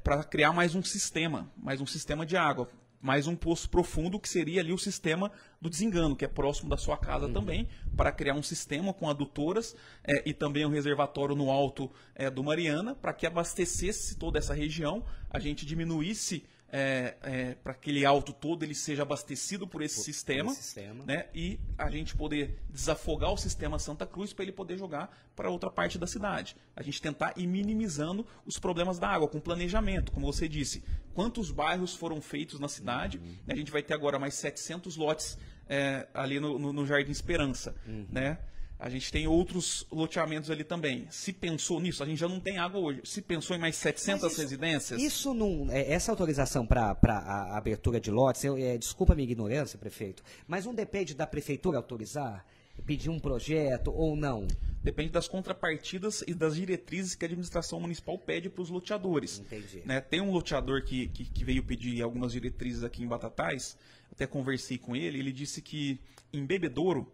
para 0.03 0.23
criar 0.23 0.51
mais 0.51 0.73
um 0.73 0.83
sistema, 0.83 1.49
mais 1.55 1.79
um 1.79 1.85
sistema 1.85 2.25
de 2.25 2.35
água, 2.35 2.69
mais 3.07 3.25
um 3.25 3.37
poço 3.37 3.69
profundo 3.69 4.19
que 4.19 4.27
seria 4.27 4.59
ali 4.59 4.73
o 4.73 4.77
sistema 4.77 5.31
do 5.61 5.69
desengano, 5.69 6.13
que 6.13 6.25
é 6.25 6.27
próximo 6.27 6.69
da 6.69 6.75
sua 6.75 6.97
casa 6.97 7.29
também, 7.29 7.69
para 7.95 8.11
criar 8.11 8.33
um 8.33 8.43
sistema 8.43 8.93
com 8.93 9.09
adutoras 9.09 9.73
é, 10.03 10.23
e 10.25 10.33
também 10.33 10.65
um 10.65 10.69
reservatório 10.69 11.33
no 11.33 11.49
alto 11.49 11.89
é, 12.13 12.29
do 12.29 12.43
Mariana, 12.43 12.93
para 12.95 13.13
que 13.13 13.25
abastecesse 13.25 14.17
toda 14.17 14.37
essa 14.37 14.53
região, 14.53 15.05
a 15.29 15.39
gente 15.39 15.65
diminuísse 15.65 16.43
é, 16.69 17.15
é, 17.23 17.55
para 17.55 17.71
aquele 17.71 18.05
alto 18.05 18.33
todo 18.33 18.63
ele 18.63 18.75
seja 18.75 19.03
abastecido 19.03 19.65
por 19.65 19.81
esse, 19.81 19.95
por, 19.97 20.03
sistema, 20.03 20.51
esse 20.51 20.63
sistema, 20.63 21.03
né? 21.05 21.27
E 21.33 21.59
a 21.77 21.89
gente 21.89 22.15
poder 22.15 22.59
desafogar 22.69 23.31
o 23.31 23.37
sistema 23.37 23.79
Santa 23.79 24.05
Cruz 24.05 24.33
para 24.33 24.43
ele 24.43 24.51
poder 24.51 24.77
jogar 24.77 25.15
para 25.35 25.49
outra 25.49 25.69
parte 25.69 25.97
da 25.97 26.05
cidade. 26.05 26.55
A 26.75 26.83
gente 26.83 27.01
tentar 27.01 27.33
ir 27.37 27.47
minimizando 27.47 28.25
os 28.45 28.59
problemas 28.59 28.99
da 28.99 29.07
água 29.07 29.27
com 29.27 29.39
planejamento, 29.39 30.11
como 30.11 30.25
você 30.25 30.47
disse. 30.47 30.83
Quantos 31.13 31.51
bairros 31.51 31.95
foram 31.95 32.21
feitos 32.21 32.59
na 32.59 32.67
cidade? 32.67 33.17
Uhum. 33.17 33.35
A 33.47 33.55
gente 33.55 33.71
vai 33.71 33.81
ter 33.81 33.93
agora 33.93 34.19
mais 34.19 34.33
700 34.35 34.97
lotes 34.97 35.37
é, 35.69 36.07
ali 36.13 36.39
no, 36.39 36.59
no, 36.59 36.73
no, 36.73 36.85
Jardim 36.85 37.11
Esperança, 37.11 37.75
uhum. 37.85 38.05
né? 38.11 38.37
A 38.79 38.89
gente 38.89 39.11
tem 39.11 39.27
outros 39.27 39.87
loteamentos 39.91 40.51
ali 40.51 40.63
também. 40.63 41.07
Se 41.09 41.33
pensou 41.33 41.79
nisso, 41.79 42.03
a 42.03 42.05
gente 42.05 42.19
já 42.19 42.27
não 42.27 42.39
tem 42.39 42.59
água 42.59 42.79
hoje. 42.79 43.01
Se 43.05 43.21
pensou 43.21 43.55
em 43.55 43.59
mais 43.59 43.75
700 43.75 44.31
isso, 44.31 44.41
residências? 44.41 45.01
Isso 45.01 45.33
não. 45.33 45.67
É, 45.71 45.91
essa 45.91 46.11
autorização 46.11 46.65
para 46.65 46.95
a 47.01 47.57
abertura 47.57 47.99
de 47.99 48.11
lotes, 48.11 48.43
eu, 48.43 48.55
é, 48.55 48.77
desculpa 48.77 49.13
a 49.13 49.15
minha 49.15 49.29
ignorância, 49.29 49.79
prefeito, 49.79 50.23
mas 50.47 50.65
não 50.65 50.75
depende 50.75 51.15
da 51.15 51.25
prefeitura 51.25 51.77
autorizar? 51.77 52.45
Pedir 52.85 53.09
um 53.09 53.19
projeto 53.19 53.91
ou 53.91 54.15
não? 54.15 54.47
Depende 54.83 55.09
das 55.09 55.27
contrapartidas 55.27 56.23
e 56.27 56.35
das 56.35 56.55
diretrizes 56.55 57.15
que 57.15 57.25
a 57.25 57.27
administração 57.27 57.79
municipal 57.79 58.19
pede 58.19 58.47
para 58.47 58.61
os 58.61 58.69
loteadores. 58.69 59.39
Entendi. 59.39 59.81
Né? 59.83 59.99
Tem 59.99 60.21
um 60.21 60.31
loteador 60.31 60.83
que, 60.83 61.07
que, 61.07 61.25
que 61.25 61.43
veio 61.43 61.63
pedir 61.63 62.03
algumas 62.03 62.33
diretrizes 62.33 62.83
aqui 62.83 63.01
em 63.01 63.07
Batatais, 63.07 63.75
até 64.11 64.27
conversei 64.27 64.77
com 64.77 64.95
ele, 64.95 65.17
ele 65.17 65.31
disse 65.31 65.63
que 65.63 65.99
em 66.31 66.45
Bebedouro 66.45 67.11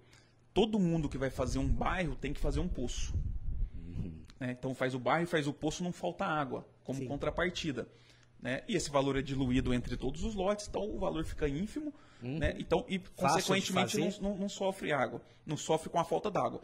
todo 0.54 0.80
mundo 0.80 1.10
que 1.10 1.18
vai 1.18 1.30
fazer 1.30 1.60
um 1.60 1.68
bairro 1.68 2.16
tem 2.16 2.34
que 2.34 2.40
fazer 2.40 2.60
um 2.60 2.68
poço. 2.68 3.14
Uhum. 3.76 4.14
Né? 4.40 4.52
Então 4.52 4.74
faz 4.76 4.94
o 4.94 5.00
bairro 5.00 5.24
e 5.24 5.28
faz 5.28 5.48
o 5.48 5.54
poço, 5.54 5.84
não 5.84 5.92
falta 5.92 6.26
água, 6.26 6.68
como 6.84 7.00
Sim. 7.00 7.08
contrapartida. 7.08 7.88
Né? 8.42 8.62
E 8.68 8.76
esse 8.76 8.90
valor 8.90 9.18
é 9.18 9.22
diluído 9.22 9.74
entre 9.74 9.96
todos 9.96 10.24
os 10.24 10.36
lotes, 10.36 10.68
então 10.68 10.84
o 10.84 11.00
valor 11.00 11.24
fica 11.26 11.48
ínfimo, 11.48 11.94
uhum. 12.22 12.38
né? 12.40 12.54
então, 12.60 12.86
e 12.90 13.00
Fácil 13.00 13.56
consequentemente 13.56 14.22
não, 14.22 14.32
não, 14.32 14.38
não, 14.40 14.50
sofre 14.50 14.92
água, 14.92 15.22
não 15.46 15.56
sofre 15.56 15.90
com 15.90 15.98
a 15.98 16.04
falta 16.04 16.30
d'água. 16.30 16.62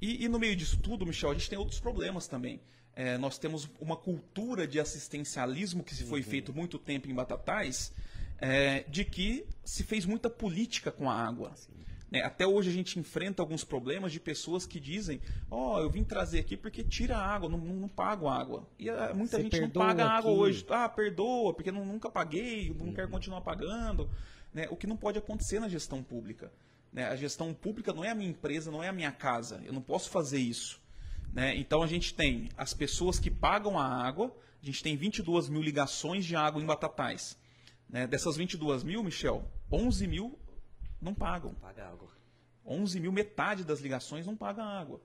E, 0.00 0.24
e, 0.24 0.28
no 0.28 0.38
meio 0.38 0.54
disso 0.54 0.78
tudo, 0.78 1.06
Michel, 1.06 1.30
a 1.30 1.34
gente 1.34 1.48
tem 1.48 1.58
outros 1.58 1.80
problemas 1.80 2.28
também. 2.28 2.60
É, 2.94 3.16
nós 3.16 3.38
temos 3.38 3.68
uma 3.80 3.96
cultura 3.96 4.66
de 4.66 4.78
assistencialismo 4.78 5.82
que 5.82 5.94
se 5.94 6.04
foi 6.04 6.20
uhum. 6.20 6.26
feito 6.26 6.52
muito 6.52 6.78
tempo 6.78 7.08
em 7.08 7.14
Batatais, 7.14 7.94
é, 8.38 8.84
de 8.88 9.04
que 9.04 9.46
se 9.64 9.82
fez 9.82 10.04
muita 10.04 10.28
política 10.28 10.92
com 10.92 11.08
a 11.08 11.14
água. 11.14 11.52
Sim. 11.56 11.75
Né? 12.10 12.22
Até 12.22 12.46
hoje 12.46 12.70
a 12.70 12.72
gente 12.72 12.98
enfrenta 12.98 13.42
alguns 13.42 13.64
problemas 13.64 14.12
de 14.12 14.20
pessoas 14.20 14.66
que 14.66 14.78
dizem: 14.78 15.20
Ó, 15.50 15.76
oh, 15.76 15.80
eu 15.80 15.90
vim 15.90 16.04
trazer 16.04 16.38
aqui 16.38 16.56
porque 16.56 16.82
tira 16.84 17.16
água, 17.16 17.48
não, 17.48 17.58
não 17.58 17.88
pago 17.88 18.28
água. 18.28 18.68
E 18.78 18.90
uh, 18.90 19.14
muita 19.14 19.36
Você 19.36 19.42
gente 19.42 19.60
não 19.60 19.70
paga 19.70 20.04
aqui. 20.04 20.18
água 20.18 20.30
hoje. 20.30 20.64
Ah, 20.70 20.88
perdoa, 20.88 21.52
porque 21.52 21.72
não, 21.72 21.84
nunca 21.84 22.10
paguei, 22.10 22.74
não 22.78 22.86
uhum. 22.86 22.94
quero 22.94 23.08
continuar 23.08 23.40
pagando. 23.40 24.08
Né? 24.54 24.68
O 24.70 24.76
que 24.76 24.86
não 24.86 24.96
pode 24.96 25.18
acontecer 25.18 25.58
na 25.58 25.68
gestão 25.68 26.02
pública. 26.02 26.52
Né? 26.92 27.04
A 27.06 27.16
gestão 27.16 27.52
pública 27.52 27.92
não 27.92 28.04
é 28.04 28.10
a 28.10 28.14
minha 28.14 28.30
empresa, 28.30 28.70
não 28.70 28.82
é 28.82 28.88
a 28.88 28.92
minha 28.92 29.12
casa. 29.12 29.60
Eu 29.64 29.72
não 29.72 29.82
posso 29.82 30.08
fazer 30.08 30.38
isso. 30.38 30.80
Né? 31.32 31.56
Então 31.56 31.82
a 31.82 31.86
gente 31.86 32.14
tem 32.14 32.48
as 32.56 32.72
pessoas 32.72 33.18
que 33.18 33.30
pagam 33.30 33.78
a 33.78 33.84
água, 33.84 34.34
a 34.62 34.64
gente 34.64 34.82
tem 34.82 34.96
22 34.96 35.48
mil 35.48 35.60
ligações 35.60 36.24
de 36.24 36.34
água 36.34 36.62
em 36.62 36.64
Batatais. 36.64 37.36
Né? 37.90 38.06
Dessas 38.06 38.36
22 38.36 38.82
mil, 38.82 39.02
Michel, 39.02 39.44
11 39.70 40.06
mil 40.06 40.38
não 41.06 41.14
pagam. 41.14 41.52
Não 41.52 41.60
paga 41.60 41.88
água. 41.88 42.08
11 42.66 43.00
mil, 43.00 43.12
metade 43.12 43.64
das 43.64 43.80
ligações 43.80 44.26
não 44.26 44.36
paga 44.36 44.62
água. 44.62 45.00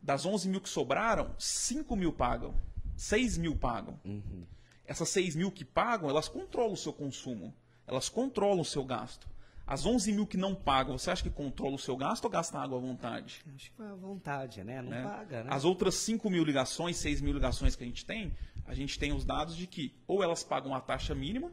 Das 0.00 0.24
11 0.24 0.48
mil 0.48 0.60
que 0.60 0.68
sobraram, 0.68 1.34
5 1.38 1.96
mil 1.96 2.12
pagam. 2.12 2.54
6 2.96 3.36
mil 3.38 3.56
pagam. 3.56 3.98
Uhum. 4.04 4.46
Essas 4.86 5.08
6 5.10 5.34
mil 5.34 5.50
que 5.50 5.64
pagam, 5.64 6.08
elas 6.08 6.28
controlam 6.28 6.72
o 6.72 6.76
seu 6.76 6.92
consumo. 6.92 7.52
Elas 7.86 8.08
controlam 8.08 8.60
o 8.60 8.64
seu 8.64 8.84
gasto. 8.84 9.28
As 9.66 9.84
11 9.84 10.12
mil 10.12 10.26
que 10.26 10.36
não 10.36 10.54
pagam, 10.54 10.96
você 10.98 11.10
acha 11.10 11.22
que 11.22 11.30
controla 11.30 11.74
o 11.74 11.78
seu 11.78 11.96
gasto 11.96 12.24
ou 12.24 12.30
gasta 12.30 12.58
água 12.58 12.78
à 12.78 12.80
vontade? 12.80 13.44
Acho 13.54 13.72
que 13.72 13.82
é 13.82 13.86
à 13.86 13.94
vontade, 13.94 14.64
né? 14.64 14.82
Não 14.82 14.90
né? 14.90 15.02
paga, 15.02 15.44
né? 15.44 15.50
As 15.52 15.64
outras 15.64 15.94
5 15.96 16.28
mil 16.30 16.44
ligações, 16.44 16.96
6 16.96 17.20
mil 17.20 17.32
ligações 17.32 17.76
que 17.76 17.84
a 17.84 17.86
gente 17.86 18.04
tem, 18.04 18.36
a 18.66 18.74
gente 18.74 18.98
tem 18.98 19.12
os 19.12 19.24
dados 19.24 19.56
de 19.56 19.66
que 19.66 19.94
ou 20.06 20.22
elas 20.22 20.42
pagam 20.42 20.74
a 20.74 20.80
taxa 20.80 21.14
mínima, 21.14 21.52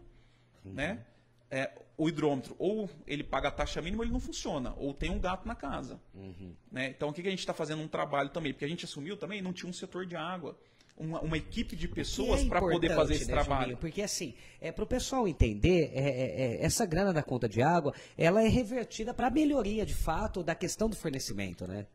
uhum. 0.63 0.73
né? 0.73 1.05
é, 1.49 1.71
o 1.97 2.07
hidrômetro 2.07 2.55
ou 2.59 2.89
ele 3.07 3.23
paga 3.23 3.47
a 3.47 3.51
taxa 3.51 3.81
mínima 3.81 4.03
ele 4.03 4.11
não 4.11 4.19
funciona, 4.19 4.73
ou 4.77 4.93
tem 4.93 5.09
um 5.09 5.19
gato 5.19 5.47
na 5.47 5.55
casa. 5.55 5.99
Uhum. 6.13 6.53
Né? 6.71 6.89
Então, 6.89 7.09
o 7.09 7.13
que, 7.13 7.23
que 7.23 7.27
a 7.27 7.31
gente 7.31 7.39
está 7.39 7.53
fazendo 7.53 7.81
um 7.81 7.87
trabalho 7.87 8.29
também? 8.29 8.53
Porque 8.53 8.65
a 8.65 8.67
gente 8.67 8.85
assumiu 8.85 9.17
também, 9.17 9.41
não 9.41 9.51
tinha 9.51 9.69
um 9.69 9.73
setor 9.73 10.05
de 10.05 10.15
água. 10.15 10.57
Uma, 10.95 11.19
uma 11.21 11.37
equipe 11.37 11.75
de 11.75 11.87
pessoas 11.87 12.41
é 12.41 12.45
para 12.47 12.59
poder 12.59 12.95
fazer 12.95 13.15
esse 13.15 13.27
né, 13.27 13.33
trabalho. 13.33 13.61
Juninho? 13.61 13.77
Porque 13.77 14.01
assim, 14.01 14.35
é, 14.59 14.71
para 14.71 14.83
o 14.83 14.87
pessoal 14.87 15.27
entender, 15.27 15.91
é, 15.93 15.99
é, 15.99 16.41
é, 16.61 16.65
essa 16.65 16.85
grana 16.85 17.13
da 17.13 17.21
conta 17.21 17.47
de 17.47 17.61
água, 17.61 17.93
ela 18.17 18.43
é 18.43 18.47
revertida 18.47 19.13
para 19.13 19.27
a 19.27 19.31
melhoria, 19.31 19.85
de 19.85 19.93
fato, 19.93 20.43
da 20.43 20.55
questão 20.55 20.89
do 20.89 20.95
fornecimento, 20.95 21.67
né? 21.67 21.85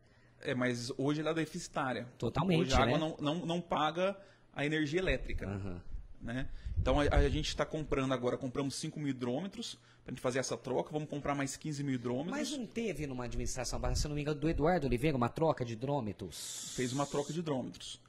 É, 0.41 0.53
mas 0.53 0.91
hoje 0.97 1.21
ela 1.21 1.31
é 1.31 1.33
deficitária. 1.33 2.07
Totalmente, 2.17 2.61
Hoje 2.61 2.73
a 2.73 2.83
água 2.83 2.97
né? 2.97 2.99
não, 2.99 3.17
não, 3.19 3.45
não 3.45 3.61
paga 3.61 4.17
a 4.53 4.65
energia 4.65 4.99
elétrica. 4.99 5.47
Uhum. 5.47 5.79
Né? 6.21 6.47
Então 6.77 6.99
a, 6.99 7.03
a 7.03 7.29
gente 7.29 7.47
está 7.47 7.65
comprando 7.65 8.13
agora, 8.13 8.37
compramos 8.37 8.75
5 8.75 8.99
mil 8.99 9.09
hidrômetros 9.09 9.77
para 10.03 10.11
a 10.11 10.13
gente 10.13 10.21
fazer 10.21 10.39
essa 10.39 10.57
troca, 10.57 10.91
vamos 10.91 11.09
comprar 11.09 11.33
mais 11.33 11.55
15 11.55 11.83
mil 11.83 11.95
hidrômetros. 11.95 12.37
Mas 12.37 12.51
não 12.51 12.65
teve 12.65 13.07
numa 13.07 13.23
administração, 13.23 13.79
se 13.95 14.07
não 14.07 14.15
me 14.15 14.21
engano, 14.21 14.39
do 14.39 14.49
Eduardo 14.49 14.85
Oliveira, 14.85 15.15
uma 15.15 15.29
troca 15.29 15.63
de 15.63 15.73
hidrômetros? 15.73 16.73
Fez 16.75 16.91
uma 16.91 17.05
troca 17.05 17.31
de 17.31 17.39
hidrômetros. 17.39 18.01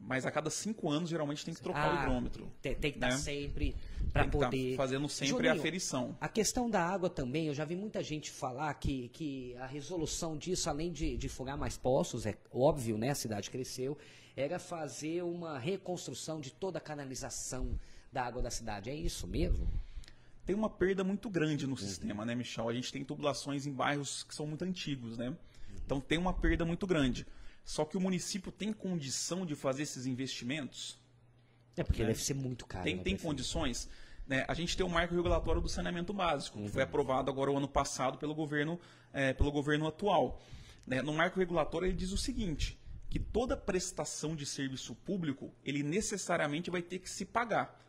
Mas 0.00 0.24
a 0.24 0.30
cada 0.30 0.48
cinco 0.48 0.88
anos, 0.88 1.10
geralmente, 1.10 1.44
tem 1.44 1.52
que 1.52 1.60
trocar 1.60 1.90
ah, 1.90 2.00
o 2.00 2.02
hidrômetro. 2.02 2.50
Tem, 2.62 2.74
tem 2.74 2.90
que 2.90 2.96
estar 2.96 3.10
né? 3.10 3.18
sempre 3.18 3.76
para 4.10 4.24
tá 4.24 4.30
poder. 4.30 4.70
Tá 4.70 4.76
fazendo 4.78 5.06
sempre 5.10 5.28
Juninho, 5.28 5.52
a 5.52 5.56
aferição. 5.56 6.16
A 6.18 6.28
questão 6.28 6.70
da 6.70 6.82
água 6.82 7.10
também, 7.10 7.48
eu 7.48 7.54
já 7.54 7.66
vi 7.66 7.76
muita 7.76 8.02
gente 8.02 8.30
falar 8.30 8.72
que, 8.74 9.08
que 9.08 9.54
a 9.58 9.66
resolução 9.66 10.38
disso, 10.38 10.70
além 10.70 10.90
de, 10.90 11.18
de 11.18 11.28
furar 11.28 11.58
mais 11.58 11.76
poços, 11.76 12.24
é 12.24 12.34
óbvio, 12.50 12.96
né? 12.96 13.10
A 13.10 13.14
cidade 13.14 13.50
cresceu, 13.50 13.98
era 14.34 14.58
fazer 14.58 15.22
uma 15.22 15.58
reconstrução 15.58 16.40
de 16.40 16.50
toda 16.50 16.78
a 16.78 16.80
canalização 16.80 17.78
da 18.10 18.24
água 18.24 18.40
da 18.40 18.50
cidade. 18.50 18.88
É 18.88 18.94
isso 18.94 19.26
mesmo? 19.26 19.68
Tem 20.50 20.56
uma 20.56 20.68
perda 20.68 21.04
muito 21.04 21.30
grande 21.30 21.64
no 21.64 21.74
uhum. 21.74 21.78
sistema, 21.78 22.24
né, 22.24 22.34
Michel? 22.34 22.68
A 22.68 22.74
gente 22.74 22.92
tem 22.92 23.04
tubulações 23.04 23.66
em 23.66 23.72
bairros 23.72 24.24
que 24.24 24.34
são 24.34 24.48
muito 24.48 24.64
antigos, 24.64 25.16
né? 25.16 25.32
Então 25.86 26.00
tem 26.00 26.18
uma 26.18 26.32
perda 26.32 26.64
muito 26.64 26.88
grande. 26.88 27.24
Só 27.64 27.84
que 27.84 27.96
o 27.96 28.00
município 28.00 28.50
tem 28.50 28.72
condição 28.72 29.46
de 29.46 29.54
fazer 29.54 29.84
esses 29.84 30.06
investimentos? 30.06 30.98
É 31.76 31.84
porque 31.84 32.02
né? 32.02 32.08
deve 32.08 32.20
ser 32.20 32.34
muito 32.34 32.66
caro. 32.66 32.82
Tem, 32.82 32.96
né, 32.96 33.02
tem 33.04 33.16
condições. 33.16 33.88
Né? 34.26 34.44
A 34.48 34.54
gente 34.54 34.76
tem 34.76 34.84
o 34.84 34.88
marco 34.88 35.14
regulatório 35.14 35.60
do 35.60 35.68
saneamento 35.68 36.12
básico, 36.12 36.58
uhum. 36.58 36.64
que 36.64 36.72
foi 36.72 36.82
uhum. 36.82 36.88
aprovado 36.88 37.30
agora 37.30 37.52
o 37.52 37.56
ano 37.56 37.68
passado 37.68 38.18
pelo 38.18 38.34
governo, 38.34 38.76
é, 39.12 39.32
pelo 39.32 39.52
governo 39.52 39.86
atual. 39.86 40.42
Né? 40.84 41.00
No 41.00 41.12
marco 41.12 41.38
regulatório 41.38 41.86
ele 41.86 41.96
diz 41.96 42.10
o 42.10 42.18
seguinte: 42.18 42.76
que 43.08 43.20
toda 43.20 43.56
prestação 43.56 44.34
de 44.34 44.44
serviço 44.44 44.96
público, 44.96 45.54
ele 45.64 45.84
necessariamente 45.84 46.72
vai 46.72 46.82
ter 46.82 46.98
que 46.98 47.08
se 47.08 47.24
pagar. 47.24 47.80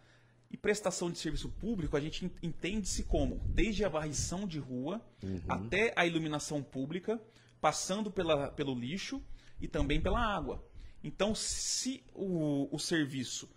E 0.52 0.58
prestação 0.58 1.10
de 1.10 1.18
serviço 1.18 1.48
público, 1.50 1.96
a 1.96 2.00
gente 2.02 2.30
entende-se 2.44 3.04
como 3.04 3.40
desde 3.46 3.86
a 3.86 3.90
varrição 3.90 4.46
de 4.46 4.60
rua 4.60 5.02
uhum. 5.24 5.40
até 5.48 5.94
a 5.96 6.06
iluminação 6.06 6.62
pública, 6.62 7.22
passando 7.62 8.12
pela, 8.12 8.52
pelo 8.52 8.76
lixo 8.76 9.24
e 9.62 9.68
também 9.68 10.02
pela 10.02 10.20
água. 10.20 10.62
Então, 11.04 11.34
se 11.34 12.04
o, 12.14 12.68
o 12.70 12.78
serviço 12.78 13.50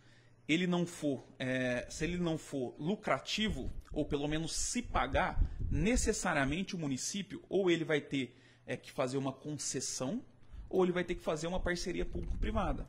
ele 0.47 0.67
não 0.67 0.87
for, 0.87 1.27
é, 1.39 1.87
se 1.91 2.05
ele 2.05 2.19
não 2.19 2.37
for 2.37 2.75
lucrativo 2.79 3.73
ou 3.93 4.05
pelo 4.05 4.29
menos 4.29 4.55
se 4.55 4.83
pagar, 4.83 5.43
necessariamente 5.71 6.77
o 6.77 6.79
município 6.79 7.43
ou 7.49 7.71
ele 7.71 7.85
vai 7.85 8.01
ter 8.01 8.37
é, 8.67 8.77
que 8.77 8.93
fazer 8.93 9.17
uma 9.17 9.33
concessão 9.33 10.23
ou 10.69 10.85
ele 10.85 10.93
vai 10.93 11.05
ter 11.05 11.15
que 11.15 11.23
fazer 11.23 11.47
uma 11.47 11.61
parceria 11.61 12.05
público-privada. 12.05 12.89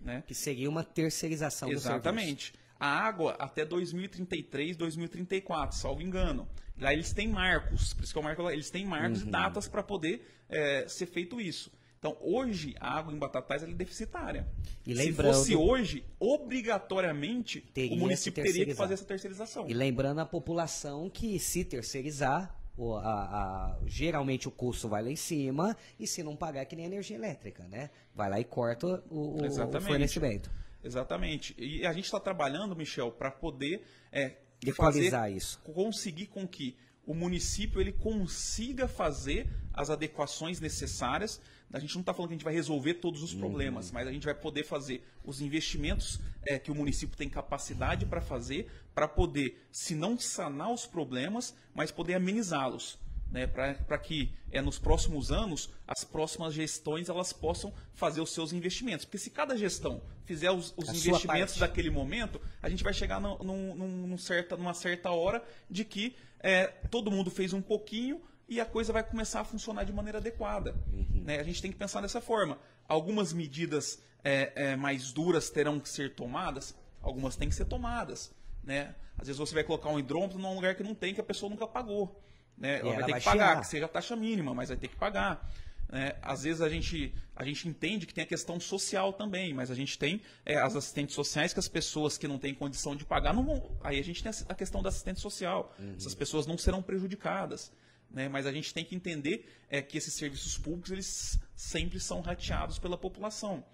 Né? 0.00 0.22
Que 0.26 0.34
seria 0.34 0.68
uma 0.68 0.84
terceirização 0.84 1.70
Exatamente. 1.70 2.54
A 2.80 2.88
água 2.88 3.36
até 3.38 3.64
2033, 3.64 4.76
2034, 4.76 5.76
salvo 5.76 6.00
engano. 6.00 6.48
Lá 6.80 6.94
eles 6.94 7.12
têm 7.12 7.28
marcos, 7.28 7.92
por 7.92 8.02
isso 8.02 8.12
que 8.12 8.18
eu 8.18 8.22
marco 8.22 8.42
lá, 8.42 8.52
eles 8.54 8.70
têm 8.70 8.86
marcos 8.86 9.20
uhum. 9.20 9.28
e 9.28 9.30
datas 9.30 9.68
para 9.68 9.82
poder 9.82 10.26
é, 10.48 10.88
ser 10.88 11.04
feito 11.04 11.38
isso. 11.38 11.70
Então, 11.98 12.16
hoje, 12.22 12.74
a 12.80 12.96
água 12.96 13.12
em 13.12 13.18
Batatais 13.18 13.62
é 13.62 13.66
deficitária. 13.66 14.48
E 14.86 14.96
Se 14.96 15.12
fosse 15.12 15.54
hoje, 15.54 16.02
obrigatoriamente, 16.18 17.62
o 17.90 17.96
município 17.96 18.42
teria 18.42 18.64
que 18.64 18.74
fazer 18.74 18.94
essa 18.94 19.04
terceirização. 19.04 19.68
E 19.68 19.74
lembrando 19.74 20.18
a 20.18 20.24
população 20.24 21.10
que, 21.10 21.38
se 21.38 21.62
terceirizar, 21.62 22.58
o, 22.74 22.94
a, 22.94 23.02
a, 23.02 23.78
geralmente 23.84 24.48
o 24.48 24.50
custo 24.50 24.88
vai 24.88 25.02
lá 25.02 25.10
em 25.10 25.16
cima 25.16 25.76
e 25.98 26.06
se 26.06 26.22
não 26.22 26.34
pagar 26.34 26.62
é 26.62 26.64
que 26.64 26.74
nem 26.74 26.86
energia 26.86 27.16
elétrica, 27.16 27.64
né? 27.64 27.90
Vai 28.14 28.30
lá 28.30 28.40
e 28.40 28.44
corta 28.44 28.86
o, 28.86 28.94
o, 29.10 29.46
o 29.46 29.80
fornecimento. 29.82 30.50
Exatamente. 30.82 31.54
E 31.58 31.86
a 31.86 31.92
gente 31.92 32.06
está 32.06 32.20
trabalhando, 32.20 32.74
Michel, 32.74 33.10
para 33.12 33.30
poder 33.30 33.84
é, 34.10 34.36
equalizar 34.64 35.22
fazer, 35.22 35.36
isso. 35.36 35.60
Conseguir 35.60 36.26
com 36.26 36.46
que 36.46 36.76
o 37.06 37.14
município 37.14 37.80
ele 37.80 37.92
consiga 37.92 38.86
fazer 38.86 39.48
as 39.72 39.90
adequações 39.90 40.60
necessárias 40.60 41.40
A 41.72 41.78
gente 41.78 41.94
não 41.94 42.00
está 42.00 42.12
falando 42.12 42.28
que 42.28 42.34
a 42.34 42.36
gente 42.36 42.44
vai 42.44 42.52
resolver 42.52 42.94
todos 42.94 43.22
os 43.22 43.32
problemas, 43.32 43.88
uhum. 43.88 43.94
mas 43.94 44.08
a 44.08 44.12
gente 44.12 44.24
vai 44.24 44.34
poder 44.34 44.64
fazer 44.64 45.06
os 45.24 45.40
investimentos 45.40 46.20
é, 46.44 46.58
que 46.58 46.70
o 46.70 46.74
município 46.74 47.16
tem 47.16 47.28
capacidade 47.28 48.06
para 48.06 48.20
fazer, 48.20 48.68
para 48.94 49.06
poder, 49.06 49.56
se 49.70 49.94
não 49.94 50.18
sanar 50.18 50.72
os 50.72 50.86
problemas, 50.86 51.54
mas 51.74 51.90
poder 51.90 52.14
amenizá-los 52.14 52.98
né, 53.30 53.46
para 53.46 53.98
que 53.98 54.32
é, 54.50 54.60
nos 54.60 54.78
próximos 54.78 55.30
anos 55.30 55.70
as 55.86 56.04
próximas 56.04 56.52
gestões 56.52 57.08
elas 57.08 57.32
possam 57.32 57.72
fazer 57.94 58.20
os 58.20 58.32
seus 58.32 58.52
investimentos. 58.52 59.04
Porque 59.04 59.18
se 59.18 59.30
cada 59.30 59.56
gestão 59.56 60.02
fizer 60.24 60.50
os, 60.50 60.74
os 60.76 60.88
investimentos 60.88 61.56
daquele 61.56 61.90
momento, 61.90 62.40
a 62.62 62.68
gente 62.68 62.82
vai 62.82 62.92
chegar 62.92 63.20
no, 63.20 63.38
num, 63.38 63.74
num 64.06 64.18
certa, 64.18 64.56
numa 64.56 64.74
certa 64.74 65.10
hora 65.10 65.42
de 65.68 65.84
que 65.84 66.16
é, 66.40 66.66
todo 66.90 67.10
mundo 67.10 67.30
fez 67.30 67.52
um 67.52 67.62
pouquinho 67.62 68.20
e 68.48 68.60
a 68.60 68.66
coisa 68.66 68.92
vai 68.92 69.04
começar 69.04 69.40
a 69.40 69.44
funcionar 69.44 69.84
de 69.84 69.92
maneira 69.92 70.18
adequada. 70.18 70.74
Uhum. 70.92 71.22
Né? 71.24 71.38
A 71.38 71.44
gente 71.44 71.62
tem 71.62 71.70
que 71.70 71.78
pensar 71.78 72.00
dessa 72.00 72.20
forma. 72.20 72.58
Algumas 72.88 73.32
medidas 73.32 74.02
é, 74.24 74.52
é, 74.54 74.76
mais 74.76 75.12
duras 75.12 75.50
terão 75.50 75.78
que 75.78 75.88
ser 75.88 76.14
tomadas, 76.14 76.74
algumas 77.00 77.36
têm 77.36 77.48
que 77.48 77.54
ser 77.54 77.66
tomadas. 77.66 78.34
Né? 78.64 78.94
Às 79.16 79.28
vezes 79.28 79.38
você 79.38 79.54
vai 79.54 79.62
colocar 79.62 79.88
um 79.88 79.98
hidrômetro 79.98 80.38
num 80.38 80.54
lugar 80.54 80.74
que 80.74 80.82
não 80.82 80.94
tem, 80.94 81.14
que 81.14 81.20
a 81.20 81.24
pessoa 81.24 81.48
nunca 81.48 81.66
pagou. 81.66 82.20
Né? 82.60 82.80
Ela, 82.80 82.94
vai 82.94 83.04
ter 83.04 83.14
que 83.14 83.24
pagar, 83.24 83.46
chiar. 83.52 83.60
que 83.60 83.66
seja 83.66 83.84
a 83.86 83.88
taxa 83.88 84.14
mínima, 84.14 84.54
mas 84.54 84.68
vai 84.68 84.76
ter 84.76 84.88
que 84.88 84.96
pagar. 84.96 85.50
Né? 85.88 86.14
Às 86.20 86.42
vezes 86.42 86.60
a 86.60 86.68
gente, 86.68 87.12
a 87.34 87.44
gente 87.44 87.66
entende 87.66 88.06
que 88.06 88.12
tem 88.12 88.22
a 88.22 88.26
questão 88.26 88.60
social 88.60 89.12
também, 89.14 89.54
mas 89.54 89.70
a 89.70 89.74
gente 89.74 89.98
tem 89.98 90.20
é, 90.44 90.56
as 90.56 90.76
assistentes 90.76 91.14
sociais 91.14 91.54
que 91.54 91.58
as 91.58 91.68
pessoas 91.68 92.18
que 92.18 92.28
não 92.28 92.38
têm 92.38 92.54
condição 92.54 92.94
de 92.94 93.04
pagar, 93.04 93.32
não 93.32 93.44
vão, 93.44 93.76
aí 93.82 93.98
a 93.98 94.04
gente 94.04 94.22
tem 94.22 94.30
a 94.48 94.54
questão 94.54 94.82
da 94.82 94.90
assistente 94.90 95.18
social. 95.18 95.74
Uhum. 95.78 95.94
Essas 95.96 96.14
pessoas 96.14 96.46
não 96.46 96.58
serão 96.58 96.82
prejudicadas. 96.82 97.72
Né? 98.10 98.28
Mas 98.28 98.44
a 98.44 98.52
gente 98.52 98.74
tem 98.74 98.84
que 98.84 98.94
entender 98.94 99.48
é, 99.68 99.80
que 99.80 99.96
esses 99.96 100.12
serviços 100.12 100.58
públicos 100.58 100.90
eles 100.90 101.38
sempre 101.56 101.98
são 101.98 102.20
rateados 102.20 102.78
pela 102.78 102.98
população. 102.98 103.64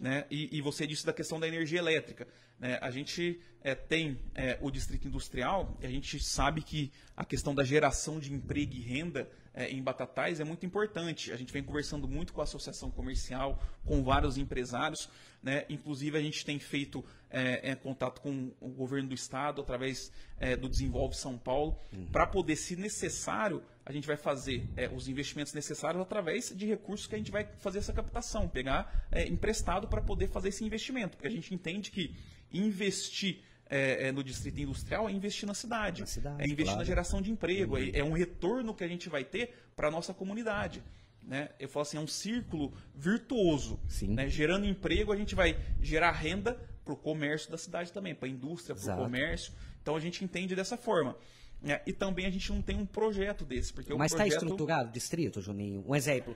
Né? 0.00 0.24
E, 0.30 0.56
e, 0.56 0.62
você 0.62 0.86
disse 0.86 1.04
da 1.04 1.12
questão 1.12 1.38
da 1.38 1.46
energia 1.46 1.78
elétrica. 1.78 2.26
Né? 2.58 2.78
A 2.80 2.90
gente 2.90 3.38
é, 3.62 3.74
tem 3.74 4.18
é, 4.34 4.56
o 4.62 4.70
distrito 4.70 5.06
industrial 5.06 5.76
a 5.82 5.86
gente 5.88 6.18
sabe 6.18 6.62
que 6.62 6.90
a 7.14 7.22
questão 7.22 7.54
da 7.54 7.62
geração 7.62 8.18
de 8.18 8.32
emprego 8.32 8.72
e 8.72 8.80
renda 8.80 9.30
é, 9.52 9.70
em 9.70 9.82
Batatais 9.82 10.40
é 10.40 10.44
muito 10.44 10.64
importante. 10.64 11.32
A 11.32 11.36
gente 11.36 11.52
vem 11.52 11.62
conversando 11.62 12.06
muito 12.06 12.32
com 12.32 12.40
a 12.40 12.44
associação 12.44 12.90
comercial, 12.90 13.62
com 13.84 14.02
vários 14.02 14.38
empresários. 14.38 15.08
Né? 15.42 15.64
Inclusive, 15.68 16.16
a 16.16 16.20
gente 16.20 16.44
tem 16.44 16.58
feito 16.58 17.04
é, 17.30 17.70
é, 17.70 17.74
contato 17.74 18.20
com 18.20 18.52
o 18.60 18.68
governo 18.68 19.08
do 19.08 19.14
estado 19.14 19.60
através 19.60 20.12
é, 20.38 20.56
do 20.56 20.68
Desenvolve 20.68 21.16
São 21.16 21.38
Paulo, 21.38 21.78
uhum. 21.92 22.06
para 22.06 22.26
poder, 22.26 22.56
se 22.56 22.76
necessário, 22.76 23.62
a 23.84 23.92
gente 23.92 24.06
vai 24.06 24.16
fazer 24.16 24.68
é, 24.76 24.88
os 24.88 25.08
investimentos 25.08 25.52
necessários 25.52 26.02
através 26.02 26.54
de 26.54 26.66
recursos 26.66 27.06
que 27.06 27.14
a 27.14 27.18
gente 27.18 27.30
vai 27.30 27.48
fazer 27.58 27.78
essa 27.78 27.92
captação, 27.92 28.48
pegar 28.48 29.06
é, 29.10 29.26
emprestado 29.26 29.88
para 29.88 30.02
poder 30.02 30.28
fazer 30.28 30.50
esse 30.50 30.64
investimento, 30.64 31.16
porque 31.16 31.28
a 31.28 31.32
gente 31.32 31.54
entende 31.54 31.90
que 31.90 32.14
investir 32.52 33.42
é, 33.70 34.08
é, 34.08 34.12
no 34.12 34.24
distrito 34.24 34.60
industrial 34.60 35.08
é 35.08 35.12
investir 35.12 35.46
na 35.46 35.54
cidade, 35.54 36.00
na 36.00 36.06
cidade 36.06 36.42
é 36.42 36.44
investir 36.44 36.64
claro. 36.64 36.78
na 36.80 36.84
geração 36.84 37.22
de 37.22 37.30
emprego, 37.30 37.76
uhum. 37.76 37.82
é, 37.82 37.98
é, 38.00 38.04
um 38.04 38.12
retorno 38.12 38.74
que 38.74 38.82
a 38.82 38.88
gente 38.88 39.08
vai 39.08 39.22
ter 39.22 39.54
para 39.76 39.88
a 39.88 39.90
nossa 39.90 40.12
comunidade. 40.12 40.82
Né? 41.22 41.50
Eu 41.60 41.68
falo 41.68 41.82
assim, 41.82 41.96
é 41.96 42.00
um 42.00 42.06
círculo 42.06 42.74
virtuoso. 42.94 43.78
Né? 44.02 44.28
Gerando 44.28 44.66
emprego, 44.66 45.12
a 45.12 45.16
gente 45.16 45.34
vai 45.34 45.56
gerar 45.80 46.10
renda 46.10 46.58
para 46.84 46.94
o 46.94 46.96
comércio 46.96 47.50
da 47.50 47.56
cidade 47.56 47.92
também, 47.92 48.14
para 48.14 48.26
a 48.26 48.30
indústria, 48.30 48.74
para 48.74 48.94
o 48.94 49.04
comércio. 49.04 49.52
Então 49.80 49.94
a 49.94 50.00
gente 50.00 50.24
entende 50.24 50.56
dessa 50.56 50.76
forma. 50.76 51.16
É, 51.62 51.80
e 51.86 51.92
também 51.92 52.26
a 52.26 52.30
gente 52.30 52.50
não 52.50 52.62
tem 52.62 52.76
um 52.76 52.86
projeto 52.86 53.44
desse. 53.44 53.72
Porque 53.72 53.94
Mas 53.94 54.12
está 54.12 54.24
projeto... 54.24 54.42
estruturado 54.42 54.88
o 54.88 54.92
distrito, 54.92 55.40
Juninho? 55.40 55.84
Um 55.86 55.94
exemplo. 55.94 56.34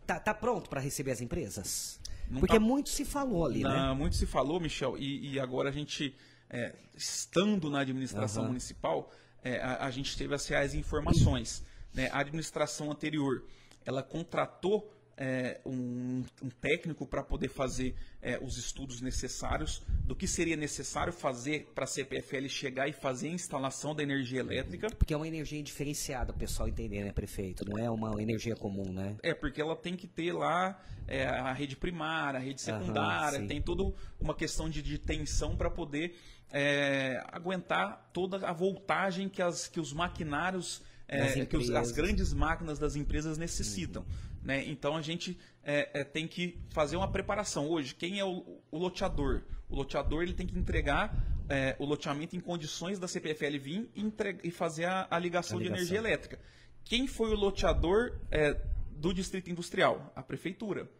Está 0.00 0.20
tá 0.20 0.32
pronto 0.32 0.70
para 0.70 0.80
receber 0.80 1.10
as 1.10 1.20
empresas? 1.20 2.00
Não 2.28 2.40
porque 2.40 2.54
tá... 2.54 2.60
muito 2.60 2.88
se 2.88 3.04
falou 3.04 3.46
ali, 3.46 3.62
não, 3.62 3.70
né? 3.70 3.92
Muito 3.94 4.16
se 4.16 4.26
falou, 4.26 4.60
Michel, 4.60 4.96
e, 4.98 5.32
e 5.32 5.40
agora 5.40 5.68
a 5.68 5.72
gente, 5.72 6.14
é, 6.50 6.74
estando 6.96 7.70
na 7.70 7.80
administração 7.80 8.42
uhum. 8.42 8.48
municipal, 8.48 9.12
é, 9.42 9.60
a, 9.60 9.84
a, 9.86 9.90
gente 9.90 10.16
teve 10.16 10.34
as 10.34 10.46
reais 10.46 10.74
informações. 10.74 11.64
Né? 11.92 12.08
A 12.12 12.20
administração 12.20 12.90
anterior, 12.90 13.44
ela 13.84 14.02
contratou 14.02 14.90
é, 15.16 15.60
um, 15.64 16.24
um, 16.42 16.48
técnico 16.60 17.06
para 17.06 17.22
poder 17.22 17.48
fazer 17.48 17.94
é, 18.20 18.38
os 18.42 18.56
estudos 18.56 19.00
necessários 19.00 19.82
do 20.04 20.14
que 20.14 20.26
seria 20.26 20.56
necessário 20.56 21.12
fazer 21.12 21.70
para 21.74 21.84
a 21.84 21.86
CPFL 21.86 22.48
chegar 22.48 22.88
e 22.88 22.92
fazer 22.92 23.28
a 23.28 23.32
instalação 23.32 23.94
da 23.94 24.02
energia 24.02 24.40
elétrica. 24.40 24.88
Porque 24.96 25.14
é 25.14 25.16
uma 25.16 25.28
energia 25.28 25.62
diferenciada, 25.62 26.32
o 26.32 26.36
pessoal 26.36 26.68
entender, 26.68 27.04
né, 27.04 27.12
prefeito? 27.12 27.64
Não 27.68 27.78
é 27.78 27.90
uma 27.90 28.20
energia 28.20 28.56
comum, 28.56 28.92
né? 28.92 29.16
É, 29.22 29.34
porque 29.34 29.60
ela 29.60 29.76
tem 29.76 29.96
que 29.96 30.06
ter 30.06 30.32
lá 30.32 30.80
é, 31.06 31.26
a 31.26 31.52
rede 31.52 31.76
primária, 31.76 32.38
a 32.38 32.42
rede 32.42 32.60
secundária, 32.60 33.38
Aham, 33.38 33.46
tem 33.46 33.60
toda 33.60 33.94
uma 34.20 34.34
questão 34.34 34.68
de, 34.68 34.82
de 34.82 34.98
tensão 34.98 35.56
para 35.56 35.70
poder 35.70 36.16
é, 36.50 37.22
aguentar 37.32 38.10
toda 38.12 38.46
a 38.48 38.52
voltagem 38.52 39.28
que, 39.28 39.42
as, 39.42 39.66
que 39.66 39.80
os 39.80 39.92
maquinários, 39.92 40.82
é, 41.06 41.44
que 41.44 41.56
os, 41.56 41.70
as 41.70 41.90
grandes 41.90 42.32
máquinas 42.32 42.78
das 42.78 42.96
empresas 42.96 43.36
necessitam. 43.36 44.02
Uhum. 44.02 44.33
Né? 44.44 44.62
Então 44.66 44.94
a 44.94 45.02
gente 45.02 45.38
é, 45.64 46.00
é, 46.00 46.04
tem 46.04 46.28
que 46.28 46.58
fazer 46.68 46.96
uma 46.96 47.10
preparação. 47.10 47.68
Hoje, 47.68 47.94
quem 47.94 48.18
é 48.18 48.24
o, 48.24 48.60
o 48.70 48.78
loteador? 48.78 49.42
O 49.68 49.74
loteador 49.74 50.22
ele 50.22 50.34
tem 50.34 50.46
que 50.46 50.56
entregar 50.58 51.16
é, 51.48 51.74
o 51.78 51.86
loteamento 51.86 52.36
em 52.36 52.40
condições 52.40 52.98
da 52.98 53.08
CPFL 53.08 53.58
vir 53.58 53.90
e, 53.96 54.12
e 54.44 54.50
fazer 54.50 54.84
a, 54.84 55.08
a, 55.10 55.18
ligação 55.18 55.18
a, 55.18 55.18
ligação 55.18 55.58
de 55.58 55.66
energia 55.66 55.98
elétrica. 55.98 56.38
Quem 56.84 57.06
foi 57.06 57.30
o 57.30 57.34
loteador 57.34 58.20
é, 58.30 58.60
do 58.90 59.14
distrito 59.14 59.50
industrial? 59.50 60.12
A 60.14 60.22
prefeitura. 60.22 60.90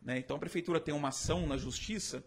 Né? 0.00 0.18
Então 0.18 0.36
a 0.36 0.38
prefeitura 0.38 0.78
tem 0.78 0.94
uma 0.94 1.08
ação 1.08 1.44
na 1.46 1.56
justiça 1.56 2.24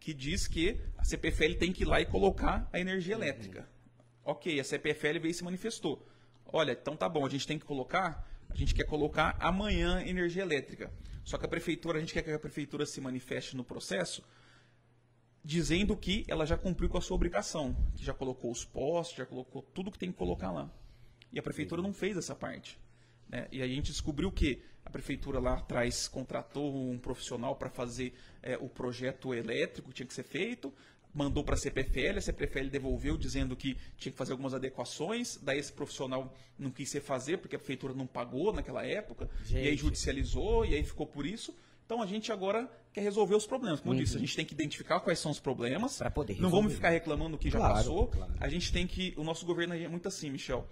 que 0.00 0.14
diz 0.14 0.46
que 0.46 0.80
a 0.96 1.04
CPFL 1.04 1.54
tem 1.58 1.72
que 1.72 1.82
ir 1.82 1.86
lá 1.86 2.00
e 2.00 2.06
colocar 2.06 2.66
a 2.72 2.80
energia 2.80 3.14
elétrica. 3.14 3.60
Uhum. 3.60 4.32
Ok, 4.32 4.58
a 4.58 4.64
CPFL 4.64 5.18
veio 5.20 5.28
e 5.28 5.34
se 5.34 5.44
manifestou. 5.44 6.06
Olha, 6.46 6.72
então 6.72 6.96
tá 6.96 7.08
bom, 7.08 7.26
a 7.26 7.28
gente 7.28 7.46
tem 7.46 7.58
que 7.58 7.64
colocar 7.66 8.26
a 8.48 8.54
gente 8.54 8.74
quer 8.74 8.84
colocar 8.84 9.36
amanhã 9.40 10.02
energia 10.02 10.42
elétrica. 10.42 10.92
Só 11.24 11.36
que 11.36 11.44
a 11.44 11.48
prefeitura, 11.48 11.98
a 11.98 12.00
gente 12.00 12.12
quer 12.12 12.22
que 12.22 12.30
a 12.30 12.38
prefeitura 12.38 12.86
se 12.86 13.00
manifeste 13.00 13.56
no 13.56 13.64
processo 13.64 14.22
dizendo 15.44 15.96
que 15.96 16.24
ela 16.28 16.44
já 16.44 16.56
cumpriu 16.56 16.88
com 16.88 16.98
a 16.98 17.00
sua 17.00 17.14
obrigação, 17.14 17.74
que 17.96 18.04
já 18.04 18.12
colocou 18.12 18.50
os 18.50 18.64
postes, 18.64 19.16
já 19.16 19.26
colocou 19.26 19.62
tudo 19.62 19.90
que 19.90 19.98
tem 19.98 20.10
que 20.10 20.18
colocar 20.18 20.50
lá. 20.50 20.70
E 21.32 21.38
a 21.38 21.42
prefeitura 21.42 21.80
não 21.80 21.92
fez 21.92 22.16
essa 22.16 22.34
parte. 22.34 22.78
Né? 23.28 23.48
E 23.52 23.62
a 23.62 23.66
gente 23.66 23.92
descobriu 23.92 24.32
que 24.32 24.62
a 24.84 24.90
prefeitura 24.90 25.38
lá 25.38 25.54
atrás 25.54 26.08
contratou 26.08 26.90
um 26.90 26.98
profissional 26.98 27.56
para 27.56 27.68
fazer 27.68 28.14
é, 28.42 28.56
o 28.56 28.68
projeto 28.68 29.34
elétrico 29.34 29.88
que 29.88 29.96
tinha 29.96 30.06
que 30.06 30.14
ser 30.14 30.22
feito, 30.22 30.72
mandou 31.14 31.42
para 31.42 31.54
a 31.54 31.58
CPFL, 31.58 32.18
a 32.18 32.20
CPFL 32.20 32.68
devolveu 32.70 33.16
dizendo 33.16 33.56
que 33.56 33.76
tinha 33.96 34.12
que 34.12 34.18
fazer 34.18 34.32
algumas 34.32 34.54
adequações, 34.54 35.38
daí 35.42 35.58
esse 35.58 35.72
profissional 35.72 36.32
não 36.58 36.70
quis 36.70 36.88
ser 36.88 37.00
fazer 37.00 37.38
porque 37.38 37.56
a 37.56 37.58
prefeitura 37.58 37.94
não 37.94 38.06
pagou 38.06 38.52
naquela 38.52 38.84
época, 38.84 39.28
gente. 39.44 39.64
e 39.64 39.68
aí 39.68 39.76
judicializou, 39.76 40.64
e 40.64 40.74
aí 40.74 40.84
ficou 40.84 41.06
por 41.06 41.26
isso. 41.26 41.54
Então 41.88 42.02
a 42.02 42.06
gente 42.06 42.30
agora 42.30 42.70
quer 42.92 43.00
resolver 43.00 43.34
os 43.34 43.46
problemas. 43.46 43.80
Como 43.80 43.92
uhum. 43.92 43.98
eu 43.98 44.04
disse, 44.04 44.16
a 44.16 44.20
gente 44.20 44.36
tem 44.36 44.44
que 44.44 44.52
identificar 44.52 45.00
quais 45.00 45.18
são 45.18 45.30
os 45.30 45.40
problemas. 45.40 45.96
Para 45.96 46.10
poder 46.10 46.34
resolver. 46.34 46.54
Não 46.54 46.62
vamos 46.62 46.74
ficar 46.74 46.90
reclamando 46.90 47.30
do 47.30 47.38
que 47.38 47.50
claro, 47.50 47.66
já 47.66 47.74
passou. 47.74 48.08
Claro. 48.08 48.34
A 48.38 48.48
gente 48.48 48.70
tem 48.70 48.86
que. 48.86 49.14
O 49.16 49.24
nosso 49.24 49.46
governo 49.46 49.74
é 49.74 49.88
muito 49.88 50.06
assim, 50.06 50.28
Michel. 50.28 50.68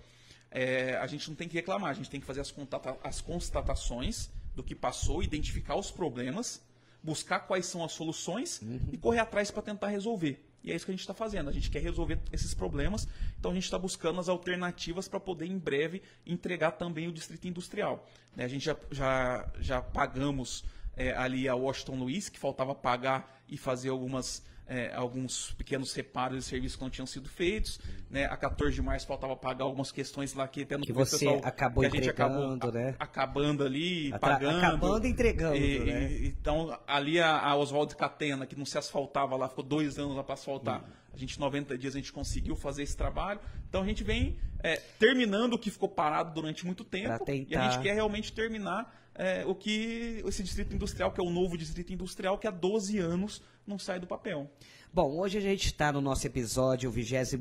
É, 0.50 0.94
a 0.96 1.06
gente 1.06 1.28
não 1.28 1.34
tem 1.34 1.48
que 1.48 1.54
reclamar, 1.54 1.90
a 1.90 1.94
gente 1.94 2.10
tem 2.10 2.20
que 2.20 2.26
fazer 2.26 2.42
as, 2.42 2.54
as 3.02 3.20
constatações 3.22 4.30
do 4.54 4.62
que 4.62 4.74
passou, 4.74 5.22
identificar 5.22 5.76
os 5.76 5.90
problemas 5.90 6.62
buscar 7.06 7.38
quais 7.40 7.66
são 7.66 7.84
as 7.84 7.92
soluções 7.92 8.60
uhum. 8.60 8.80
e 8.92 8.98
correr 8.98 9.20
atrás 9.20 9.48
para 9.50 9.62
tentar 9.62 9.86
resolver. 9.86 10.44
E 10.64 10.72
é 10.72 10.74
isso 10.74 10.84
que 10.84 10.90
a 10.90 10.94
gente 10.94 11.02
está 11.02 11.14
fazendo. 11.14 11.48
A 11.48 11.52
gente 11.52 11.70
quer 11.70 11.80
resolver 11.80 12.18
esses 12.32 12.52
problemas, 12.52 13.06
então 13.38 13.52
a 13.52 13.54
gente 13.54 13.62
está 13.62 13.78
buscando 13.78 14.18
as 14.18 14.28
alternativas 14.28 15.06
para 15.06 15.20
poder, 15.20 15.46
em 15.46 15.56
breve, 15.56 16.02
entregar 16.26 16.72
também 16.72 17.06
o 17.06 17.12
distrito 17.12 17.46
industrial. 17.46 18.04
Né, 18.34 18.44
a 18.44 18.48
gente 18.48 18.64
já, 18.64 18.76
já, 18.90 19.48
já 19.60 19.80
pagamos 19.80 20.64
é, 20.96 21.12
ali 21.12 21.48
a 21.48 21.54
Washington 21.54 21.94
Luiz, 21.94 22.28
que 22.28 22.38
faltava 22.38 22.74
pagar 22.74 23.40
e 23.48 23.56
fazer 23.56 23.90
algumas 23.90 24.42
é, 24.68 24.92
alguns 24.94 25.52
pequenos 25.52 25.92
reparos 25.94 26.44
e 26.44 26.48
serviços 26.48 26.76
que 26.76 26.82
não 26.82 26.90
tinham 26.90 27.06
sido 27.06 27.28
feitos. 27.28 27.80
Né? 28.10 28.24
A 28.24 28.36
14 28.36 28.74
de 28.74 28.82
março 28.82 29.06
faltava 29.06 29.36
pagar 29.36 29.64
algumas 29.64 29.92
questões 29.92 30.34
lá 30.34 30.46
que 30.48 30.62
até 30.62 30.76
no 30.76 30.84
que 30.84 30.92
você 30.92 31.18
pessoal, 31.18 31.40
acabou 31.44 31.82
que 31.82 31.86
a 31.86 31.90
gente 31.90 32.10
acabou 32.10 32.72
né? 32.72 32.94
acabando 32.98 33.64
ali, 33.64 34.12
Atra 34.12 34.18
pagando. 34.18 34.58
Acabando 34.58 35.06
e 35.06 35.10
entregando. 35.10 35.56
E, 35.56 35.78
né? 35.80 36.12
e, 36.12 36.26
então, 36.28 36.78
ali 36.86 37.20
a, 37.20 37.38
a 37.38 37.56
Oswaldo 37.56 37.96
Catena, 37.96 38.46
que 38.46 38.56
não 38.56 38.64
se 38.64 38.76
asfaltava 38.76 39.36
lá, 39.36 39.48
ficou 39.48 39.64
dois 39.64 39.98
anos 39.98 40.16
lá 40.16 40.24
para 40.24 40.34
asfaltar. 40.34 40.82
Hum. 40.82 40.92
A 41.14 41.18
gente, 41.18 41.40
90 41.40 41.78
dias, 41.78 41.94
a 41.94 41.98
gente 41.98 42.12
conseguiu 42.12 42.54
fazer 42.54 42.82
esse 42.82 42.96
trabalho. 42.96 43.40
Então, 43.68 43.82
a 43.82 43.86
gente 43.86 44.04
vem 44.04 44.36
é, 44.62 44.76
terminando 44.98 45.54
o 45.54 45.58
que 45.58 45.70
ficou 45.70 45.88
parado 45.88 46.34
durante 46.34 46.66
muito 46.66 46.84
tempo. 46.84 47.24
E 47.48 47.56
a 47.56 47.70
gente 47.70 47.82
quer 47.82 47.94
realmente 47.94 48.32
terminar 48.32 49.05
é, 49.18 49.44
o 49.46 49.54
que 49.54 50.22
esse 50.26 50.42
distrito 50.42 50.74
industrial, 50.74 51.12
que 51.12 51.20
é 51.20 51.24
o 51.24 51.30
novo 51.30 51.56
distrito 51.56 51.92
industrial, 51.92 52.38
que 52.38 52.46
há 52.46 52.50
12 52.50 52.98
anos 52.98 53.42
não 53.66 53.78
sai 53.78 53.98
do 53.98 54.06
papel. 54.06 54.50
Bom, 54.96 55.18
hoje 55.18 55.36
a 55.36 55.42
gente 55.42 55.66
está 55.66 55.92
no 55.92 56.00
nosso 56.00 56.26
episódio 56.26 56.90
22 56.90 57.34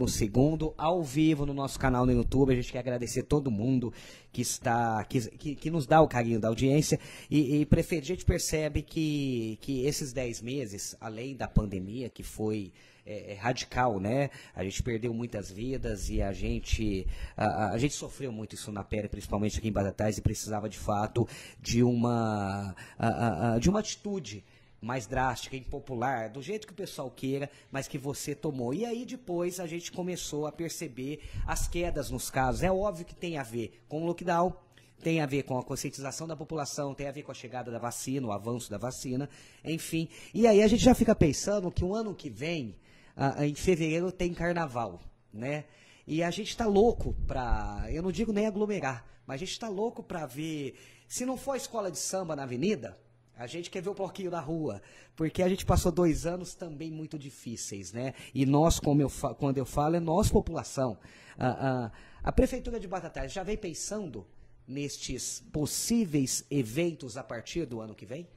ao 0.78 1.01
vivo 1.01 1.45
no 1.45 1.53
nosso 1.53 1.80
canal 1.80 2.06
no 2.06 2.12
YouTube. 2.12 2.51
A 2.51 2.56
gente 2.58 2.70
quer 2.70 2.80
agradecer 2.80 3.24
todo 3.24 3.49
mundo 3.49 3.93
que 4.30 4.41
está 4.41 5.01
que, 5.06 5.22
que, 5.38 5.56
que 5.56 5.72
nos 5.72 5.88
dá 5.88 6.01
o 6.01 6.08
carinho 6.10 6.38
da 6.38 6.49
audiência. 6.49 6.99
E, 7.32 7.62
e, 7.62 7.66
prefeito, 7.66 8.03
a 8.03 8.08
gente 8.08 8.26
percebe 8.26 8.82
que, 8.82 9.58
que 9.62 9.86
esses 9.86 10.12
10 10.12 10.41
meses, 10.41 10.97
além 10.99 11.34
da 11.34 11.47
pandemia, 11.47 12.10
que 12.10 12.24
foi 12.24 12.74
é, 13.06 13.32
é, 13.32 13.36
radical, 13.36 14.01
né? 14.01 14.32
A 14.53 14.62
gente 14.62 14.84
perdeu 14.84 15.14
muitas 15.14 15.49
vidas 15.49 16.10
e 16.10 16.22
a 16.22 16.34
gente 16.34 17.08
a, 17.38 17.72
a, 17.72 17.78
gente 17.78 17.93
sofreu 17.93 18.34
muito 18.34 18.53
isso 18.53 18.70
na 18.70 18.84
pele, 18.84 19.08
principalmente 19.08 19.60
aqui 19.60 19.70
em 19.70 19.72
Batatais, 19.72 20.18
e 20.18 20.22
precisava 20.22 20.68
de 20.68 20.78
fato 20.78 21.26
de 21.62 21.82
uma 21.82 22.76
a, 22.99 23.58
de 23.60 23.70
uma 23.70 23.80
atitude 23.80 24.43
mais 24.86 25.08
drástica, 25.08 25.58
impopular, 25.58 26.30
do 26.30 26.44
jeito 26.44 26.68
que 26.68 26.74
o 26.74 26.76
pessoal 26.76 27.10
queira, 27.10 27.50
mas 27.72 27.88
que 27.88 27.98
você 27.98 28.36
tomou. 28.36 28.72
E 28.72 28.86
aí 28.86 29.04
depois 29.04 29.60
a 29.60 29.66
gente 29.66 29.92
começou 29.92 30.46
a 30.46 30.52
perceber 30.52 31.22
as 31.48 31.68
quedas 31.68 32.12
nos 32.12 32.30
casos. 32.30 32.62
É 32.62 32.72
óbvio 32.72 33.04
que 33.04 33.16
tem 33.16 33.40
a 33.40 33.44
ver 33.44 33.84
com 33.90 34.04
o 34.04 34.06
lockdown, 34.06 34.56
tem 35.02 35.22
a 35.22 35.26
ver 35.26 35.42
com 35.42 35.58
a 35.58 35.64
conscientização 35.64 36.28
da 36.28 36.36
população, 36.36 36.94
tem 36.94 37.08
a 37.08 37.12
ver 37.12 37.24
com 37.24 37.32
a 37.32 37.36
chegada 37.36 37.72
da 37.72 37.80
vacina, 37.80 38.28
o 38.28 38.32
avanço 38.32 38.70
da 38.70 38.78
vacina, 38.78 39.28
enfim. 39.64 40.08
E 40.32 40.46
aí 40.46 40.62
a 40.62 40.68
gente 40.68 40.84
já 40.84 40.94
fica 40.94 41.16
pensando 41.16 41.72
que 41.72 41.84
o 41.84 41.96
ano 41.96 42.14
que 42.14 42.30
vem, 42.30 42.76
ah, 43.18 43.44
em 43.44 43.56
fevereiro, 43.56 44.12
tem 44.12 44.36
carnaval, 44.36 45.02
né? 45.34 45.66
E 46.06 46.22
a 46.22 46.30
gente 46.30 46.50
está 46.50 46.68
louco 46.68 47.16
para, 47.26 47.88
eu 47.90 48.04
não 48.04 48.12
digo 48.12 48.32
nem 48.32 48.46
aglomerar, 48.46 49.04
mas 49.26 49.36
a 49.36 49.38
gente 49.40 49.52
está 49.52 49.68
louco 49.68 50.04
para 50.04 50.28
ver, 50.28 50.76
se 51.08 51.26
não 51.26 51.36
for 51.36 51.56
escola 51.56 51.90
de 51.90 51.98
samba 51.98 52.36
na 52.36 52.44
avenida, 52.44 52.96
a 53.38 53.48
gente 53.48 53.70
quer 53.70 53.82
ver 53.82 53.90
o 53.90 53.94
bloquinho 53.94 54.32
na 54.32 54.40
rua, 54.40 54.82
porque 55.16 55.44
a 55.44 55.50
gente 55.50 55.66
passou 55.66 55.92
dois 55.92 56.26
anos 56.26 56.56
também 56.56 56.92
muito 56.92 57.20
difíceis, 57.20 57.92
né? 57.92 58.14
E 58.34 58.46
nós, 58.46 58.80
como 58.80 59.02
eu 59.02 59.10
quando 59.38 59.58
eu 59.58 59.66
falo, 59.66 59.96
é 59.96 60.00
nós, 60.00 60.30
população. 60.30 60.98
a 61.38 61.92
a 62.26 62.32
Prefeitura 62.32 62.80
de 62.80 62.88
Batatais 62.88 63.32
já 63.32 63.44
vem 63.44 63.56
pensando 63.56 64.26
nestes 64.68 65.44
possíveis 65.54 66.44
eventos 66.50 67.18
a 67.18 67.24
partir 67.24 67.68
do 67.68 67.80
ano 67.80 67.94
que 67.94 68.04
vem? 68.04 68.28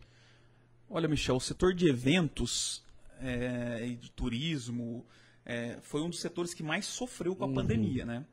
Olha, 0.90 1.08
Michel, 1.08 1.36
o 1.36 1.40
setor 1.40 1.72
de 1.72 1.88
eventos 1.88 2.84
é, 3.18 3.86
e 3.86 3.96
de 3.96 4.10
turismo 4.10 5.06
é, 5.42 5.78
foi 5.80 6.02
um 6.02 6.10
dos 6.10 6.20
setores 6.20 6.52
que 6.52 6.62
mais 6.62 6.84
sofreu 6.84 7.34
com 7.34 7.44
a 7.44 7.46
uhum. 7.46 7.54
pandemia, 7.54 8.04
né? 8.04 8.26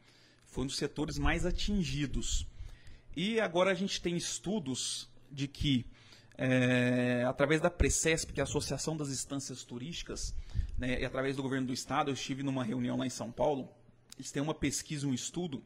Foi 0.46 0.66
um 0.66 0.68
dos 0.68 0.76
setores 0.76 1.18
mais 1.18 1.46
atingidos. 1.46 2.46
E 3.16 3.40
agora 3.40 3.72
a 3.72 3.76
gente 3.76 4.02
tem 4.02 4.18
estudos 4.18 5.10
de 5.32 5.48
que 5.48 5.86
é, 6.38 7.24
através 7.28 7.62
da 7.62 7.70
Precesp, 7.70 8.32
que 8.32 8.40
é 8.40 8.44
a 8.44 8.46
Associação 8.46 8.96
das 8.96 9.10
Instâncias 9.10 9.64
Turísticas, 9.64 10.36
né, 10.78 11.02
e 11.02 11.06
através 11.06 11.36
do 11.36 11.44
governo 11.44 11.68
do 11.68 11.74
estado, 11.74 12.10
eu 12.10 12.14
estive 12.14 12.44
numa 12.44 12.64
reunião 12.64 12.98
lá 12.98 13.06
em 13.06 13.10
São 13.10 13.32
Paulo, 13.32 13.70
eles 14.18 14.32
têm 14.32 14.42
uma 14.42 14.54
pesquisa, 14.54 15.08
um 15.08 15.14
estudo, 15.14 15.64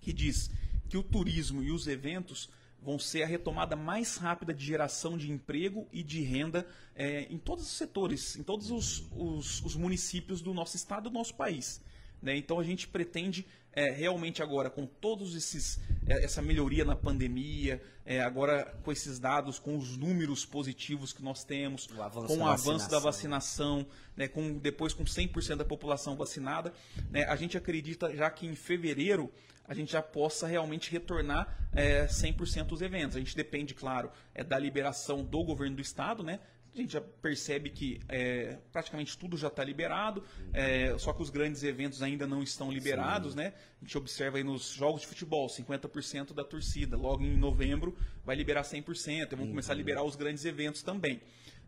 que 0.00 0.12
diz 0.12 0.50
que 0.88 0.96
o 0.96 1.02
turismo 1.02 1.62
e 1.62 1.70
os 1.70 1.86
eventos 1.86 2.48
vão 2.80 2.98
ser 2.98 3.22
a 3.22 3.26
retomada 3.26 3.74
mais 3.74 4.16
rápida 4.16 4.54
de 4.54 4.64
geração 4.64 5.18
de 5.18 5.30
emprego 5.30 5.86
e 5.92 6.02
de 6.02 6.22
renda 6.22 6.66
é, 6.94 7.22
em 7.30 7.38
todos 7.38 7.64
os 7.64 7.72
setores, 7.72 8.36
em 8.36 8.42
todos 8.42 8.70
os, 8.70 9.04
os, 9.12 9.62
os 9.64 9.76
municípios 9.76 10.40
do 10.40 10.54
nosso 10.54 10.76
estado 10.76 11.08
e 11.08 11.10
do 11.10 11.14
nosso 11.14 11.34
país. 11.34 11.80
Né? 12.22 12.36
Então 12.36 12.58
a 12.58 12.64
gente 12.64 12.86
pretende 12.86 13.46
é, 13.72 13.90
realmente 13.90 14.42
agora 14.42 14.70
com 14.70 14.86
todos 14.86 15.34
esses 15.34 15.80
é, 16.06 16.24
essa 16.24 16.40
melhoria 16.40 16.84
na 16.84 16.96
pandemia, 16.96 17.80
é, 18.04 18.20
agora 18.20 18.64
com 18.82 18.90
esses 18.90 19.18
dados, 19.18 19.58
com 19.58 19.76
os 19.76 19.96
números 19.96 20.44
positivos 20.44 21.12
que 21.12 21.22
nós 21.22 21.44
temos, 21.44 21.86
o 21.86 22.26
com 22.26 22.38
o 22.38 22.46
avanço 22.46 22.90
da 22.90 22.98
vacinação, 22.98 23.86
né, 24.16 24.26
com 24.26 24.58
depois 24.58 24.94
com 24.94 25.04
100% 25.04 25.56
da 25.56 25.64
população 25.64 26.16
vacinada, 26.16 26.72
né, 27.10 27.24
a 27.24 27.36
gente 27.36 27.56
acredita 27.56 28.14
já 28.16 28.30
que 28.30 28.46
em 28.46 28.54
fevereiro 28.54 29.30
a 29.68 29.74
gente 29.74 29.92
já 29.92 30.00
possa 30.00 30.46
realmente 30.46 30.90
retornar 30.90 31.68
é, 31.74 32.06
100% 32.06 32.72
os 32.72 32.80
eventos. 32.80 33.16
A 33.16 33.18
gente 33.18 33.36
depende, 33.36 33.74
claro, 33.74 34.10
é, 34.34 34.42
da 34.42 34.58
liberação 34.58 35.22
do 35.22 35.44
governo 35.44 35.76
do 35.76 35.82
estado, 35.82 36.22
né? 36.22 36.40
A 36.74 36.76
gente 36.76 36.92
já 36.92 37.00
percebe 37.00 37.70
que 37.70 38.00
é, 38.08 38.58
praticamente 38.72 39.16
tudo 39.18 39.36
já 39.36 39.48
está 39.48 39.64
liberado, 39.64 40.22
é, 40.52 40.96
só 40.98 41.12
que 41.12 41.22
os 41.22 41.30
grandes 41.30 41.62
eventos 41.62 42.02
ainda 42.02 42.26
não 42.26 42.42
estão 42.42 42.70
liberados, 42.70 43.32
Sim. 43.32 43.38
né? 43.38 43.54
A 43.80 43.84
gente 43.84 43.98
observa 43.98 44.36
aí 44.36 44.44
nos 44.44 44.70
jogos 44.70 45.00
de 45.00 45.06
futebol, 45.06 45.48
50% 45.48 46.32
da 46.32 46.44
torcida. 46.44 46.96
Logo 46.96 47.24
em 47.24 47.36
novembro 47.36 47.96
vai 48.24 48.36
liberar 48.36 48.62
100%, 48.62 49.30
vão 49.30 49.40
uhum. 49.40 49.50
começar 49.50 49.72
a 49.72 49.76
liberar 49.76 50.04
os 50.04 50.14
grandes 50.14 50.44
eventos 50.44 50.82
também, 50.82 51.20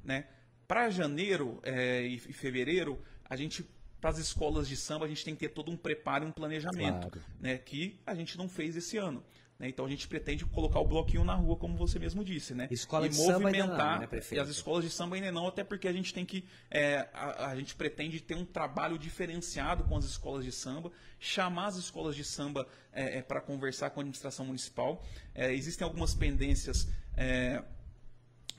né? 0.05 0.27
Para 0.69 0.91
janeiro 0.91 1.61
é, 1.65 2.03
e 2.03 2.19
fevereiro, 2.19 3.03
a 3.25 3.35
gente 3.37 3.65
para 4.01 4.11
as 4.11 4.19
escolas 4.19 4.67
de 4.67 4.77
samba 4.77 5.05
a 5.05 5.09
gente 5.09 5.23
tem 5.23 5.35
que 5.35 5.41
ter 5.41 5.51
todo 5.51 5.71
um 5.71 5.77
preparo, 5.77 6.27
um 6.27 6.33
planejamento, 6.33 7.11
claro. 7.11 7.27
né? 7.39 7.59
Que 7.59 8.01
a 8.07 8.15
gente 8.15 8.39
não 8.39 8.49
fez 8.49 8.77
esse 8.77 8.97
ano. 8.97 9.23
Né? 9.61 9.69
Então 9.69 9.85
a 9.85 9.89
gente 9.89 10.09
pretende 10.09 10.47
colocar 10.47 10.81
o 10.81 10.87
bloquinho 10.87 11.23
na 11.23 11.35
rua, 11.35 11.55
como 11.55 11.77
você 11.77 11.99
mesmo 11.99 12.25
disse, 12.25 12.55
né? 12.55 12.67
Escola 12.71 13.07
e 13.07 13.11
de 13.11 13.19
movimentar. 13.19 14.01
Samba 14.01 14.17
né, 14.17 14.23
e 14.33 14.39
as 14.39 14.49
escolas 14.49 14.83
de 14.83 14.91
samba 14.91 15.17
ainda 15.17 15.31
não, 15.31 15.47
até 15.47 15.63
porque 15.63 15.87
a 15.87 15.93
gente 15.93 16.15
tem 16.15 16.25
que. 16.25 16.47
É, 16.71 17.07
a, 17.13 17.49
a, 17.49 17.57
gente 17.57 17.75
pretende 17.75 18.21
ter 18.21 18.35
um 18.35 18.45
trabalho 18.47 18.99
diferenciado 18.99 19.85
com 19.85 19.99
as 19.99 20.07
escolas 20.07 20.47
de 20.47 20.51
samba, 20.51 20.91
chamar 21.19 21.67
as 21.67 21.77
escolas 21.77 22.17
de 22.17 22.25
samba 22.25 22.67
é, 22.91 23.19
é, 23.19 23.23
para 23.23 23.39
conversar 23.39 23.91
com 23.91 24.01
a 24.01 24.03
administração 24.03 24.47
municipal. 24.47 25.05
É, 25.35 25.53
existem 25.53 25.85
algumas 25.85 26.15
pendências 26.15 26.89
é, 27.15 27.63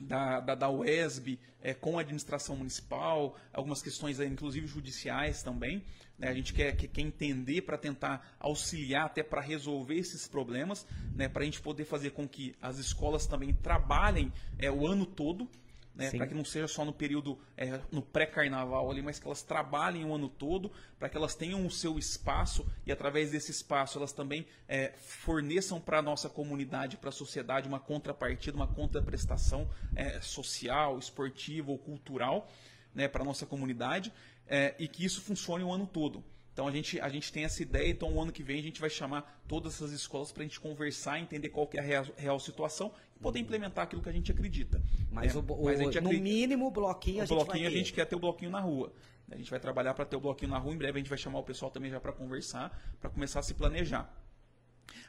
da, 0.02 0.40
da, 0.40 0.54
da 0.54 0.70
UESB 0.70 1.38
é, 1.62 1.72
com 1.72 1.98
a 1.98 2.00
administração 2.00 2.56
municipal, 2.56 3.36
algumas 3.52 3.82
questões, 3.82 4.20
inclusive 4.20 4.66
judiciais 4.66 5.42
também. 5.42 5.82
Né? 6.18 6.28
A 6.28 6.34
gente 6.34 6.52
quer, 6.52 6.76
quer, 6.76 7.00
entender 7.00 7.62
para 7.62 7.78
tentar 7.78 8.36
auxiliar 8.38 9.06
até 9.06 9.22
para 9.22 9.40
resolver 9.40 9.96
esses 9.96 10.26
problemas, 10.26 10.86
né? 11.14 11.28
para 11.28 11.42
a 11.42 11.44
gente 11.44 11.60
poder 11.60 11.84
fazer 11.84 12.10
com 12.10 12.28
que 12.28 12.54
as 12.60 12.78
escolas 12.78 13.26
também 13.26 13.52
trabalhem 13.52 14.32
é, 14.58 14.70
o 14.70 14.86
ano 14.86 15.06
todo 15.06 15.48
né, 15.94 16.10
para 16.10 16.26
que 16.26 16.34
não 16.34 16.44
seja 16.44 16.66
só 16.66 16.84
no 16.84 16.92
período 16.92 17.38
é, 17.56 17.80
no 17.90 18.00
pré-carnaval 18.00 18.90
ali, 18.90 19.02
mas 19.02 19.18
que 19.18 19.26
elas 19.26 19.42
trabalhem 19.42 20.04
o 20.04 20.14
ano 20.14 20.28
todo, 20.28 20.72
para 20.98 21.08
que 21.08 21.16
elas 21.16 21.34
tenham 21.34 21.66
o 21.66 21.70
seu 21.70 21.98
espaço 21.98 22.66
e 22.86 22.92
através 22.92 23.30
desse 23.30 23.50
espaço 23.50 23.98
elas 23.98 24.12
também 24.12 24.46
é, 24.66 24.92
forneçam 24.96 25.80
para 25.80 25.98
a 25.98 26.02
nossa 26.02 26.28
comunidade, 26.28 26.96
para 26.96 27.10
a 27.10 27.12
sociedade 27.12 27.68
uma 27.68 27.80
contrapartida, 27.80 28.56
uma 28.56 28.66
contraprestação 28.66 29.68
é, 29.94 30.20
social, 30.20 30.98
esportiva 30.98 31.70
ou 31.70 31.78
cultural 31.78 32.48
né, 32.94 33.08
para 33.08 33.22
a 33.22 33.24
nossa 33.24 33.44
comunidade 33.44 34.12
é, 34.46 34.74
e 34.78 34.88
que 34.88 35.04
isso 35.04 35.20
funcione 35.20 35.64
o 35.64 35.72
ano 35.72 35.86
todo. 35.86 36.24
Então 36.52 36.68
a 36.68 36.70
gente, 36.70 37.00
a 37.00 37.08
gente 37.08 37.32
tem 37.32 37.44
essa 37.44 37.62
ideia, 37.62 37.88
então 37.88 38.12
o 38.12 38.20
ano 38.20 38.30
que 38.30 38.42
vem 38.42 38.58
a 38.58 38.62
gente 38.62 38.80
vai 38.80 38.90
chamar 38.90 39.42
todas 39.48 39.74
essas 39.74 39.90
escolas 39.90 40.30
para 40.30 40.42
a 40.42 40.46
gente 40.46 40.60
conversar, 40.60 41.18
entender 41.18 41.48
qual 41.48 41.68
é 41.72 41.78
a 41.78 41.82
real, 41.82 42.06
real, 42.16 42.38
situação 42.38 42.92
poder 43.22 43.38
implementar 43.38 43.84
aquilo 43.84 44.02
que 44.02 44.08
a 44.08 44.12
gente 44.12 44.30
acredita. 44.30 44.82
Mas, 45.10 45.34
é, 45.34 45.38
o, 45.38 45.42
mas 45.42 45.78
no 45.78 45.88
acredita, 45.88 46.22
mínimo 46.22 46.66
o 46.66 46.70
bloquinho 46.70 47.18
o 47.18 47.22
a 47.22 47.24
gente 47.24 47.34
bloquinho 47.36 47.68
a 47.68 47.70
gente 47.70 47.92
quer 47.92 48.04
ter 48.04 48.16
o 48.16 48.20
bloquinho 48.20 48.50
na 48.50 48.60
rua. 48.60 48.92
A 49.30 49.36
gente 49.36 49.50
vai 49.50 49.58
trabalhar 49.58 49.94
para 49.94 50.04
ter 50.04 50.16
o 50.16 50.20
bloquinho 50.20 50.50
na 50.50 50.58
rua. 50.58 50.74
Em 50.74 50.76
breve 50.76 50.98
a 50.98 51.00
gente 51.00 51.08
vai 51.08 51.16
chamar 51.16 51.38
o 51.38 51.42
pessoal 51.42 51.70
também 51.70 51.90
já 51.90 51.98
para 51.98 52.12
conversar, 52.12 52.76
para 53.00 53.08
começar 53.08 53.40
a 53.40 53.42
se 53.42 53.54
planejar. 53.54 54.12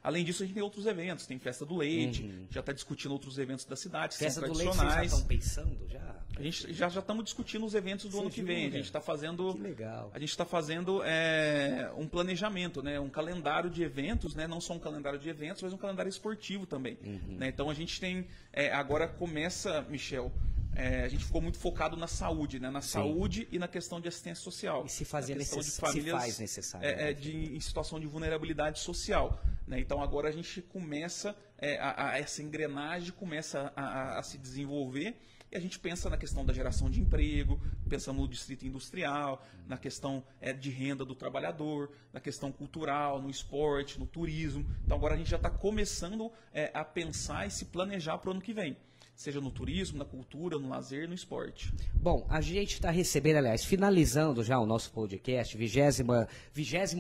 Além 0.02 0.24
disso, 0.24 0.44
a 0.44 0.46
gente 0.46 0.56
tem 0.56 0.64
outros 0.64 0.86
eventos. 0.86 1.26
Tem 1.26 1.40
Festa 1.40 1.66
do 1.66 1.76
Leite, 1.78 2.24
uhum. 2.24 2.48
já 2.50 2.60
está 2.60 2.74
discutindo 2.74 3.12
outros 3.12 3.38
eventos 3.38 3.66
da 3.66 3.76
cidade, 3.76 4.18
Festa 4.18 4.42
são 4.42 4.44
tradicionais. 4.44 5.12
Do 5.12 5.28
Leite, 5.28 5.44
vocês 5.46 5.56
já 5.56 5.64
estão 5.64 5.76
pensando 5.76 5.90
já? 5.90 6.24
A 6.36 6.42
gente 6.42 6.74
já 6.74 6.90
já 6.90 7.00
estamos 7.00 7.24
discutindo 7.26 7.66
os 7.66 7.76
eventos 7.76 8.06
do 8.06 8.12
Você 8.12 8.22
ano 8.22 8.30
que 8.30 8.42
vem. 8.42 8.68
A 8.68 8.72
gente 8.72 8.86
está 8.86 9.00
fazendo. 9.00 9.54
Que 9.54 9.62
legal. 9.62 10.12
A 10.14 10.20
gente 10.20 10.30
está 10.30 10.46
fazendo 10.46 11.02
é, 11.04 11.92
um 11.96 12.08
planejamento, 12.08 12.82
né? 12.82 13.00
Um 13.00 13.10
calendário 13.10 13.70
de 13.70 13.84
eventos, 13.84 14.34
né? 14.34 14.48
Não 14.48 14.60
só 14.60 14.74
um 14.74 14.80
calendário 14.80 15.20
de 15.20 15.30
eventos, 15.30 15.62
mas 15.62 15.74
um 15.74 15.78
calendário 15.78 16.10
esportivo 16.10 16.66
também. 16.66 16.98
Uhum. 17.04 17.38
Né? 17.38 17.48
Então 17.50 17.70
a 17.70 17.74
gente 17.74 18.00
tem. 18.00 18.28
É, 18.52 18.74
agora 18.74 19.08
começa, 19.08 19.84
Michel, 19.84 20.32
é, 20.76 21.04
a 21.04 21.08
gente 21.08 21.24
ficou 21.24 21.42
muito 21.42 21.60
focado 21.60 21.96
na 21.96 22.08
saúde, 22.08 22.60
né? 22.60 22.70
na 22.70 22.82
Sim. 22.82 22.90
saúde 22.90 23.48
e 23.52 23.60
na 23.60 23.68
questão 23.68 24.02
de 24.02 24.08
assistência 24.08 24.44
social. 24.44 24.86
E 24.86 24.90
se 24.90 25.06
fazia 25.06 25.36
necess... 25.36 25.66
de 25.66 25.72
famílias, 25.72 26.16
se 26.16 26.22
faz 26.22 26.40
necessário. 26.40 26.88
É, 26.88 27.12
é, 27.12 27.14
de, 27.14 27.56
em 27.56 27.60
situação 27.60 28.00
de 28.00 28.08
vulnerabilidade 28.08 28.80
social. 28.80 29.40
Né? 29.68 29.80
Então 29.80 30.02
agora 30.02 30.30
a 30.30 30.32
gente 30.32 30.62
começa, 30.62 31.36
é, 31.58 31.78
a, 31.80 32.12
a, 32.12 32.20
essa 32.20 32.42
engrenagem 32.42 33.12
começa 33.12 33.72
a, 33.76 34.20
a, 34.20 34.24
se 34.24 34.38
desenvolver 34.38 35.16
e 35.52 35.56
a 35.56 35.60
gente 35.60 35.80
pensa 35.80 36.10
na 36.10 36.18
questão 36.18 36.44
da 36.44 36.52
geração 36.52 36.90
de 36.90 37.00
emprego, 37.00 37.62
pensamos 37.88 38.24
no 38.24 38.28
distrito 38.28 38.66
industrial, 38.66 39.46
na 39.68 39.78
questão 39.78 40.24
é, 40.42 40.52
de 40.52 40.70
renda 40.70 41.06
do 41.06 41.14
trabalhador, 41.14 41.92
na 42.12 42.20
questão 42.20 42.52
cultural, 42.52 43.22
no 43.22 43.30
esporte, 43.30 44.00
no 44.00 44.08
turismo. 44.08 44.66
Então 44.84 44.98
agora 44.98 45.14
a 45.14 45.18
gente 45.18 45.30
já 45.30 45.38
está 45.38 45.50
começando 45.50 46.32
é, 46.52 46.72
a 46.74 46.84
pensar 46.84 47.46
e 47.46 47.52
se 47.52 47.66
planejar 47.66 48.18
para 48.18 48.30
o 48.30 48.32
ano 48.32 48.42
que 48.42 48.54
vem 48.54 48.76
seja 49.16 49.40
no 49.40 49.52
turismo, 49.52 49.98
na 49.98 50.06
cultura, 50.06 50.58
no 50.58 50.70
lazer, 50.70 51.08
no 51.08 51.14
esporte. 51.14 51.74
Bom, 51.94 52.26
a 52.30 52.42
gente 52.42 52.74
está 52.74 52.90
recebendo, 52.90 53.38
aliás, 53.38 53.64
finalizando 53.64 54.44
já 54.44 54.60
o 54.60 54.66
nosso 54.66 54.92
podcast, 54.92 55.58
22 55.58 56.04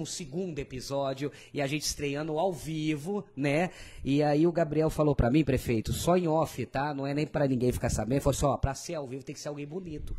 segundo 0.05 0.59
episódio, 0.59 1.31
e 1.53 1.61
a 1.61 1.67
gente 1.67 1.83
estreando 1.83 2.37
ao 2.37 2.53
vivo, 2.53 3.25
né? 3.35 3.71
E 4.03 4.21
aí 4.21 4.45
o 4.45 4.51
Gabriel 4.51 4.89
falou 4.89 5.15
para 5.15 5.31
mim, 5.31 5.43
prefeito, 5.43 5.91
só 5.91 6.15
em 6.15 6.27
off, 6.27 6.65
tá? 6.65 6.93
Não 6.93 7.05
é 7.05 7.13
nem 7.13 7.25
para 7.25 7.47
ninguém 7.47 7.71
ficar 7.71 7.89
sabendo, 7.89 8.21
falou 8.21 8.33
só, 8.33 8.57
para 8.57 8.73
ser 8.73 8.95
ao 8.95 9.07
vivo 9.07 9.23
tem 9.23 9.33
que 9.33 9.41
ser 9.41 9.49
alguém 9.49 9.65
bonito. 9.65 10.15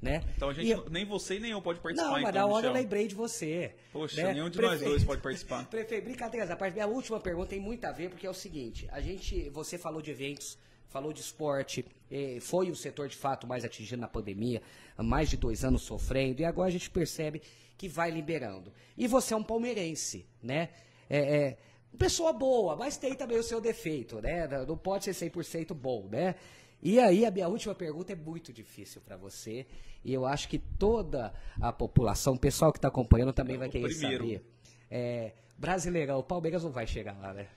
Né? 0.00 0.22
Então 0.36 0.50
a 0.50 0.54
gente, 0.54 0.70
eu... 0.70 0.88
nem 0.90 1.04
você 1.04 1.40
nem 1.40 1.50
eu 1.50 1.60
pode 1.60 1.80
participar. 1.80 2.06
Não, 2.06 2.20
mas 2.20 2.28
então, 2.28 2.34
na 2.34 2.46
hora 2.46 2.56
Michel. 2.58 2.70
eu 2.70 2.82
lembrei 2.82 3.08
de 3.08 3.16
você. 3.16 3.74
Poxa, 3.92 4.22
né? 4.22 4.34
nenhum 4.34 4.48
de 4.48 4.56
Prefeito, 4.56 4.80
nós 4.82 4.90
dois 4.90 5.04
pode 5.04 5.20
participar. 5.20 5.64
Prefeito, 5.66 6.04
brincadeiras 6.04 6.50
à 6.52 6.56
parte, 6.56 6.74
minha 6.74 6.86
última 6.86 7.18
pergunta 7.18 7.48
tem 7.48 7.58
muito 7.58 7.84
a 7.84 7.90
ver, 7.90 8.08
porque 8.10 8.24
é 8.24 8.30
o 8.30 8.34
seguinte, 8.34 8.86
a 8.92 9.00
gente, 9.00 9.50
você 9.50 9.76
falou 9.76 10.00
de 10.00 10.12
eventos, 10.12 10.56
falou 10.88 11.12
de 11.12 11.20
esporte, 11.20 11.84
eh, 12.10 12.38
foi 12.40 12.70
o 12.70 12.76
setor 12.76 13.08
de 13.08 13.16
fato 13.16 13.46
mais 13.46 13.64
atingido 13.64 14.00
na 14.00 14.08
pandemia, 14.08 14.62
há 14.96 15.02
mais 15.02 15.28
de 15.28 15.36
dois 15.36 15.64
anos 15.64 15.82
sofrendo, 15.82 16.40
e 16.40 16.44
agora 16.44 16.68
a 16.68 16.72
gente 16.72 16.90
percebe 16.90 17.42
que 17.76 17.88
vai 17.88 18.10
liberando. 18.10 18.72
E 18.96 19.06
você 19.06 19.34
é 19.34 19.36
um 19.36 19.42
palmeirense, 19.42 20.26
né? 20.42 20.70
É, 21.08 21.18
é, 21.18 21.58
pessoa 21.96 22.32
boa, 22.32 22.76
mas 22.76 22.96
tem 22.96 23.14
também 23.14 23.38
o 23.38 23.42
seu 23.42 23.60
defeito, 23.60 24.20
né? 24.20 24.48
Não 24.66 24.76
pode 24.76 25.04
ser 25.04 25.30
100% 25.30 25.74
bom, 25.74 26.08
né? 26.10 26.34
E 26.82 26.98
aí 26.98 27.24
a 27.24 27.30
minha 27.30 27.48
última 27.48 27.74
pergunta 27.74 28.12
é 28.12 28.16
muito 28.16 28.52
difícil 28.52 29.00
para 29.00 29.16
você 29.16 29.66
e 30.04 30.12
eu 30.12 30.24
acho 30.24 30.48
que 30.48 30.58
toda 30.58 31.32
a 31.60 31.72
população, 31.72 32.34
o 32.34 32.38
pessoal 32.38 32.72
que 32.72 32.78
está 32.78 32.88
acompanhando 32.88 33.32
também 33.32 33.56
vai 33.56 33.68
querer 33.68 33.88
primeiro. 33.88 34.24
saber. 34.24 34.44
É, 34.90 35.32
Brasileirão, 35.56 36.20
o 36.20 36.22
Palmeiras 36.22 36.62
não 36.62 36.70
vai 36.70 36.86
chegar 36.86 37.18
lá, 37.18 37.34
né? 37.34 37.48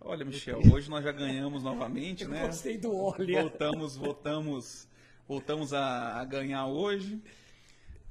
Olha, 0.00 0.24
Michel, 0.24 0.60
hoje 0.72 0.88
nós 0.88 1.04
já 1.04 1.12
ganhamos 1.12 1.62
novamente, 1.62 2.24
Eu 2.24 2.30
né? 2.30 2.46
gostei 2.46 2.78
do 2.78 2.94
olho. 2.94 3.40
Voltamos, 3.40 3.96
voltamos, 3.96 4.88
voltamos 5.28 5.72
a, 5.74 6.20
a 6.20 6.24
ganhar 6.24 6.66
hoje. 6.66 7.20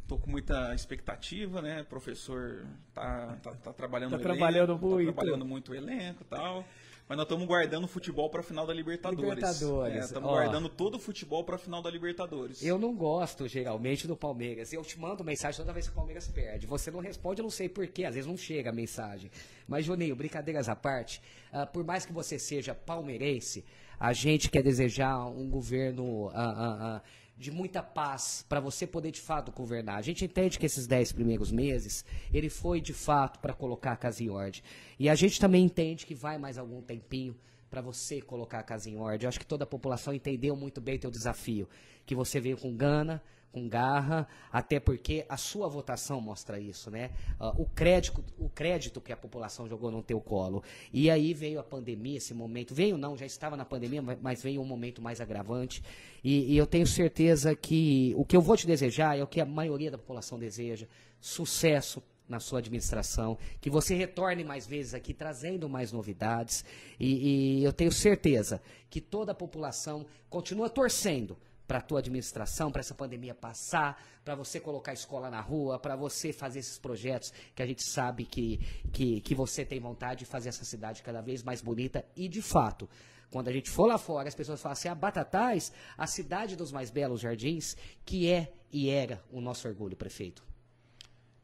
Tô 0.07 0.17
com 0.17 0.29
muita 0.29 0.73
expectativa, 0.73 1.61
né? 1.61 1.81
O 1.81 1.85
professor 1.85 2.65
tá, 2.93 3.37
tá, 3.43 3.51
tá 3.55 3.73
trabalhando 3.73 4.11
Tá 4.11 4.17
o 4.17 4.19
trabalhando 4.19 4.71
elenco, 4.73 4.85
muito. 4.87 5.07
Tá 5.07 5.13
trabalhando 5.13 5.45
muito 5.45 5.71
o 5.71 5.75
elenco 5.75 6.23
e 6.23 6.25
tal. 6.25 6.65
Mas 7.09 7.17
nós 7.17 7.25
estamos 7.25 7.47
guardando 7.47 7.85
o 7.85 7.87
futebol 7.87 8.29
para 8.29 8.41
a 8.41 8.43
final 8.43 8.67
da 8.67 8.73
Libertadores. 8.73 9.35
Libertadores, 9.35 10.05
Estamos 10.05 10.29
ó. 10.29 10.33
guardando 10.33 10.69
todo 10.69 10.93
o 10.93 10.99
futebol 10.99 11.43
para 11.43 11.55
a 11.55 11.57
final 11.57 11.81
da 11.81 11.89
Libertadores. 11.89 12.63
Eu 12.63 12.77
não 12.77 12.93
gosto, 12.93 13.47
geralmente, 13.47 14.05
do 14.05 14.15
Palmeiras. 14.15 14.71
Eu 14.71 14.83
te 14.83 14.99
mando 14.99 15.23
mensagem 15.23 15.59
toda 15.59 15.73
vez 15.73 15.87
que 15.87 15.91
o 15.91 15.95
Palmeiras 15.95 16.27
perde. 16.27 16.67
Você 16.67 16.91
não 16.91 16.99
responde, 16.99 17.41
eu 17.41 17.43
não 17.43 17.49
sei 17.49 17.67
porquê. 17.67 18.05
Às 18.05 18.13
vezes 18.13 18.29
não 18.29 18.37
chega 18.37 18.69
a 18.69 18.73
mensagem. 18.73 19.31
Mas, 19.67 19.85
Juninho, 19.85 20.15
brincadeiras 20.15 20.69
à 20.69 20.75
parte, 20.75 21.19
ah, 21.51 21.65
por 21.65 21.83
mais 21.83 22.05
que 22.05 22.13
você 22.13 22.37
seja 22.37 22.75
palmeirense, 22.75 23.65
a 23.99 24.13
gente 24.13 24.47
quer 24.47 24.61
desejar 24.61 25.25
um 25.25 25.49
governo 25.49 26.29
ah, 26.29 27.01
ah, 27.01 27.01
de 27.39 27.51
muita 27.51 27.81
paz 27.81 28.45
para 28.49 28.59
você 28.59 28.85
poder, 28.85 29.11
de 29.11 29.21
fato, 29.21 29.49
governar. 29.53 29.95
A 29.95 30.01
gente 30.01 30.25
entende 30.25 30.59
que 30.59 30.65
esses 30.65 30.85
dez 30.85 31.13
primeiros 31.13 31.51
meses, 31.53 32.03
ele 32.33 32.49
foi, 32.49 32.81
de 32.81 32.93
fato, 32.93 33.39
para 33.39 33.53
colocar 33.53 33.93
a 33.93 33.95
casa 33.95 34.21
em 34.21 34.29
ordem. 34.29 34.61
E 34.99 35.07
a 35.07 35.15
gente 35.15 35.39
também 35.39 35.63
entende 35.63 36.05
que 36.05 36.13
vai 36.13 36.37
mais 36.37 36.57
algum 36.57 36.81
tempinho 36.81 37.33
para 37.69 37.79
você 37.79 38.21
colocar 38.21 38.59
a 38.59 38.63
casa 38.63 38.89
em 38.89 38.97
ordem. 38.97 39.23
Eu 39.23 39.29
acho 39.29 39.39
que 39.39 39.45
toda 39.45 39.63
a 39.63 39.67
população 39.67 40.13
entendeu 40.13 40.53
muito 40.53 40.81
bem 40.81 40.97
o 40.97 40.99
teu 40.99 41.09
desafio, 41.09 41.69
que 42.05 42.13
você 42.13 42.41
veio 42.41 42.57
com 42.57 42.75
gana, 42.75 43.23
com 43.51 43.67
garra, 43.67 44.27
até 44.51 44.79
porque 44.79 45.25
a 45.27 45.35
sua 45.37 45.67
votação 45.67 46.21
mostra 46.21 46.59
isso, 46.59 46.91
né? 46.91 47.11
Ah, 47.39 47.49
o 47.57 47.65
crédito, 47.65 48.23
o 48.37 48.47
crédito 48.49 49.01
que 49.01 49.11
a 49.11 49.17
população 49.17 49.67
jogou 49.67 49.89
no 49.89 50.03
teu 50.03 50.21
colo. 50.21 50.63
E 50.93 51.09
aí 51.09 51.33
veio 51.33 51.59
a 51.59 51.63
pandemia, 51.63 52.17
esse 52.17 52.33
momento, 52.33 52.75
veio 52.75 52.97
não, 52.97 53.17
já 53.17 53.25
estava 53.25 53.57
na 53.57 53.65
pandemia, 53.65 54.01
mas- 54.01 54.19
mas 54.21 54.43
veio 54.43 54.61
um 54.61 54.65
momento 54.65 55.01
mais 55.01 55.19
agravante. 55.19 55.81
E, 56.23 56.53
e 56.53 56.57
eu 56.57 56.67
tenho 56.67 56.85
certeza 56.85 57.55
que 57.55 58.13
o 58.15 58.23
que 58.23 58.35
eu 58.37 58.41
vou 58.41 58.55
te 58.55 58.67
desejar 58.67 59.17
é 59.17 59.23
o 59.23 59.27
que 59.27 59.41
a 59.41 59.45
maioria 59.45 59.89
da 59.89 59.97
população 59.97 60.37
deseja: 60.37 60.87
sucesso, 61.19 62.03
na 62.27 62.39
sua 62.39 62.59
administração, 62.59 63.39
que 63.59 63.71
você 63.71 63.95
retorne 63.95 64.43
mais 64.43 64.67
vezes 64.67 64.93
aqui 64.93 65.15
trazendo 65.15 65.67
mais 65.67 65.91
novidades 65.91 66.63
e, 66.99 67.57
e 67.59 67.63
eu 67.63 67.73
tenho 67.73 67.91
certeza 67.91 68.61
que 68.87 69.01
toda 69.01 69.31
a 69.31 69.35
população 69.35 70.05
continua 70.29 70.69
torcendo 70.69 71.35
para 71.69 71.77
a 71.77 71.81
tua 71.81 71.99
administração, 71.99 72.71
para 72.71 72.79
essa 72.79 72.95
pandemia 72.95 73.35
passar, 73.35 74.03
para 74.25 74.33
você 74.33 74.59
colocar 74.59 74.89
a 74.89 74.95
escola 74.95 75.29
na 75.29 75.39
rua, 75.39 75.77
para 75.77 75.95
você 75.95 76.33
fazer 76.33 76.57
esses 76.57 76.79
projetos 76.79 77.31
que 77.53 77.61
a 77.61 77.65
gente 77.67 77.83
sabe 77.83 78.25
que, 78.25 78.59
que, 78.91 79.21
que 79.21 79.35
você 79.35 79.63
tem 79.63 79.79
vontade 79.79 80.21
de 80.21 80.25
fazer 80.25 80.49
essa 80.49 80.65
cidade 80.65 81.03
cada 81.03 81.21
vez 81.21 81.43
mais 81.43 81.61
bonita 81.61 82.03
e 82.15 82.27
de 82.27 82.41
fato. 82.41 82.89
Quando 83.29 83.49
a 83.49 83.53
gente 83.53 83.69
for 83.69 83.85
lá 83.85 83.99
fora, 83.99 84.27
as 84.27 84.33
pessoas 84.33 84.59
falam 84.59 84.73
assim: 84.73 84.87
a 84.87 84.95
Batatais, 84.95 85.71
a 85.95 86.07
cidade 86.07 86.55
dos 86.55 86.71
mais 86.71 86.89
belos 86.89 87.21
jardins, 87.21 87.77
que 88.03 88.27
é 88.27 88.51
e 88.73 88.89
era 88.89 89.23
o 89.31 89.39
nosso 89.39 89.67
orgulho, 89.67 89.95
prefeito. 89.95 90.43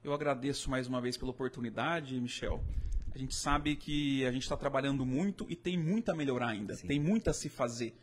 Eu 0.03 0.11
agradeço 0.11 0.71
mais 0.71 0.87
uma 0.87 0.99
vez 0.99 1.17
pela 1.17 1.29
oportunidade, 1.29 2.19
Michel. 2.19 2.63
A 3.13 3.17
gente 3.19 3.35
sabe 3.35 3.75
que 3.75 4.25
a 4.25 4.31
gente 4.31 4.41
está 4.41 4.57
trabalhando 4.57 5.05
muito 5.05 5.45
e 5.47 5.55
tem 5.55 5.77
muito 5.77 6.09
a 6.09 6.15
melhorar 6.15 6.47
ainda, 6.47 6.75
tem 6.75 6.99
muito 6.99 7.29
a 7.29 7.33
se 7.33 7.47
fazer. 7.47 7.95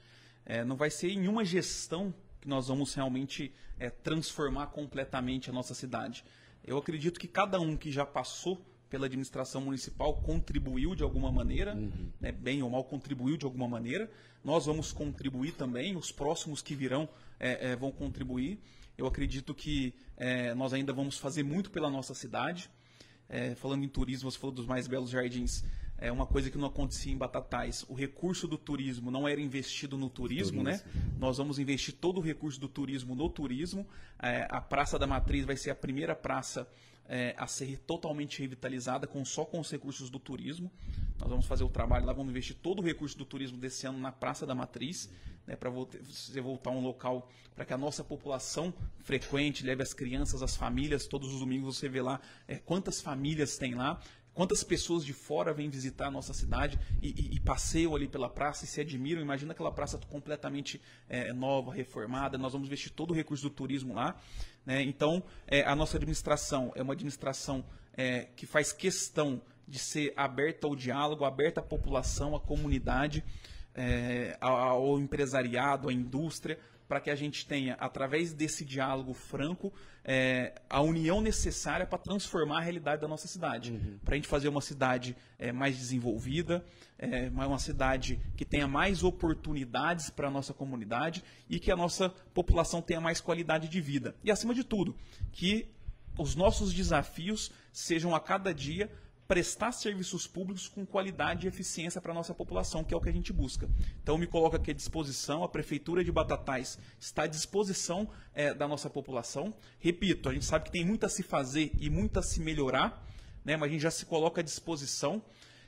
É, 0.44 0.64
não 0.64 0.76
vai 0.76 0.90
ser 0.90 1.10
em 1.10 1.28
uma 1.28 1.44
gestão 1.44 2.14
que 2.40 2.48
nós 2.48 2.68
vamos 2.68 2.94
realmente 2.94 3.52
é, 3.78 3.88
transformar 3.90 4.66
completamente 4.68 5.48
a 5.48 5.52
nossa 5.52 5.74
cidade. 5.74 6.24
Eu 6.64 6.78
acredito 6.78 7.18
que 7.18 7.28
cada 7.28 7.60
um 7.60 7.76
que 7.76 7.90
já 7.90 8.04
passou 8.04 8.64
pela 8.88 9.06
administração 9.06 9.62
municipal 9.62 10.14
contribuiu 10.16 10.94
de 10.94 11.02
alguma 11.02 11.32
maneira, 11.32 11.74
né, 12.20 12.30
bem 12.30 12.62
ou 12.62 12.68
mal 12.68 12.84
contribuiu 12.84 13.38
de 13.38 13.46
alguma 13.46 13.66
maneira. 13.66 14.10
Nós 14.44 14.66
vamos 14.66 14.92
contribuir 14.92 15.52
também, 15.52 15.96
os 15.96 16.12
próximos 16.12 16.60
que 16.60 16.74
virão 16.74 17.08
é, 17.40 17.70
é, 17.70 17.76
vão 17.76 17.90
contribuir. 17.90 18.60
Eu 18.98 19.06
acredito 19.06 19.54
que 19.54 19.94
é, 20.16 20.54
nós 20.54 20.74
ainda 20.74 20.92
vamos 20.92 21.16
fazer 21.16 21.42
muito 21.42 21.70
pela 21.70 21.88
nossa 21.88 22.12
cidade. 22.12 22.68
É, 23.28 23.54
falando 23.54 23.82
em 23.82 23.88
turismo, 23.88 24.30
você 24.30 24.38
falou 24.38 24.54
dos 24.54 24.66
mais 24.66 24.86
belos 24.86 25.08
jardins. 25.08 25.64
É 26.02 26.10
uma 26.10 26.26
coisa 26.26 26.50
que 26.50 26.58
não 26.58 26.66
acontecia 26.66 27.12
em 27.12 27.16
Batatais. 27.16 27.84
O 27.88 27.94
recurso 27.94 28.48
do 28.48 28.58
turismo 28.58 29.10
não 29.10 29.28
era 29.28 29.40
investido 29.40 29.96
no 29.96 30.10
turismo, 30.10 30.62
né? 30.62 30.82
Nós 31.18 31.38
vamos 31.38 31.58
investir 31.60 31.94
todo 31.94 32.18
o 32.18 32.20
recurso 32.20 32.60
do 32.60 32.68
turismo 32.68 33.14
no 33.14 33.28
turismo. 33.30 33.86
É, 34.20 34.46
a 34.50 34.60
Praça 34.60 34.98
da 34.98 35.06
Matriz 35.06 35.44
vai 35.44 35.56
ser 35.56 35.70
a 35.70 35.74
primeira 35.74 36.16
praça 36.16 36.68
é, 37.08 37.34
a 37.36 37.46
ser 37.46 37.78
totalmente 37.78 38.40
revitalizada 38.40 39.06
com 39.06 39.24
só 39.24 39.44
com 39.44 39.60
os 39.60 39.70
recursos 39.70 40.10
do 40.10 40.18
turismo. 40.18 40.72
Nós 41.20 41.28
vamos 41.28 41.46
fazer 41.46 41.62
o 41.62 41.68
trabalho 41.68 42.04
lá, 42.04 42.12
vamos 42.12 42.30
investir 42.30 42.56
todo 42.56 42.80
o 42.80 42.82
recurso 42.82 43.16
do 43.16 43.24
turismo 43.24 43.58
desse 43.58 43.86
ano 43.86 43.98
na 43.98 44.10
Praça 44.10 44.44
da 44.44 44.54
Matriz, 44.54 45.08
né, 45.46 45.54
para 45.54 45.70
você 45.70 46.40
voltar 46.40 46.70
a 46.70 46.72
um 46.72 46.80
local 46.80 47.28
para 47.54 47.64
que 47.64 47.72
a 47.72 47.78
nossa 47.78 48.02
população 48.02 48.72
frequente, 49.00 49.64
leve 49.64 49.82
as 49.82 49.92
crianças, 49.92 50.42
as 50.42 50.56
famílias, 50.56 51.06
todos 51.06 51.32
os 51.32 51.40
domingos 51.40 51.76
você 51.76 51.88
vê 51.88 52.00
lá 52.00 52.20
é, 52.48 52.56
quantas 52.56 53.00
famílias 53.00 53.58
tem 53.58 53.74
lá, 53.74 54.00
quantas 54.34 54.64
pessoas 54.64 55.04
de 55.04 55.12
fora 55.12 55.52
vêm 55.52 55.68
visitar 55.68 56.06
a 56.06 56.10
nossa 56.10 56.32
cidade 56.32 56.78
e, 57.02 57.08
e- 57.08 57.36
e 57.36 57.40
passeiam 57.40 57.94
ali 57.94 58.08
pela 58.08 58.28
praça 58.28 58.64
e 58.64 58.68
se 58.68 58.80
admiram. 58.80 59.20
Imagina 59.20 59.52
aquela 59.52 59.70
praça 59.72 59.98
completamente 60.08 60.80
é, 61.08 61.32
nova, 61.32 61.72
reformada. 61.72 62.38
Nós 62.38 62.52
vamos 62.52 62.66
investir 62.66 62.92
todo 62.92 63.10
o 63.10 63.14
recurso 63.14 63.42
do 63.44 63.50
turismo 63.50 63.94
lá. 63.94 64.16
né? 64.64 64.82
Então, 64.82 65.22
é, 65.46 65.62
a 65.64 65.74
nossa 65.76 65.96
administração 65.96 66.72
é 66.74 66.82
uma 66.82 66.92
administração 66.94 67.64
é, 67.94 68.28
que 68.36 68.46
faz 68.46 68.72
questão 68.72 69.40
de 69.68 69.78
ser 69.78 70.12
aberta 70.16 70.66
ao 70.66 70.74
diálogo, 70.74 71.24
aberta 71.24 71.60
à 71.60 71.62
população, 71.62 72.34
à 72.34 72.40
comunidade, 72.40 73.22
é, 73.74 74.36
ao 74.40 74.56
ao 74.56 74.98
empresariado, 75.00 75.88
à 75.88 75.92
indústria, 75.92 76.58
para 76.88 77.00
que 77.00 77.10
a 77.10 77.14
gente 77.14 77.46
tenha, 77.46 77.74
através 77.74 78.32
desse 78.32 78.64
diálogo 78.64 79.14
franco, 79.14 79.72
é, 80.04 80.54
a 80.68 80.80
união 80.80 81.20
necessária 81.20 81.86
para 81.86 81.98
transformar 81.98 82.58
a 82.58 82.60
realidade 82.60 83.00
da 83.00 83.08
nossa 83.08 83.28
cidade. 83.28 83.98
Para 84.04 84.14
a 84.14 84.16
gente 84.16 84.28
fazer 84.28 84.48
uma 84.48 84.60
cidade 84.60 85.16
é, 85.38 85.52
mais 85.52 85.76
desenvolvida, 85.76 86.64
é, 86.98 87.28
uma 87.28 87.58
cidade 87.58 88.20
que 88.36 88.44
tenha 88.44 88.66
mais 88.66 89.02
oportunidades 89.02 90.10
para 90.10 90.28
a 90.28 90.30
nossa 90.30 90.52
comunidade 90.52 91.22
e 91.48 91.58
que 91.58 91.70
a 91.70 91.76
nossa 91.76 92.10
população 92.34 92.82
tenha 92.82 93.00
mais 93.00 93.20
qualidade 93.20 93.68
de 93.68 93.80
vida. 93.80 94.14
E, 94.22 94.30
acima 94.30 94.54
de 94.54 94.64
tudo, 94.64 94.96
que 95.32 95.68
os 96.18 96.34
nossos 96.34 96.72
desafios 96.72 97.50
sejam 97.72 98.14
a 98.14 98.20
cada 98.20 98.52
dia 98.52 98.90
prestar 99.26 99.72
serviços 99.72 100.26
públicos 100.26 100.68
com 100.68 100.84
qualidade 100.84 101.46
e 101.46 101.48
eficiência 101.48 102.00
para 102.00 102.12
a 102.12 102.14
nossa 102.14 102.34
população, 102.34 102.84
que 102.84 102.92
é 102.92 102.96
o 102.96 103.00
que 103.00 103.08
a 103.08 103.12
gente 103.12 103.32
busca. 103.32 103.68
Então, 104.02 104.18
me 104.18 104.26
coloco 104.26 104.56
aqui 104.56 104.70
à 104.70 104.74
disposição, 104.74 105.42
a 105.42 105.48
Prefeitura 105.48 106.04
de 106.04 106.12
Batatais 106.12 106.78
está 106.98 107.22
à 107.22 107.26
disposição 107.26 108.08
eh, 108.34 108.52
da 108.52 108.68
nossa 108.68 108.90
população. 108.90 109.54
Repito, 109.78 110.28
a 110.28 110.32
gente 110.32 110.44
sabe 110.44 110.66
que 110.66 110.72
tem 110.72 110.84
muito 110.84 111.06
a 111.06 111.08
se 111.08 111.22
fazer 111.22 111.72
e 111.80 111.88
muito 111.88 112.18
a 112.18 112.22
se 112.22 112.40
melhorar, 112.40 113.06
né, 113.44 113.56
mas 113.56 113.68
a 113.68 113.72
gente 113.72 113.82
já 113.82 113.90
se 113.90 114.04
coloca 114.04 114.40
à 114.40 114.44
disposição. 114.44 115.22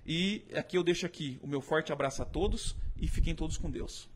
E 0.06 0.44
aqui 0.54 0.76
eu 0.76 0.84
deixo 0.84 1.06
aqui 1.06 1.38
o 1.42 1.46
meu 1.46 1.60
forte 1.60 1.92
abraço 1.92 2.22
a 2.22 2.26
todos 2.26 2.76
e 3.00 3.08
fiquem 3.08 3.34
todos 3.34 3.56
com 3.56 3.70
Deus. 3.70 4.08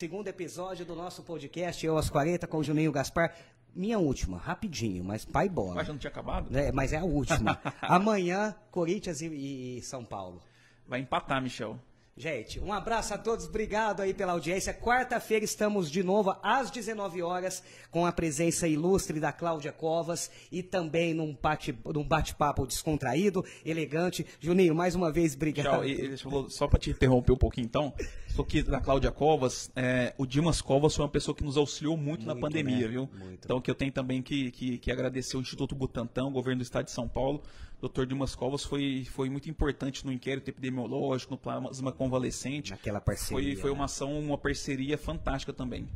Segundo 0.00 0.28
episódio 0.28 0.86
do 0.86 0.94
nosso 0.94 1.22
podcast, 1.22 1.84
Eu 1.84 1.98
às 1.98 2.08
40 2.08 2.46
com 2.46 2.56
o 2.56 2.64
Juninho 2.64 2.90
Gaspar. 2.90 3.36
Minha 3.74 3.98
última, 3.98 4.38
rapidinho, 4.38 5.04
mas 5.04 5.24
pai 5.24 5.48
bola. 5.48 5.74
Mas 5.76 5.86
já 5.86 5.92
não 5.92 5.98
tinha 5.98 6.10
acabado? 6.10 6.56
É, 6.56 6.72
mas 6.72 6.92
é 6.92 6.98
a 6.98 7.04
última. 7.04 7.58
Amanhã, 7.80 8.54
Corinthians 8.70 9.20
e, 9.20 9.78
e 9.78 9.82
São 9.82 10.04
Paulo. 10.04 10.42
Vai 10.86 11.00
empatar, 11.00 11.40
Michel. 11.40 11.78
Gente, 12.16 12.60
um 12.60 12.72
abraço 12.72 13.14
a 13.14 13.18
todos, 13.18 13.46
obrigado 13.46 14.00
aí 14.00 14.12
pela 14.12 14.32
audiência. 14.32 14.74
Quarta-feira 14.74 15.44
estamos 15.44 15.90
de 15.90 16.02
novo 16.02 16.36
às 16.42 16.70
19 16.70 17.22
horas 17.22 17.62
com 17.90 18.04
a 18.04 18.12
presença 18.12 18.68
ilustre 18.68 19.18
da 19.18 19.32
Cláudia 19.32 19.72
Covas 19.72 20.30
e 20.52 20.62
também 20.62 21.14
num 21.14 21.34
bate-papo 21.34 22.62
bate 22.62 22.68
descontraído, 22.68 23.44
elegante. 23.64 24.26
Juninho, 24.38 24.74
mais 24.74 24.94
uma 24.94 25.10
vez, 25.10 25.34
obrigado. 25.34 25.82
Tchau. 25.82 25.84
E, 25.84 26.16
só 26.50 26.68
para 26.68 26.78
te 26.78 26.90
interromper 26.90 27.32
um 27.32 27.38
pouquinho 27.38 27.64
então, 27.64 27.94
sou 28.34 28.44
aqui 28.44 28.62
da 28.62 28.80
Cláudia 28.80 29.10
Covas, 29.10 29.70
é, 29.74 30.12
o 30.18 30.26
Dimas 30.26 30.60
Covas 30.60 30.94
foi 30.94 31.04
uma 31.04 31.10
pessoa 31.10 31.34
que 31.34 31.44
nos 31.44 31.56
auxiliou 31.56 31.96
muito, 31.96 32.24
muito 32.24 32.26
na 32.26 32.36
pandemia, 32.36 32.86
né? 32.86 32.88
viu? 32.88 33.08
Muito. 33.18 33.44
Então 33.44 33.60
que 33.60 33.70
eu 33.70 33.74
tenho 33.74 33.92
também 33.92 34.20
que, 34.20 34.50
que, 34.50 34.78
que 34.78 34.92
agradecer 34.92 35.38
o 35.38 35.40
Instituto 35.40 35.74
Butantan, 35.74 36.26
o 36.26 36.30
governo 36.30 36.58
do 36.58 36.64
Estado 36.64 36.84
de 36.84 36.90
São 36.90 37.08
Paulo, 37.08 37.42
Dr. 37.80 38.04
Dimas 38.04 38.34
Covas 38.34 38.62
foi, 38.62 39.06
foi 39.10 39.30
muito 39.30 39.48
importante 39.48 40.04
no 40.04 40.12
inquérito 40.12 40.48
epidemiológico, 40.48 41.32
no 41.32 41.38
plasma 41.38 41.90
convalescente. 41.90 42.70
Naquela 42.72 43.00
parceria. 43.00 43.54
Foi, 43.54 43.56
foi 43.56 43.70
uma 43.70 43.80
né? 43.80 43.84
ação, 43.84 44.18
uma 44.18 44.36
parceria 44.36 44.98
fantástica 44.98 45.52
também. 45.52 45.88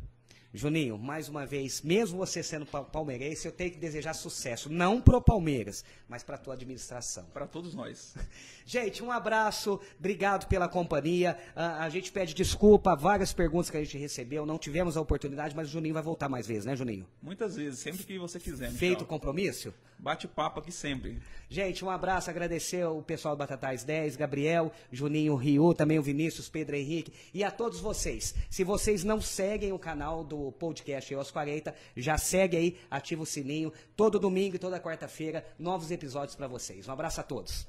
Juninho, 0.55 0.97
mais 0.97 1.27
uma 1.27 1.45
vez, 1.45 1.81
mesmo 1.81 2.17
você 2.17 2.41
sendo 2.41 2.65
palmeirense, 2.65 3.45
eu 3.45 3.51
tenho 3.51 3.71
que 3.71 3.77
desejar 3.77 4.13
sucesso, 4.13 4.69
não 4.69 5.01
pro 5.01 5.21
Palmeiras, 5.21 5.83
mas 6.07 6.23
para 6.23 6.35
a 6.35 6.37
tua 6.37 6.53
administração. 6.53 7.25
Para 7.33 7.45
todos 7.45 7.73
nós. 7.73 8.15
Gente, 8.65 9.03
um 9.03 9.11
abraço, 9.11 9.79
obrigado 9.99 10.47
pela 10.47 10.67
companhia. 10.67 11.37
Uh, 11.55 11.59
a 11.81 11.89
gente 11.89 12.11
pede 12.11 12.33
desculpa, 12.33 12.95
várias 12.95 13.31
perguntas 13.31 13.69
que 13.69 13.77
a 13.77 13.83
gente 13.83 13.95
recebeu, 13.97 14.43
não 14.43 14.57
tivemos 14.57 14.97
a 14.97 15.01
oportunidade, 15.01 15.55
mas 15.55 15.67
o 15.67 15.71
Juninho 15.71 15.93
vai 15.93 16.01
voltar 16.01 16.27
mais 16.27 16.47
vezes, 16.47 16.65
né, 16.65 16.75
Juninho? 16.75 17.05
Muitas 17.21 17.55
vezes, 17.55 17.79
sempre 17.79 18.03
que 18.03 18.17
você 18.17 18.39
quiser. 18.39 18.71
Feito 18.71 19.03
o 19.03 19.05
compromisso? 19.05 19.71
Bate 19.97 20.27
papo 20.27 20.59
aqui 20.59 20.71
sempre. 20.71 21.19
Gente, 21.49 21.85
um 21.85 21.89
abraço, 21.89 22.29
agradecer 22.29 22.85
o 22.85 23.01
pessoal 23.01 23.35
do 23.35 23.39
Batatais 23.39 23.83
10, 23.83 24.15
Gabriel, 24.15 24.71
Juninho, 24.91 25.35
Rio, 25.35 25.73
também 25.73 25.97
o 25.97 26.03
Vinícius, 26.03 26.49
Pedro 26.49 26.75
Henrique 26.75 27.13
e 27.33 27.43
a 27.43 27.51
todos 27.51 27.79
vocês. 27.79 28.35
Se 28.49 28.63
vocês 28.63 29.03
não 29.03 29.21
seguem 29.21 29.71
o 29.71 29.79
canal 29.79 30.23
do 30.23 30.44
podcast 30.51 31.13
EOS 31.13 31.31
40, 31.31 31.73
já 31.95 32.17
segue 32.17 32.57
aí, 32.57 32.77
ativa 32.89 33.23
o 33.23 33.25
sininho. 33.25 33.71
Todo 33.95 34.19
domingo 34.19 34.55
e 34.55 34.59
toda 34.59 34.79
quarta-feira, 34.79 35.45
novos 35.57 35.91
episódios 35.91 36.35
para 36.35 36.47
vocês. 36.47 36.87
Um 36.87 36.91
abraço 36.91 37.21
a 37.21 37.23
todos. 37.23 37.67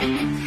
Preview. 0.00 0.39